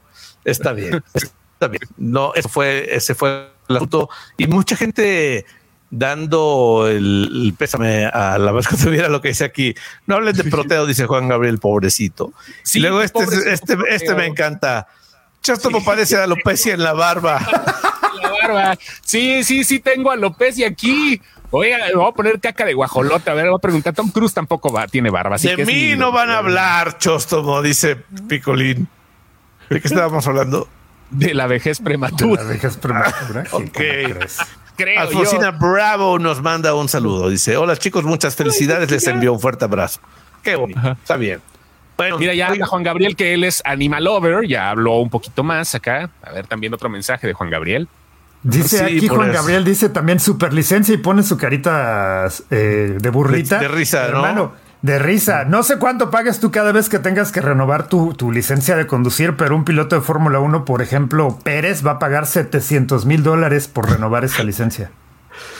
está 0.44 0.72
bien. 0.72 1.02
Está 1.14 1.66
bien. 1.68 1.82
No, 1.96 2.34
eso 2.34 2.48
fue, 2.48 2.94
ese 2.94 3.14
fue 3.16 3.48
el 3.68 3.76
asunto. 3.76 4.08
Y 4.36 4.46
mucha 4.46 4.76
gente 4.76 5.44
dando 5.90 6.86
el, 6.88 7.46
el 7.46 7.54
pésame 7.56 8.06
a 8.06 8.38
la 8.38 8.52
vez 8.52 8.68
que 8.68 8.76
tuviera 8.76 9.08
lo 9.08 9.20
que 9.20 9.28
dice 9.28 9.44
aquí. 9.44 9.74
No 10.06 10.16
hablen 10.16 10.36
de 10.36 10.44
proteo, 10.44 10.86
dice 10.86 11.06
Juan 11.06 11.28
Gabriel, 11.28 11.58
pobrecito. 11.58 12.32
Sí, 12.62 12.78
y 12.78 12.82
luego 12.82 13.00
este, 13.02 13.24
pobrecito 13.24 13.48
este, 13.50 13.76
este 13.88 14.14
me 14.14 14.26
encanta. 14.26 14.86
Chasto 15.42 15.70
me 15.70 15.80
parece 15.80 16.16
a 16.16 16.24
alopecia 16.24 16.74
en 16.74 16.82
la 16.82 16.92
barba. 16.92 17.40
la 18.22 18.30
barba. 18.42 18.78
Sí, 19.02 19.44
sí, 19.44 19.64
sí, 19.64 19.78
tengo 19.80 20.10
alopecia 20.10 20.68
aquí. 20.68 21.20
Oiga, 21.50 21.78
le 21.86 21.94
voy 21.94 22.06
a 22.08 22.12
poner 22.12 22.38
caca 22.40 22.66
de 22.66 22.74
guajolote. 22.74 23.30
A 23.30 23.34
ver, 23.34 23.46
voy 23.46 23.56
a 23.56 23.60
preguntar. 23.60 23.94
Tom 23.94 24.10
Cruise 24.10 24.34
tampoco 24.34 24.70
va, 24.70 24.86
tiene 24.86 25.08
barba. 25.08 25.36
así 25.36 25.48
de 25.48 25.56
que 25.56 25.64
mí 25.64 25.72
mi- 25.72 25.96
no 25.96 26.12
van 26.12 26.28
a 26.28 26.38
hablar, 26.38 26.98
Chostomo, 26.98 27.62
dice 27.62 27.96
Picolín. 28.28 28.88
¿De 29.70 29.80
qué 29.80 29.88
estábamos 29.88 30.26
hablando? 30.26 30.68
De 31.10 31.32
la 31.32 31.46
vejez 31.46 31.78
De 31.78 31.84
prematura. 31.84 32.42
la 32.42 32.48
vejez 32.50 32.76
prematura. 32.76 33.44
Sí, 33.44 33.50
¿cómo 33.50 33.64
Ok. 33.66 33.78
Creo 34.78 35.00
Alfonsina 35.00 35.50
yo. 35.50 35.58
Bravo 35.58 36.18
nos 36.18 36.40
manda 36.40 36.72
un 36.74 36.88
saludo. 36.88 37.28
Dice: 37.28 37.56
Hola 37.56 37.76
chicos, 37.76 38.04
muchas 38.04 38.36
felicidades. 38.36 38.90
Les 38.90 39.06
envío 39.08 39.32
un 39.32 39.40
fuerte 39.40 39.64
abrazo. 39.64 40.00
Qué 40.42 40.54
bonito. 40.54 40.80
Está 40.92 41.16
bien. 41.16 41.40
Bueno, 41.96 42.16
mira, 42.16 42.32
ya 42.32 42.46
habla 42.46 42.64
Juan 42.64 42.84
Gabriel, 42.84 43.16
que 43.16 43.34
él 43.34 43.42
es 43.42 43.60
animal 43.64 44.04
lover, 44.04 44.46
ya 44.46 44.70
habló 44.70 45.00
un 45.00 45.10
poquito 45.10 45.42
más 45.42 45.74
acá. 45.74 46.08
A 46.22 46.30
ver, 46.30 46.46
también 46.46 46.72
otro 46.72 46.88
mensaje 46.88 47.26
de 47.26 47.32
Juan 47.32 47.50
Gabriel. 47.50 47.88
Dice 48.44 48.84
aquí 48.84 49.08
Juan 49.08 49.32
Gabriel, 49.32 49.64
dice 49.64 49.88
también 49.88 50.20
superlicencia 50.20 50.94
y 50.94 50.98
pone 50.98 51.24
su 51.24 51.36
carita 51.36 52.28
eh, 52.50 52.96
de 53.00 53.10
burrita. 53.10 53.58
De, 53.58 53.66
risa, 53.66 54.06
Hermano, 54.06 54.52
De 54.82 54.98
risa. 54.98 55.44
No 55.44 55.62
sé 55.62 55.78
cuánto 55.78 56.10
pagas 56.10 56.38
tú 56.38 56.50
cada 56.50 56.72
vez 56.72 56.88
que 56.88 56.98
tengas 56.98 57.32
que 57.32 57.40
renovar 57.40 57.88
tu, 57.88 58.14
tu 58.14 58.30
licencia 58.30 58.76
de 58.76 58.86
conducir, 58.86 59.36
pero 59.36 59.56
un 59.56 59.64
piloto 59.64 59.96
de 59.96 60.02
Fórmula 60.02 60.38
1, 60.38 60.64
por 60.64 60.82
ejemplo, 60.82 61.38
Pérez, 61.42 61.84
va 61.84 61.92
a 61.92 61.98
pagar 61.98 62.26
700 62.26 63.04
mil 63.04 63.22
dólares 63.22 63.66
por 63.66 63.90
renovar 63.90 64.24
esa 64.24 64.44
licencia. 64.44 64.90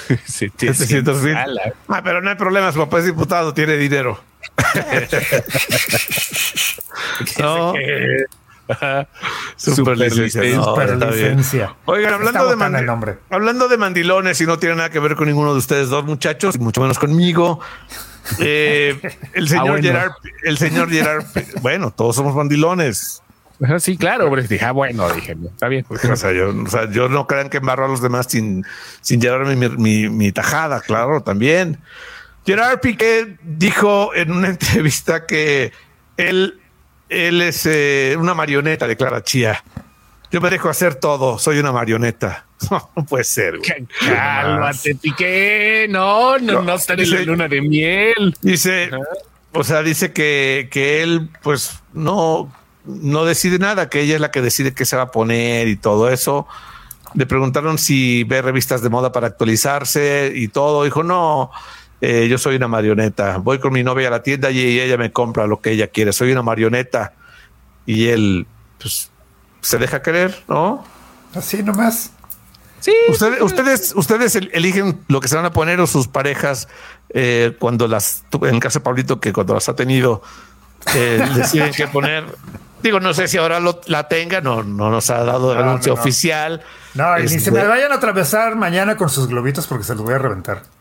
700 0.25 1.23
mil. 1.23 1.37
Ah, 1.37 2.01
pero 2.03 2.23
no 2.23 2.31
hay 2.31 2.37
problema, 2.37 2.73
su 2.73 2.79
papá 2.79 2.99
es 2.99 3.07
diputado, 3.07 3.55
tiene 3.55 3.77
dinero. 3.77 4.21
no. 7.39 7.75
Super 9.57 9.99
licencia. 9.99 11.77
Oigan, 11.87 12.15
hablando 12.15 12.55
de, 12.55 13.17
hablando 13.31 13.69
de 13.69 13.79
mandilones 13.79 14.41
y 14.41 14.47
no 14.47 14.59
tiene 14.59 14.77
nada 14.77 14.91
que 14.91 15.01
ver 15.01 15.17
con 15.17 15.27
ninguno 15.27 15.53
de 15.53 15.59
ustedes 15.59 15.89
dos 15.89 16.05
muchachos, 16.05 16.57
y 16.57 16.59
mucho 16.59 16.81
menos 16.81 16.99
conmigo. 16.99 17.61
Eh, 18.41 18.99
el 19.35 19.45
ah, 19.45 19.49
señor 19.49 19.83
Gerard, 19.83 20.13
el 20.45 20.59
señor 20.59 20.91
Gerard, 20.91 21.25
bueno, 21.63 21.91
todos 21.91 22.17
somos 22.17 22.35
mandilones. 22.35 23.23
Sí, 23.81 23.97
claro, 23.97 24.35
dije, 24.37 24.65
ah, 24.65 24.73
bueno, 24.73 25.11
dije, 25.13 25.37
está 25.45 25.67
bien. 25.69 25.85
O 25.89 26.17
sea, 26.17 26.33
yo, 26.33 27.09
no 27.09 27.27
crean 27.27 27.51
que 27.51 27.57
embarro 27.57 27.87
a 27.87 27.89
los 27.89 28.01
demás 28.01 28.27
sin, 28.29 28.65
sin 29.01 29.21
llevarme 29.21 29.57
mi, 29.57 30.09
mi 30.09 30.33
tajada, 30.33 30.81
claro, 30.81 31.23
también. 31.23 31.79
Gerard 32.49 32.81
Piqué 32.81 33.37
dijo 33.43 34.15
en 34.15 34.33
una 34.33 34.49
entrevista 34.49 35.27
que 35.27 35.73
él, 36.17 36.61
él 37.11 37.43
es 37.43 37.67
eh, 37.67 38.17
una 38.19 38.33
marioneta, 38.33 38.87
declara 38.87 39.23
Chía. 39.23 39.63
Yo 40.31 40.41
me 40.41 40.49
dejo 40.49 40.69
hacer 40.69 40.95
todo, 40.95 41.39
soy 41.39 41.59
una 41.59 41.73
marioneta. 41.73 42.47
No, 42.71 43.07
puede 43.07 43.25
ser. 43.25 43.59
Cálmate, 44.01 44.95
Piqué. 44.97 45.87
No, 45.89 46.39
no, 46.39 46.63
no, 46.63 46.75
está 46.75 46.95
en 46.95 47.11
la 47.11 47.23
luna 47.23 47.49
de 47.49 47.61
miel. 47.61 48.37
Dice, 48.43 48.91
o 49.53 49.65
sea, 49.65 49.83
dice 49.83 50.13
que, 50.13 50.69
que 50.71 51.03
él, 51.03 51.31
pues, 51.43 51.81
no, 51.93 52.53
no 52.85 53.25
decide 53.25 53.59
nada, 53.59 53.89
que 53.89 54.01
ella 54.01 54.17
es 54.17 54.21
la 54.21 54.31
que 54.31 54.43
decide 54.43 54.75
qué 54.75 54.85
se 54.85 54.97
va 54.97 55.05
a 55.05 55.11
poner 55.11 55.69
y 55.69 55.77
todo 55.77 56.11
eso. 56.11 56.47
Le 57.15 57.27
preguntaron 57.27 57.79
si 57.79 58.25
ve 58.25 58.43
revistas 58.43 58.83
de 58.83 58.91
moda 58.91 59.13
para 59.13 59.29
actualizarse 59.29 60.33
y 60.35 60.49
todo. 60.49 60.85
Dijo, 60.85 61.03
no, 61.03 61.51
eh, 62.01 62.29
yo 62.29 62.39
soy 62.39 62.57
una 62.57 62.69
marioneta, 62.69 63.39
voy 63.39 63.59
con 63.59 63.73
mi 63.73 63.83
novia 63.83 64.09
a 64.09 64.11
la 64.11 64.23
tienda 64.23 64.51
y 64.51 64.81
ella 64.81 64.97
me 64.97 65.11
compra 65.13 65.47
lo 65.47 65.61
que 65.61 65.71
ella 65.71 65.89
quiere, 65.89 66.13
soy 66.13 66.33
una 66.33 66.43
marioneta. 66.43 67.15
Y 67.87 68.09
él, 68.09 68.47
pues, 68.79 69.11
se 69.63 69.79
deja 69.79 70.03
querer, 70.03 70.45
¿no? 70.49 70.85
Así 71.35 71.63
nomás. 71.63 72.13
Sí. 72.81 72.93
Ustedes, 73.09 73.43
ustedes, 73.43 73.93
ustedes 73.97 74.37
eligen 74.37 75.01
lo 75.09 75.21
que 75.21 75.29
se 75.29 75.37
van 75.37 75.45
a 75.45 75.53
poner 75.53 75.81
o 75.81 75.87
sus 75.87 76.09
parejas 76.09 76.69
eh, 77.11 77.57
cuando 77.59 77.89
las, 77.89 78.25
en 78.33 78.55
el 78.55 78.61
caso 78.61 78.79
de 78.79 78.85
Pablito, 78.85 79.21
que 79.21 79.33
cuando 79.33 79.55
las 79.55 79.69
ha 79.69 79.75
tenido, 79.77 80.23
eh, 80.95 81.27
deciden 81.35 81.73
qué 81.73 81.87
poner. 81.89 82.25
Digo, 82.83 83.01
no 83.01 83.13
sé 83.13 83.27
si 83.27 83.37
ahora 83.37 83.61
la 83.87 84.09
tenga, 84.09 84.41
no, 84.41 84.63
no 84.63 84.91
nos 84.91 85.11
ha 85.11 85.25
dado 85.25 85.53
el 85.53 85.59
anuncio 85.59 85.93
oficial. 85.93 86.63
No, 86.95 87.19
y 87.19 87.23
ni 87.23 87.29
se 87.29 87.37
este, 87.37 87.51
me 87.51 87.65
vayan 87.67 87.91
a 87.91 87.97
atravesar 87.97 88.55
mañana 88.55 88.97
con 88.97 89.09
sus 89.09 89.27
globitos 89.27 89.67
porque 89.67 89.85
se 89.85 89.95
los 89.95 90.05
voy 90.05 90.15
a 90.15 90.19
reventar. 90.19 90.63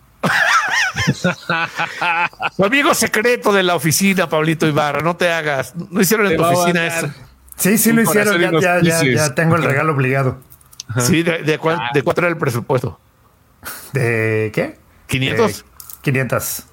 Tu 2.58 2.66
amigo 2.66 2.94
secreto 2.94 3.54
de 3.54 3.64
la 3.64 3.76
oficina, 3.76 4.28
Pablito 4.28 4.68
Ibarra, 4.68 5.02
no 5.02 5.16
te 5.16 5.32
hagas. 5.32 5.74
No 5.76 6.02
hicieron 6.02 6.28
en 6.28 6.38
tu 6.38 6.44
oficina 6.44 6.88
eso. 6.88 7.10
Sí, 7.56 7.78
sí 7.78 7.94
lo 7.94 8.02
hicieron. 8.02 8.40
Ya, 8.60 8.82
ya, 8.82 9.04
ya, 9.04 9.36
tengo 9.36 9.56
el 9.56 9.64
regalo 9.64 9.94
obligado. 9.94 10.38
Sí, 11.00 11.24
¿de, 11.24 11.44
de, 11.44 11.58
cuánto 11.58 12.22
era 12.22 12.28
el 12.28 12.38
presupuesto? 12.38 13.00
¿De 13.94 14.52
qué? 14.54 14.78
¿500? 15.10 15.64
500. 16.02 16.64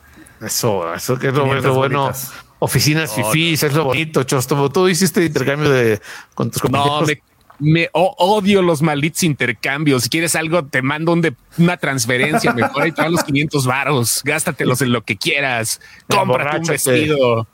Eso, 0.42 0.94
eso 0.94 1.18
que 1.18 1.28
es 1.28 1.34
lo, 1.34 1.74
bueno. 1.74 2.12
Oficinas 2.60 3.12
oh, 3.12 3.32
fifís, 3.32 3.62
es 3.62 3.74
lo 3.74 3.84
bonito, 3.84 4.22
Chosto. 4.22 4.70
Tú 4.70 4.88
hiciste 4.88 5.24
intercambio 5.24 5.70
de 5.70 6.00
con 6.34 6.50
tus 6.50 6.62
compañeros. 6.62 7.08
No, 7.08 7.14
me 7.58 7.88
odio 7.92 8.62
los 8.62 8.82
malditos 8.82 9.22
intercambios. 9.22 10.04
Si 10.04 10.08
quieres 10.08 10.34
algo, 10.34 10.64
te 10.64 10.82
mando 10.82 11.12
un 11.12 11.20
de, 11.20 11.34
una 11.58 11.76
transferencia. 11.76 12.52
Mejor 12.52 12.82
ahí 12.82 12.92
te 12.92 13.08
los 13.08 13.22
500 13.22 13.66
varos. 13.66 14.22
Gástatelos 14.24 14.80
en 14.82 14.92
lo 14.92 15.02
que 15.02 15.16
quieras. 15.16 15.80
Cómprate 16.08 16.58
un 16.58 16.64
vestido. 16.64 17.46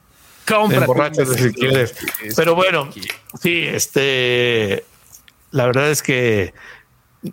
Cómprate 0.47 1.27
si 1.27 1.53
quieres. 1.53 1.95
Pero 2.37 2.55
bueno, 2.55 2.89
sí, 3.41 3.63
este, 3.67 4.85
la 5.51 5.67
verdad 5.67 5.91
es 5.91 6.03
que 6.03 6.55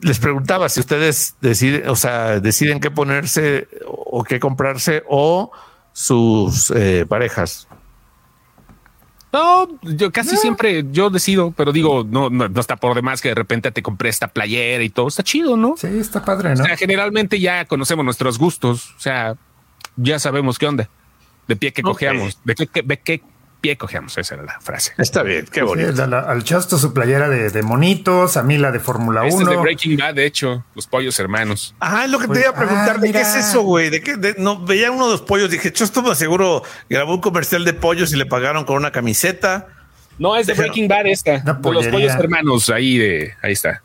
les 0.01 0.19
preguntaba 0.19 0.69
si 0.69 0.79
ustedes 0.79 1.35
deciden, 1.41 1.87
o 1.89 1.95
sea, 1.95 2.39
deciden 2.39 2.79
qué 2.79 2.91
ponerse 2.91 3.67
o 3.87 4.23
qué 4.23 4.39
comprarse 4.39 5.03
o 5.07 5.51
sus 5.93 6.71
eh, 6.71 7.05
parejas. 7.07 7.67
No, 9.31 9.67
yo 9.81 10.11
casi 10.11 10.37
siempre 10.37 10.85
yo 10.91 11.09
decido, 11.09 11.51
pero 11.51 11.71
digo, 11.71 12.05
no, 12.09 12.29
no, 12.29 12.45
está 12.59 12.77
por 12.77 12.95
demás 12.95 13.21
que 13.21 13.29
de 13.29 13.35
repente 13.35 13.71
te 13.71 13.83
compré 13.83 14.09
esta 14.09 14.29
playera 14.29 14.83
y 14.83 14.89
todo. 14.89 15.07
Está 15.07 15.23
chido, 15.23 15.57
¿no? 15.57 15.75
Sí, 15.77 15.87
está 15.87 16.23
padre, 16.23 16.55
¿no? 16.55 16.63
O 16.63 16.65
sea, 16.65 16.77
generalmente 16.77 17.39
ya 17.39 17.65
conocemos 17.65 18.05
nuestros 18.05 18.37
gustos. 18.37 18.93
O 18.95 18.99
sea, 18.99 19.35
ya 19.97 20.17
sabemos 20.19 20.57
qué 20.57 20.67
onda. 20.67 20.89
De 21.47 21.55
pie 21.55 21.73
que 21.73 21.81
cojeamos, 21.81 22.39
de 22.43 22.55
qué, 22.55 22.81
de 22.81 22.99
qué 22.99 23.21
pie 23.67 23.77
cogemos, 23.77 24.17
esa 24.17 24.35
era 24.35 24.43
la 24.43 24.59
frase. 24.61 24.93
Está 24.97 25.23
bien, 25.23 25.45
qué 25.51 25.61
bonito. 25.61 26.03
al 26.03 26.43
Chasto 26.43 26.77
su 26.77 26.93
playera 26.93 27.27
de, 27.27 27.63
monitos, 27.63 28.37
a 28.37 28.43
mí 28.43 28.57
la 28.57 28.71
de 28.71 28.79
Fórmula 28.79 29.23
1. 29.23 29.29
Este 29.29 29.43
es 29.43 29.49
de 29.49 29.57
Breaking 29.57 29.97
Bad, 29.97 30.13
de 30.13 30.25
hecho, 30.25 30.63
los 30.73 30.87
pollos 30.87 31.19
hermanos. 31.19 31.75
Ajá, 31.79 32.05
es 32.05 32.11
lo 32.11 32.19
que 32.19 32.29
te 32.29 32.39
iba 32.39 32.49
a 32.49 32.53
pues, 32.53 32.67
preguntar, 32.67 32.99
¿de 33.01 33.11
qué 33.11 33.21
es 33.21 33.35
eso, 33.35 33.63
güey? 33.63 33.89
¿De 33.89 34.01
qué? 34.01 34.35
no, 34.37 34.63
veía 34.63 34.89
uno 34.89 35.07
de 35.07 35.11
los 35.11 35.21
pollos, 35.21 35.51
dije, 35.51 35.73
Chasto 35.73 36.01
me 36.01 36.15
seguro 36.15 36.63
grabó 36.89 37.15
un 37.15 37.21
comercial 37.21 37.65
de 37.65 37.73
pollos 37.73 38.13
y 38.13 38.15
le 38.15 38.25
pagaron 38.25 38.63
con 38.63 38.77
una 38.77 38.91
camiseta. 38.91 39.67
No, 40.17 40.35
es 40.37 40.47
de 40.47 40.53
Breaking 40.53 40.87
Bad 40.87 41.07
esta, 41.07 41.39
de 41.39 41.71
los 41.71 41.87
pollos 41.87 42.13
hermanos, 42.13 42.69
ahí 42.69 42.97
de, 42.97 43.33
ahí 43.41 43.51
está. 43.51 43.81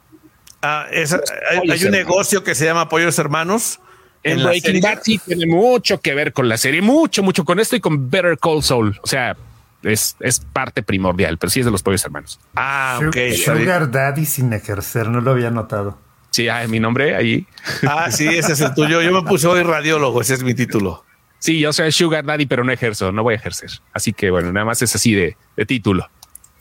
Ah, 0.62 0.87
hay, 0.91 1.85
un 1.85 1.91
negocio 1.91 2.45
que 2.45 2.55
se 2.55 2.64
llama 2.64 2.89
Pollos 2.89 3.18
Hermanos. 3.18 3.80
En, 4.22 4.45
Breaking 4.45 4.80
Bad 4.80 5.01
sí 5.03 5.18
tiene 5.18 5.47
mucho 5.47 6.01
que 6.01 6.14
ver 6.14 6.33
con 6.33 6.49
la 6.49 6.57
serie, 6.57 6.80
mucho, 6.80 7.24
mucho 7.24 7.45
con 7.45 7.59
esto 7.59 7.74
y 7.74 7.80
con 7.80 8.09
Better 8.09 8.39
Call 8.39 8.62
Saul. 8.62 8.97
O 9.03 9.07
sea, 9.09 9.37
es, 9.83 10.16
es 10.20 10.41
parte 10.41 10.83
primordial, 10.83 11.39
pero 11.39 11.51
sí 11.51 11.61
es 11.61 11.66
de 11.66 11.72
los 11.72 11.83
pollos 11.83 12.05
hermanos. 12.05 12.41
Ah, 12.55 13.01
ok. 13.07 13.16
Sugar 13.45 13.91
Daddy 13.91 14.24
sin 14.24 14.53
ejercer, 14.53 15.09
no 15.09 15.20
lo 15.20 15.30
había 15.33 15.51
notado. 15.51 15.99
Sí, 16.30 16.49
ah, 16.49 16.66
mi 16.66 16.80
nombre 16.80 17.14
ahí. 17.14 17.47
Ah, 17.87 18.11
sí, 18.11 18.26
ese 18.26 18.53
es 18.53 18.61
el 18.61 18.74
tuyo. 18.74 19.03
Yo 19.03 19.12
me 19.12 19.22
puse 19.28 19.47
hoy 19.47 19.62
radiólogo, 19.62 20.20
ese 20.20 20.35
es 20.35 20.43
mi 20.43 20.55
título. 20.55 21.05
Sí, 21.39 21.59
yo 21.59 21.72
soy 21.72 21.93
Sugar 21.93 22.24
Daddy, 22.24 22.47
pero 22.47 22.64
no 22.64 22.72
ejerzo, 22.72 23.12
no 23.12 23.22
voy 23.22 23.35
a 23.35 23.37
ejercer. 23.37 23.70
Así 23.93 24.12
que 24.12 24.30
bueno, 24.30 24.53
nada 24.53 24.64
más 24.64 24.80
es 24.80 24.95
así 24.95 25.12
de, 25.12 25.37
de 25.57 25.66
título. 25.66 26.09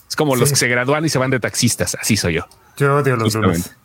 Es 0.10 0.16
como 0.16 0.36
los 0.36 0.50
que 0.50 0.56
se 0.58 0.68
gradúan 0.68 1.06
y 1.06 1.10
se 1.10 1.20
van 1.20 1.32
de 1.32 1.40
taxistas. 1.40 1.96
Así 1.96 2.18
soy 2.18 2.34
yo. 2.34 2.48
Yo 2.76 2.98
odio 2.98 3.16
los 3.16 3.34
lunes. 3.36 3.78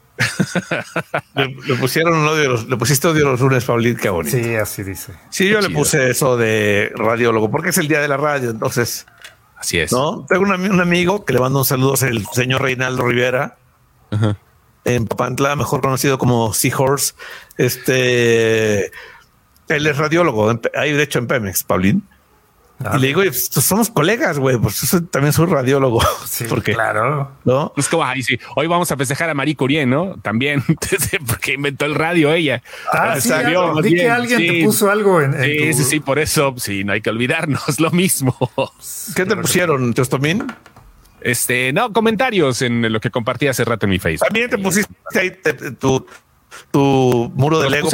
Le, 1.35 1.77
pusieron 1.77 2.27
odio 2.27 2.51
los, 2.51 2.69
le 2.69 2.77
pusiste 2.77 3.09
odio 3.09 3.27
los 3.27 3.41
lunes, 3.41 3.65
Paulín, 3.65 3.97
qué 3.97 4.09
bonito. 4.09 4.37
Sí, 4.37 4.55
así 4.55 4.83
dice. 4.83 5.13
Sí, 5.31 5.49
yo 5.49 5.61
le 5.61 5.71
puse 5.71 6.11
eso 6.11 6.37
de 6.37 6.93
radiólogo 6.95 7.51
porque 7.51 7.71
es 7.71 7.79
el 7.79 7.89
día 7.89 8.01
de 8.01 8.09
la 8.09 8.17
radio. 8.17 8.51
Entonces, 8.51 9.07
Así 9.57 9.79
es. 9.79 9.93
¿no? 9.93 10.27
Tengo 10.29 10.43
un, 10.43 10.81
amigo 10.81 11.25
que 11.25 11.33
le 11.33 11.41
mando 11.41 11.61
un 11.61 11.65
saludo, 11.65 11.95
es 11.95 12.03
el 12.03 12.27
señor 12.33 12.63
Reinaldo 12.63 13.05
Rivera. 13.05 13.57
En 14.85 15.07
Papantla, 15.07 15.57
mejor 15.57 15.81
conocido 15.81 16.19
como 16.19 16.53
Seahorse. 16.53 17.15
Este, 17.57 18.87
él 19.69 19.87
es 19.87 19.97
radiólogo, 19.97 20.61
ahí 20.75 20.93
de 20.93 21.03
hecho 21.03 21.19
en 21.19 21.27
Pemex, 21.27 21.65
Paulín. 21.65 22.07
Ah, 22.85 22.97
y 22.97 23.01
le 23.01 23.07
digo, 23.09 23.23
pues, 23.23 23.47
somos 23.47 23.89
colegas, 23.89 24.39
güey, 24.39 24.59
pues 24.59 24.95
también 25.11 25.33
soy 25.33 25.47
radiólogo. 25.47 26.01
Sí, 26.27 26.45
porque, 26.49 26.75
claro. 26.75 27.33
¿no? 27.45 27.73
Es 27.77 27.89
como, 27.89 28.05
ahí 28.05 28.23
sí, 28.23 28.39
hoy 28.57 28.67
vamos 28.67 28.93
a 28.93 28.97
festejar 28.97 29.31
a 29.31 29.35
Marie 29.35 29.57
Curie, 29.57 29.87
¿no? 29.87 30.17
También, 30.21 30.63
porque 31.27 31.55
inventó 31.55 31.87
el 31.87 31.95
radio 31.95 32.33
ella. 32.33 32.63
Ah, 32.93 33.19
sí, 33.19 33.33
vi 33.83 33.95
que 33.95 34.11
alguien 34.11 34.39
te 34.39 34.65
puso 34.65 34.91
algo 34.91 35.23
en, 35.23 35.33
Sí, 35.43 35.73
sí, 35.73 35.85
sí, 35.85 36.01
por 36.01 36.19
eso, 36.19 36.55
sí, 36.59 36.85
no 36.85 36.93
hay 36.93 37.01
que 37.01 37.09
olvidarnos, 37.09 37.81
lo 37.81 37.91
mismo. 37.91 38.37
¿Qué 39.15 39.25
te 39.25 39.37
pusieron, 39.37 39.95
Tostomín? 39.95 40.47
Este, 41.23 41.73
no, 41.73 41.93
comentarios 41.93 42.61
en 42.63 42.93
lo 42.93 43.01
que 43.01 43.11
compartí 43.11 43.49
hace 43.49 43.65
rato 43.65 43.87
en 43.87 43.91
mi 43.91 43.99
Facebook. 43.99 44.29
También 44.29 44.51
te 44.51 44.59
pusiste 44.59 44.95
ahí 45.19 45.33
tu, 45.79 46.07
tu 46.71 47.33
muro 47.35 47.61
de 47.61 47.71
Lego. 47.71 47.89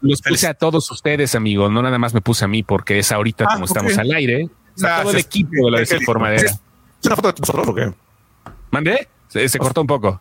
los 0.00 0.22
puse 0.22 0.46
a 0.46 0.54
todos 0.54 0.90
ustedes, 0.90 1.34
amigos. 1.34 1.70
No 1.70 1.82
nada 1.82 1.98
más 1.98 2.14
me 2.14 2.20
puse 2.20 2.44
a 2.44 2.48
mí 2.48 2.62
porque 2.62 2.98
es 2.98 3.12
ahorita 3.12 3.44
ah, 3.48 3.54
como 3.54 3.64
estamos 3.66 3.96
al 3.98 4.10
aire. 4.12 4.48
Está 4.76 5.02
todo 5.02 5.12
el 5.12 5.18
equipo 5.18 5.66
de 5.66 5.70
la 5.70 5.78
desinformadera. 5.80 6.50
¿Es 6.50 7.06
una 7.06 7.16
foto 7.16 7.32
de 7.32 7.40
nosotros 7.40 7.68
o 7.68 7.74
qué? 7.74 7.92
¿Mandé? 8.70 9.08
Se, 9.28 9.58
cortó 9.58 9.80
un 9.80 9.86
poco. 9.86 10.20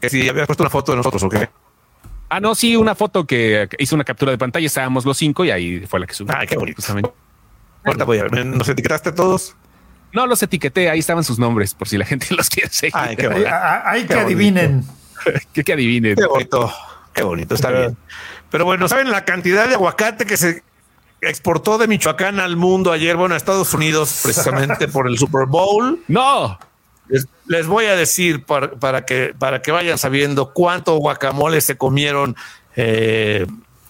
Que 0.00 0.08
si 0.08 0.28
habías 0.28 0.46
puesto 0.46 0.62
una 0.62 0.70
foto 0.70 0.92
de 0.92 0.96
nosotros 0.96 1.22
o 1.22 1.28
qué. 1.28 1.48
Ah, 2.30 2.40
no, 2.40 2.54
sí, 2.54 2.76
una 2.76 2.94
foto 2.94 3.26
que 3.26 3.68
hizo 3.78 3.94
una 3.94 4.04
captura 4.04 4.32
de 4.32 4.38
pantalla. 4.38 4.66
Estábamos 4.66 5.04
los 5.04 5.16
cinco 5.16 5.44
y 5.44 5.50
ahí 5.50 5.86
fue 5.86 6.00
la 6.00 6.06
que 6.06 6.14
subí. 6.14 6.30
Ah, 6.32 6.46
qué 6.46 6.56
bonito. 6.56 6.82
Ahorita 7.84 8.04
voy 8.04 8.18
a 8.18 8.24
ver. 8.24 8.46
¿Nos 8.46 8.68
etiquetaste 8.68 9.10
a 9.10 9.14
todos? 9.14 9.56
No 10.12 10.26
los 10.26 10.42
etiqueté, 10.42 10.88
ahí 10.88 11.00
estaban 11.00 11.22
sus 11.22 11.38
nombres, 11.38 11.74
por 11.74 11.88
si 11.88 11.98
la 11.98 12.04
gente 12.04 12.26
los 12.34 12.48
quiere 12.48 12.70
seguir. 12.70 12.94
Ay, 12.96 13.16
qué 13.16 13.28
bonito. 13.28 13.50
hay 13.52 14.02
que 14.02 14.08
Qué 14.08 14.20
adivinen. 14.20 14.84
que, 15.52 15.64
que 15.64 15.72
adivinen. 15.72 16.16
Qué 16.16 16.26
bonito. 16.26 16.72
Qué 17.18 17.24
bonito, 17.24 17.54
está 17.54 17.70
bien. 17.70 17.96
Pero 18.50 18.64
bueno, 18.64 18.88
¿saben 18.88 19.10
la 19.10 19.24
cantidad 19.24 19.66
de 19.66 19.74
aguacate 19.74 20.24
que 20.24 20.36
se 20.36 20.62
exportó 21.20 21.76
de 21.76 21.88
Michoacán 21.88 22.38
al 22.38 22.56
mundo 22.56 22.92
ayer? 22.92 23.16
Bueno, 23.16 23.34
a 23.34 23.36
Estados 23.36 23.74
Unidos, 23.74 24.20
precisamente 24.22 24.86
por 24.86 25.08
el 25.08 25.18
Super 25.18 25.46
Bowl. 25.46 26.00
No, 26.06 26.58
Les, 27.08 27.26
les 27.46 27.66
voy 27.66 27.86
a 27.86 27.96
decir 27.96 28.44
para, 28.44 28.70
para 28.70 29.04
que, 29.04 29.34
para 29.36 29.62
que 29.62 29.72
vayan 29.72 29.98
sabiendo 29.98 30.52
cuánto 30.52 30.96
guacamole 30.96 31.60
se 31.60 31.76
comieron 31.76 32.36
eh, 32.76 33.46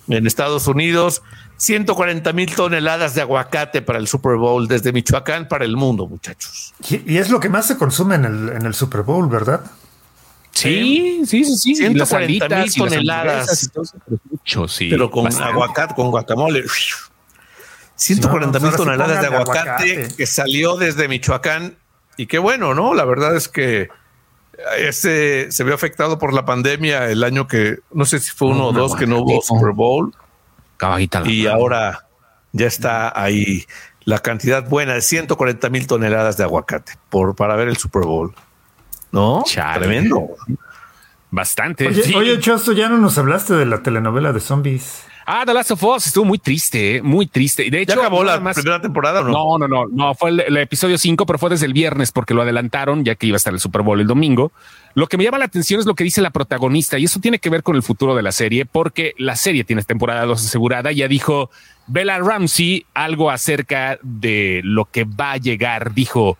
en 0.08 0.26
Estados 0.26 0.66
Unidos. 0.66 1.22
140 1.58 2.32
mil 2.32 2.54
toneladas 2.54 3.14
de 3.14 3.20
aguacate 3.20 3.82
para 3.82 3.98
el 3.98 4.08
Super 4.08 4.36
Bowl 4.36 4.68
desde 4.68 4.92
Michoacán 4.92 5.48
para 5.48 5.66
el 5.66 5.76
mundo, 5.76 6.06
muchachos. 6.06 6.72
Y, 6.88 7.12
y 7.12 7.18
es 7.18 7.28
lo 7.28 7.40
que 7.40 7.50
más 7.50 7.66
se 7.66 7.76
consume 7.76 8.14
en 8.14 8.24
el, 8.24 8.48
en 8.50 8.64
el 8.64 8.74
Super 8.74 9.02
Bowl, 9.02 9.28
¿verdad? 9.28 9.60
Sí, 10.58 11.22
sí, 11.26 11.44
sí, 11.44 11.56
sí. 11.56 11.74
140 11.76 11.98
Las 11.98 12.12
alitas 12.12 12.64
mil 12.64 12.74
toneladas. 12.74 13.70
mucho, 14.30 14.68
sí. 14.68 14.88
pero 14.90 15.10
con 15.10 15.24
bastante. 15.24 15.52
aguacate, 15.52 15.94
con 15.94 16.10
guacamole. 16.10 16.64
140 17.96 18.58
mil 18.58 18.64
No, 18.70 18.70
pues 18.70 18.76
toneladas 18.76 19.20
de 19.20 19.26
aguacate, 19.26 19.58
aguacate. 19.70 20.08
que 20.16 20.26
salió 20.26 20.76
desde 20.76 21.08
Michoacán. 21.08 21.76
Y 22.16 22.26
qué 22.26 22.38
bueno, 22.38 22.74
¿no? 22.74 22.94
La 22.94 23.04
verdad 23.04 23.36
es 23.36 23.48
que 23.48 23.88
este 24.78 25.50
se 25.52 25.64
vio 25.64 25.74
afectado 25.74 26.18
por 26.18 26.32
la 26.32 26.44
pandemia 26.44 27.10
el 27.10 27.22
año 27.24 27.46
que, 27.46 27.78
no 27.92 28.04
sé 28.04 28.18
si 28.18 28.30
fue 28.30 28.48
uno 28.48 28.66
o 28.68 28.72
dos 28.72 28.96
que 28.96 29.06
no 29.06 29.18
hubo. 29.20 29.40
Super 29.42 29.72
Bowl. 29.72 30.14
Caballita 30.76 31.20
la 31.20 31.30
Y 31.30 31.42
mano. 31.44 31.54
ahora 31.56 32.06
ya 32.52 32.66
está 32.66 33.12
ahí 33.20 33.64
la 34.04 34.20
cantidad 34.20 34.66
buena 34.68 34.94
de 34.94 35.02
140 35.02 35.68
mil 35.70 35.86
toneladas 35.86 36.36
de 36.36 36.44
aguacate 36.44 36.92
por, 37.10 37.36
para 37.36 37.56
ver 37.56 37.68
el 37.68 37.76
Super 37.76 38.02
Bowl. 38.02 38.34
¿No? 39.12 39.42
Chale. 39.46 39.80
Tremendo. 39.86 40.28
Bastante. 41.30 41.88
Oye, 41.88 42.02
sí. 42.02 42.14
oye, 42.14 42.38
Chosto, 42.40 42.72
ya 42.72 42.88
no 42.88 42.96
nos 42.98 43.18
hablaste 43.18 43.54
de 43.54 43.66
la 43.66 43.82
telenovela 43.82 44.32
de 44.32 44.40
zombies. 44.40 45.04
Ah, 45.30 45.42
The 45.44 45.52
Last 45.52 45.72
of 45.72 45.84
Us 45.84 46.06
estuvo 46.06 46.24
muy 46.24 46.38
triste, 46.38 46.96
eh, 46.96 47.02
muy 47.02 47.26
triste. 47.26 47.62
Y 47.66 47.68
de 47.68 47.84
¿Ya 47.84 47.92
hecho, 47.92 48.00
acabó 48.00 48.24
la 48.24 48.40
más- 48.40 48.54
primera 48.56 48.80
temporada 48.80 49.20
o 49.20 49.24
no? 49.24 49.30
No, 49.30 49.58
no, 49.58 49.68
no, 49.68 49.84
no, 49.92 50.14
fue 50.14 50.30
el, 50.30 50.40
el 50.40 50.56
episodio 50.56 50.96
5, 50.96 51.26
pero 51.26 51.38
fue 51.38 51.50
desde 51.50 51.66
el 51.66 51.74
viernes 51.74 52.12
porque 52.12 52.32
lo 52.32 52.40
adelantaron 52.40 53.04
ya 53.04 53.14
que 53.14 53.26
iba 53.26 53.34
a 53.34 53.36
estar 53.36 53.52
el 53.52 53.60
Super 53.60 53.82
Bowl 53.82 54.00
el 54.00 54.06
domingo. 54.06 54.52
Lo 54.94 55.06
que 55.06 55.18
me 55.18 55.24
llama 55.24 55.36
la 55.36 55.44
atención 55.44 55.80
es 55.80 55.84
lo 55.86 55.94
que 55.94 56.02
dice 56.02 56.22
la 56.22 56.30
protagonista 56.30 56.98
y 56.98 57.04
eso 57.04 57.20
tiene 57.20 57.38
que 57.40 57.50
ver 57.50 57.62
con 57.62 57.76
el 57.76 57.82
futuro 57.82 58.14
de 58.16 58.22
la 58.22 58.32
serie 58.32 58.64
porque 58.64 59.12
la 59.18 59.36
serie 59.36 59.64
tiene 59.64 59.82
temporada 59.82 60.24
2 60.24 60.42
asegurada. 60.46 60.92
Ya 60.92 61.08
dijo 61.08 61.50
Bella 61.86 62.18
Ramsey 62.20 62.86
algo 62.94 63.30
acerca 63.30 63.98
de 64.02 64.62
lo 64.64 64.86
que 64.86 65.04
va 65.04 65.32
a 65.32 65.36
llegar. 65.36 65.92
Dijo, 65.92 66.38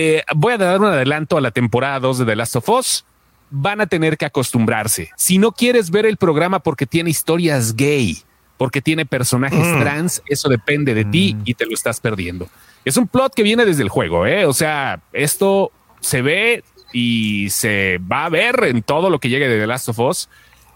eh, 0.00 0.22
voy 0.32 0.52
a 0.52 0.58
dar 0.58 0.78
un 0.78 0.86
adelanto 0.86 1.36
a 1.36 1.40
la 1.40 1.50
temporada 1.50 1.98
2 1.98 2.18
de 2.18 2.24
The 2.24 2.36
Last 2.36 2.54
of 2.54 2.68
Us. 2.68 3.04
Van 3.50 3.80
a 3.80 3.86
tener 3.86 4.16
que 4.16 4.26
acostumbrarse. 4.26 5.10
Si 5.16 5.38
no 5.38 5.50
quieres 5.50 5.90
ver 5.90 6.06
el 6.06 6.18
programa 6.18 6.60
porque 6.60 6.86
tiene 6.86 7.10
historias 7.10 7.74
gay, 7.74 8.18
porque 8.58 8.80
tiene 8.80 9.06
personajes 9.06 9.66
trans, 9.80 10.22
eso 10.26 10.48
depende 10.48 10.94
de 10.94 11.04
ti 11.04 11.36
y 11.44 11.54
te 11.54 11.66
lo 11.66 11.74
estás 11.74 11.98
perdiendo. 11.98 12.48
Es 12.84 12.96
un 12.96 13.08
plot 13.08 13.34
que 13.34 13.42
viene 13.42 13.64
desde 13.64 13.82
el 13.82 13.88
juego, 13.88 14.24
¿eh? 14.24 14.46
O 14.46 14.52
sea, 14.52 15.00
esto 15.12 15.72
se 16.00 16.22
ve 16.22 16.62
y 16.92 17.50
se 17.50 17.98
va 17.98 18.26
a 18.26 18.28
ver 18.28 18.64
en 18.64 18.82
todo 18.82 19.10
lo 19.10 19.18
que 19.18 19.28
llegue 19.28 19.48
de 19.48 19.58
The 19.58 19.66
Last 19.66 19.88
of 19.88 19.98
Us. 19.98 20.28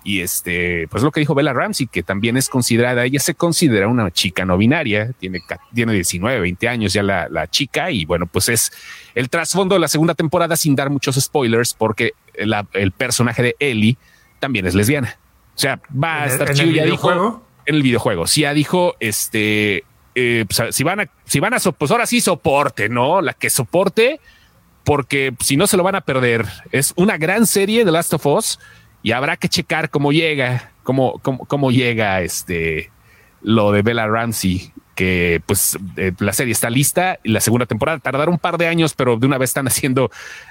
Y 0.05 0.21
este, 0.21 0.89
pues 0.89 1.03
lo 1.05 1.13
que 1.13 1.21
dijo 1.21 1.35
Bella 1.35 1.53
Ramsey, 1.53 1.87
que 1.87 2.03
también 2.03 2.37
es 2.37 2.49
considerada, 2.49 3.05
ella 3.05 3.21
se 3.21 3.35
considera 3.35 3.87
una 3.87 4.11
chica 4.11 4.45
no 4.45 4.57
binaria, 4.59 5.13
tiene, 5.19 5.41
tiene 5.73 5.93
19, 5.93 6.41
20 6.41 6.69
años 6.69 6.93
ya 6.93 7.03
la, 7.05 7.29
la 7.29 7.47
chica, 7.49 7.91
y 7.93 8.05
bueno, 8.05 8.27
pues 8.27 8.49
es 8.49 8.73
el 9.15 9.29
trasfondo 9.31 9.77
de 9.77 9.81
la 9.81 9.87
segunda 9.89 10.15
temporada 10.15 10.57
sin 10.57 10.75
dar 10.75 10.91
muchos 10.91 11.15
spoilers, 11.17 11.75
porque 11.75 12.13
la- 12.37 12.67
el 12.73 12.91
personaje 12.91 13.43
de 13.43 13.57
Ellie 13.61 13.97
también 14.41 14.67
es 14.67 14.75
lesbiana. 14.75 15.17
O 15.55 15.59
sea, 15.59 15.81
va 15.93 16.15
a 16.15 16.19
¿En 16.19 16.25
el- 16.25 16.31
estar 16.33 16.49
en 16.51 16.55
chido, 16.57 16.69
el 16.71 16.75
ya 16.75 16.85
dijo 16.85 17.13
en 17.67 17.75
el 17.77 17.83
videojuego. 17.85 18.27
Sí, 18.27 18.41
ya 18.41 18.55
dijo, 18.55 18.97
este, 18.99 19.85
eh, 20.17 20.45
pues, 20.49 20.75
si 20.75 20.83
van 20.83 20.99
a, 21.01 21.07
si 21.27 21.39
van 21.39 21.55
a, 21.55 21.59
pues 21.61 21.91
ahora 21.93 22.07
sí 22.07 22.21
soporte, 22.21 22.89
¿no? 22.89 23.21
La 23.23 23.35
que 23.35 23.51
soporte, 23.51 24.19
porque 24.85 25.33
si 25.41 25.57
no 25.57 25.67
se 25.69 25.77
lo 25.77 25.85
van 25.85 25.95
a 25.95 26.01
perder. 26.01 26.45
Es 26.73 26.93
una 26.97 27.17
gran 27.19 27.47
serie 27.47 27.85
de 27.85 27.93
Last 27.93 28.13
of 28.15 28.27
Us 28.27 28.59
y 29.03 29.13
habrá 29.13 29.37
que 29.37 29.49
checar 29.49 29.91
cómo 29.91 30.13
llega, 30.13 30.71
cómo, 30.83 31.19
cómo, 31.23 31.45
cómo 31.47 31.71
llega 31.71 32.21
este, 32.21 32.91
lo 33.43 33.73
de 33.73 33.83
Bella 33.83 34.07
Ramsey, 34.07 34.73
que 34.95 35.43
pues 35.47 35.79
eh, 35.97 36.13
la 36.19 36.33
serie 36.33 36.53
está 36.53 36.69
lista 36.71 37.19
y 37.23 37.31
la 37.31 37.41
segunda 37.41 37.67
temporada 37.67 37.99
tardará 37.99 38.31
un 38.31 38.39
par 38.39 38.59
de 38.59 38.69
años, 38.69 38.95
pero 38.95 39.17
de 39.17 39.27
una 39.27 39.39
vez 39.39 39.51
están 39.51 39.67
haciendo, 39.67 40.11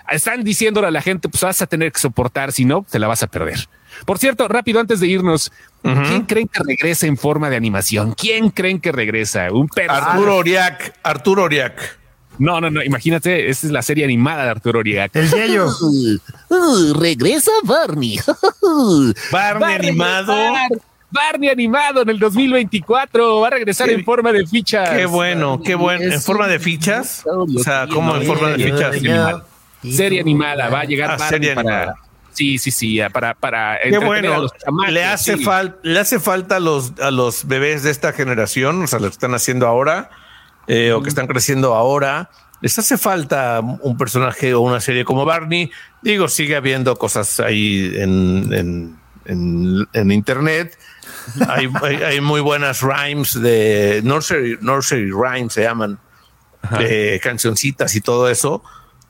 están 0.10 0.44
diciéndole 0.44 0.88
a 0.88 0.92
la 0.92 1.02
gente, 1.02 1.30
pues 1.30 1.44
vas 1.44 1.62
a 1.62 1.68
tener 1.68 1.92
que 1.92 2.00
soportar, 2.00 2.52
si 2.52 2.66
no, 2.66 2.86
te 2.90 3.00
la 3.00 3.08
vas 3.08 3.24
a 3.24 3.28
perder. 3.28 3.68
Por 4.06 4.18
cierto, 4.18 4.48
rápido 4.48 4.80
antes 4.80 5.00
de 5.00 5.08
irnos, 5.08 5.52
¿quién 5.82 6.24
creen 6.24 6.48
que 6.48 6.64
regresa 6.64 7.08
en 7.08 7.18
forma 7.18 7.50
de 7.50 7.56
animación? 7.56 8.14
¿Quién 8.14 8.50
creen 8.50 8.80
que 8.80 8.92
regresa? 8.92 9.52
Un 9.52 9.68
perro. 9.68 9.94
Arturo 9.94 10.38
Oriac, 10.38 10.96
Arturo 11.04 11.44
Oriac. 11.44 12.01
No, 12.42 12.60
no, 12.60 12.72
no, 12.72 12.82
imagínate, 12.84 13.50
esta 13.52 13.68
es 13.68 13.72
la 13.72 13.84
serie 13.84 14.04
animada 14.04 14.44
de 14.46 14.50
Arturo 14.50 14.80
Oriac. 14.80 15.16
El 15.16 15.30
Yello. 15.30 15.68
Uh, 16.50 16.94
regresa 17.00 17.52
Barney. 17.64 18.20
Barney 19.32 19.76
animado. 19.76 20.34
Barney 21.12 21.50
animado 21.50 22.02
en 22.04 22.10
el 22.10 22.20
2024 22.20 23.42
va 23.42 23.48
a 23.48 23.50
regresar 23.52 23.88
Qué- 23.90 23.96
en 23.96 24.06
forma 24.06 24.32
de 24.32 24.48
fichas. 24.48 24.90
Qué 24.90 25.06
bueno, 25.06 25.62
qué 25.64 25.76
bueno. 25.76 26.14
¿En 26.14 26.22
forma 26.22 26.48
de 26.48 26.58
fichas? 26.60 27.24
O 27.26 27.48
sea, 27.60 27.86
¿cómo 27.92 28.16
en 28.16 28.24
forma 28.26 28.50
de 28.50 28.64
fichas? 28.72 28.96
Serie 29.96 30.22
animada, 30.22 30.70
va 30.70 30.80
a 30.82 30.86
llegar 30.86 31.12
Ah, 31.12 31.18
Barney 31.18 31.30
serie 31.30 31.56
para. 31.56 31.70
animada. 31.78 31.96
Sí, 32.34 32.58
sí, 32.60 32.72
sí, 32.72 32.98
para, 33.12 33.34
para 33.34 33.78
Qué 33.84 33.94
a 33.96 34.00
bueno. 34.00 34.42
los 34.44 34.52
chamacos, 34.58 34.94
Le 34.94 35.04
hace, 35.04 35.38
sí. 35.38 35.44
fal- 35.44 35.76
le 35.84 36.00
hace 36.00 36.18
falta 36.20 36.56
a 36.56 36.60
los, 36.62 36.94
a 37.02 37.12
los 37.12 37.46
bebés 37.46 37.84
de 37.84 37.92
esta 37.92 38.14
generación, 38.14 38.82
o 38.82 38.88
sea, 38.88 39.00
lo 39.00 39.08
que 39.08 39.12
están 39.14 39.34
haciendo 39.36 39.68
ahora, 39.68 40.10
eh, 40.68 40.92
o 40.94 41.02
que 41.02 41.10
están 41.10 41.28
creciendo 41.28 41.74
ahora. 41.76 42.30
Les 42.62 42.78
hace 42.78 42.98
falta 42.98 43.60
un 43.60 43.98
personaje 43.98 44.54
o 44.54 44.62
una 44.62 44.80
serie 44.80 45.04
como 45.04 45.26
Barney. 45.26 45.72
Digo, 46.04 46.28
sigue 46.28 46.56
habiendo 46.56 46.96
cosas 46.98 47.40
ahí 47.40 47.92
en, 47.96 48.54
en, 48.54 48.98
en- 49.26 49.88
en 49.94 50.12
internet. 50.12 50.78
Hay, 51.48 51.68
hay, 51.82 51.96
hay 52.04 52.22
muy 52.22 52.42
buenas 52.42 52.82
rhymes 52.82 53.40
de 53.42 54.02
nursery, 54.04 54.58
nursery 54.62 55.12
rhymes 55.12 55.54
se 55.54 55.64
llaman, 55.64 55.98
de 56.78 57.20
cancioncitas 57.24 57.96
y 57.96 58.02
todo 58.02 58.30
eso. 58.30 58.64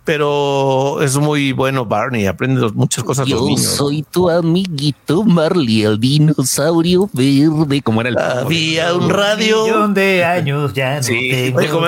Pero 0.03 0.99
es 1.03 1.15
muy 1.17 1.51
bueno 1.51 1.85
Barney, 1.85 2.25
aprende 2.25 2.67
muchas 2.73 3.03
cosas 3.03 3.29
los 3.29 3.39
Yo 3.39 3.45
niños. 3.45 3.61
soy 3.61 4.01
tu 4.01 4.29
amiguito 4.31 5.23
Marley, 5.23 5.83
el 5.83 5.99
dinosaurio 5.99 7.07
verde. 7.13 7.81
Como 7.83 8.01
era 8.01 8.09
el. 8.09 8.17
Había 8.17 8.95
un 8.95 9.09
radio, 9.11 9.63
Millón 9.63 9.93
de 9.93 10.23
años 10.25 10.73
ya 10.73 10.95
no 10.97 11.03
Sí. 11.03 11.53
tengo 11.55 11.85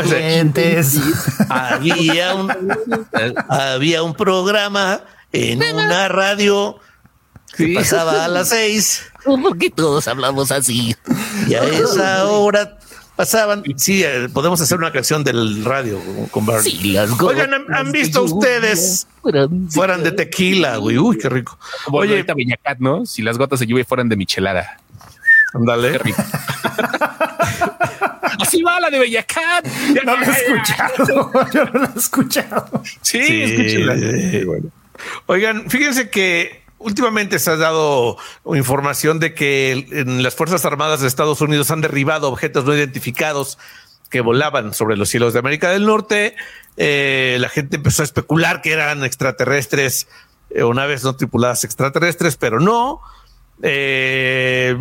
había 1.50 2.36
un, 2.36 2.52
había 3.50 4.04
un 4.04 4.14
programa 4.14 5.02
en 5.32 5.64
una 5.64 6.08
radio 6.08 6.78
que 7.58 7.74
pasaba 7.74 8.26
a 8.26 8.28
las 8.28 8.50
seis 8.50 9.04
Porque 9.24 9.70
todos 9.70 10.08
hablamos 10.08 10.52
así. 10.52 10.96
y 11.48 11.54
a 11.56 11.64
esa 11.64 12.26
hora 12.28 12.78
pasaban. 13.16 13.64
Sí, 13.78 14.04
eh, 14.04 14.28
podemos 14.34 14.60
hacer 14.62 14.78
una 14.78 14.92
canción 14.92 15.24
del 15.24 15.64
radio 15.66 16.00
con- 16.32 16.46
Barney. 16.46 16.98
Oigan, 17.22 17.54
¿han- 17.54 17.74
¿han 17.74 17.86
gotas 17.88 17.92
visto 17.92 18.24
ustedes 18.24 19.08
fueran- 19.22 20.04
de 20.04 20.12
tequila, 20.12 20.78
güey. 20.78 20.98
Uy, 20.98 21.18
qué 21.18 21.30
rico. 21.30 21.58
Como 21.86 22.00
Oye, 22.00 22.14
ahorita 22.16 22.34
Bellacat, 22.34 22.80
¿no? 22.80 23.06
Si 23.06 23.22
las 23.22 23.38
gotas 23.38 23.60
de 23.60 23.68
lluvia 23.68 23.86
fueran 23.86 24.10
de 24.10 24.16
michelada. 24.16 24.80
Ándale. 25.54 26.00
Así 28.40 28.64
va 28.64 28.80
la 28.80 28.90
de 28.90 29.00
Bellacat. 29.00 29.66
No 30.04 30.18
lo 30.18 30.26
he 30.26 30.32
escuchado. 30.32 31.32
Yo 31.54 31.66
no 31.66 31.80
lo 31.80 31.86
he 31.96 32.00
escuchado. 32.00 32.84
Sí, 33.02 33.24
Sí. 33.24 33.42
escúchenla. 33.44 33.96
Sí, 33.98 34.44
bueno. 34.46 34.70
Oigan, 35.28 35.70
fíjense 35.70 36.10
que 36.10 36.63
últimamente 36.84 37.40
se 37.40 37.52
ha 37.52 37.58
dado 37.58 38.18
información 38.46 39.20
de 39.20 39.34
que 39.34 40.06
las 40.06 40.36
Fuerzas 40.36 40.66
Armadas 40.66 41.02
de 41.02 41.08
Estados 41.08 41.42
Unidos 41.42 41.72
han 41.72 41.82
derribado 41.82 42.30
objetos 42.30 42.66
no 42.66 42.76
identificados 42.76 43.58
que 44.10 44.22
volaban 44.22 44.74
sobre 44.74 44.96
los 44.96 45.10
cielos 45.10 45.34
de 45.34 45.40
América 45.40 45.72
del 45.72 45.86
Norte. 45.86 46.36
Eh, 46.78 47.38
la 47.40 47.50
gente 47.50 47.78
empezó 47.78 48.04
a 48.04 48.06
especular 48.06 48.62
que 48.62 48.72
eran 48.72 49.04
extraterrestres 49.04 50.08
eh, 50.52 50.64
o 50.64 50.74
naves 50.74 51.04
no 51.04 51.16
tripuladas 51.16 51.64
extraterrestres, 51.64 52.38
pero 52.38 52.60
no. 52.60 53.02
Eh, 53.64 54.78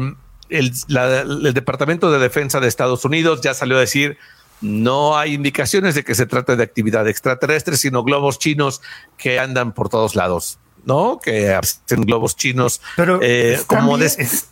el, 0.50 0.72
el 0.88 1.54
Departamento 1.54 2.12
de 2.12 2.18
Defensa 2.18 2.60
de 2.60 2.68
Estados 2.68 3.04
Unidos 3.04 3.40
ya 3.40 3.54
salió 3.54 3.78
a 3.78 3.80
decir 3.80 4.18
no 4.62 5.18
hay 5.18 5.34
indicaciones 5.34 5.96
de 5.96 6.04
que 6.04 6.14
se 6.14 6.24
trate 6.24 6.56
de 6.56 6.62
actividad 6.62 7.08
extraterrestre, 7.08 7.76
sino 7.76 8.04
globos 8.04 8.38
chinos 8.38 8.80
que 9.18 9.40
andan 9.40 9.72
por 9.72 9.88
todos 9.88 10.14
lados, 10.14 10.58
¿no? 10.84 11.18
Que 11.22 11.54
hacen 11.54 12.02
globos 12.02 12.36
chinos 12.36 12.80
Pero 12.96 13.20
eh, 13.22 13.54
está 13.54 13.76
como 13.78 13.96
bien, 13.96 14.00
de... 14.16 14.22
es- 14.22 14.48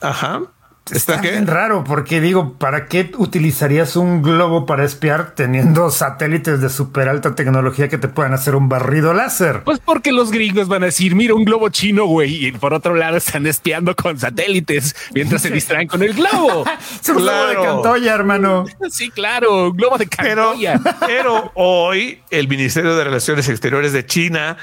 Ajá. 0.00 0.42
Está, 0.88 1.14
¿Está 1.14 1.20
qué? 1.20 1.30
bien 1.32 1.48
raro, 1.48 1.82
porque 1.82 2.20
digo, 2.20 2.52
¿para 2.58 2.86
qué 2.86 3.10
utilizarías 3.18 3.96
un 3.96 4.22
globo 4.22 4.66
para 4.66 4.84
espiar 4.84 5.34
teniendo 5.34 5.90
satélites 5.90 6.60
de 6.60 6.68
súper 6.70 7.08
alta 7.08 7.34
tecnología 7.34 7.88
que 7.88 7.98
te 7.98 8.06
puedan 8.06 8.32
hacer 8.34 8.54
un 8.54 8.68
barrido 8.68 9.12
láser? 9.12 9.64
Pues 9.64 9.80
porque 9.80 10.12
los 10.12 10.30
gringos 10.30 10.68
van 10.68 10.84
a 10.84 10.86
decir, 10.86 11.16
mira 11.16 11.34
un 11.34 11.44
globo 11.44 11.70
chino, 11.70 12.04
güey, 12.06 12.46
y 12.46 12.52
por 12.52 12.72
otro 12.72 12.94
lado 12.94 13.16
están 13.16 13.48
espiando 13.48 13.96
con 13.96 14.16
satélites 14.20 14.94
mientras 15.12 15.42
se 15.42 15.50
distraen 15.50 15.88
con 15.88 16.04
el 16.04 16.14
globo. 16.14 16.64
Es 17.02 17.08
un 17.08 17.16
globo 17.16 17.46
de. 17.48 17.54
Cantoya, 17.56 18.14
hermano. 18.14 18.64
Sí, 18.88 19.10
claro, 19.10 19.70
un 19.70 19.76
globo 19.76 19.98
de 19.98 20.06
Pero, 20.06 20.50
Cantoya. 20.52 20.80
pero 21.04 21.50
hoy 21.56 22.22
el 22.30 22.46
Ministerio 22.46 22.94
de 22.94 23.02
Relaciones 23.02 23.48
Exteriores 23.48 23.92
de 23.92 24.06
China 24.06 24.56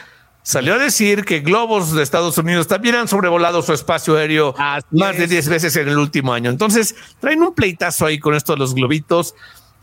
salió 0.43 0.75
a 0.75 0.77
decir 0.77 1.25
que 1.25 1.39
globos 1.39 1.93
de 1.93 2.03
Estados 2.03 2.37
Unidos 2.37 2.67
también 2.67 2.95
han 2.95 3.07
sobrevolado 3.07 3.61
su 3.61 3.73
espacio 3.73 4.17
aéreo 4.17 4.53
Así 4.57 4.85
más 4.91 5.17
de 5.17 5.23
es. 5.23 5.29
10 5.29 5.49
veces 5.49 5.75
en 5.77 5.87
el 5.87 5.97
último 5.97 6.33
año. 6.33 6.49
Entonces 6.49 6.95
traen 7.19 7.41
un 7.41 7.53
pleitazo 7.55 8.05
ahí 8.05 8.19
con 8.19 8.35
esto 8.35 8.53
de 8.53 8.59
los 8.59 8.75
globitos. 8.75 9.33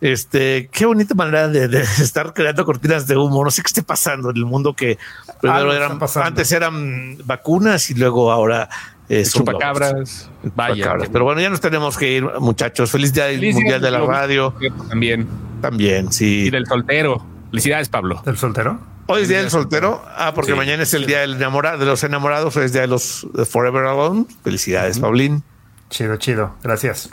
Este, 0.00 0.68
qué 0.72 0.86
bonita 0.86 1.14
manera 1.14 1.48
de, 1.48 1.68
de 1.68 1.80
estar 1.98 2.32
creando 2.32 2.64
cortinas 2.64 3.06
de 3.06 3.16
humo. 3.16 3.44
No 3.44 3.50
sé 3.50 3.62
qué 3.62 3.68
esté 3.68 3.82
pasando 3.82 4.30
en 4.30 4.36
el 4.36 4.46
mundo 4.46 4.74
que 4.74 4.98
primero 5.40 5.72
eran, 5.72 5.98
antes 6.22 6.52
eran 6.52 7.18
vacunas 7.24 7.90
y 7.90 7.94
luego 7.94 8.30
ahora 8.30 8.68
eh, 9.08 9.24
son 9.24 9.44
globos. 9.44 9.62
Chupacabras. 9.62 10.30
Vaya. 10.54 10.74
Chupacabras. 10.74 11.08
Pero 11.11 11.24
bueno, 11.24 11.40
ya 11.40 11.50
nos 11.50 11.61
tenemos 11.61 11.98
que 11.98 12.12
ir, 12.12 12.24
muchachos. 12.38 12.90
Feliz 12.90 13.12
día 13.12 13.24
Feliz 13.24 13.54
mundial 13.54 13.80
día 13.80 13.90
de 13.90 13.98
la 13.98 14.06
radio. 14.06 14.54
También. 14.88 15.26
También, 15.61 16.12
sí. 16.12 16.46
Y 16.46 16.50
del 16.50 16.66
soltero. 16.66 17.26
Felicidades, 17.50 17.88
Pablo. 17.88 18.22
¿Del 18.24 18.38
soltero? 18.38 18.78
Hoy 19.11 19.22
es 19.22 19.28
día 19.28 19.38
del 19.38 19.50
soltero. 19.50 20.04
Ah, 20.16 20.32
porque 20.34 20.52
Sí. 20.52 20.56
mañana 20.56 20.84
es 20.84 20.94
el 20.94 21.04
día 21.06 21.18
del 21.20 21.34
enamorado, 21.34 21.78
de 21.78 21.86
los 21.86 22.04
enamorados. 22.04 22.56
Hoy 22.56 22.66
es 22.66 22.72
día 22.72 22.82
de 22.82 22.86
los 22.86 23.26
de 23.32 23.44
Forever 23.44 23.84
Alone. 23.86 24.26
Felicidades, 24.44 25.00
Paulín. 25.00 25.42
Chido, 25.88 26.16
chido. 26.16 26.54
Gracias. 26.62 27.11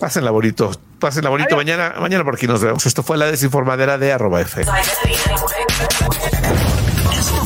Pásenla 0.00 0.32
bonito. 0.32 0.72
Pásenla 0.98 1.30
bonito. 1.30 1.54
Mañana, 1.54 1.94
mañana 2.00 2.24
por 2.24 2.34
aquí 2.34 2.48
nos 2.48 2.60
vemos. 2.60 2.84
Esto 2.86 3.04
fue 3.04 3.16
la 3.16 3.26
desinformadera 3.26 3.98
de 3.98 4.12
arroba 4.12 4.40
F. 4.40 4.62
Esto 4.62 4.72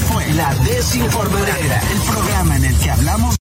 fue 0.01 0.27
La 0.33 0.55
Desinformadera, 0.55 1.83
el 1.93 1.99
programa 2.11 2.32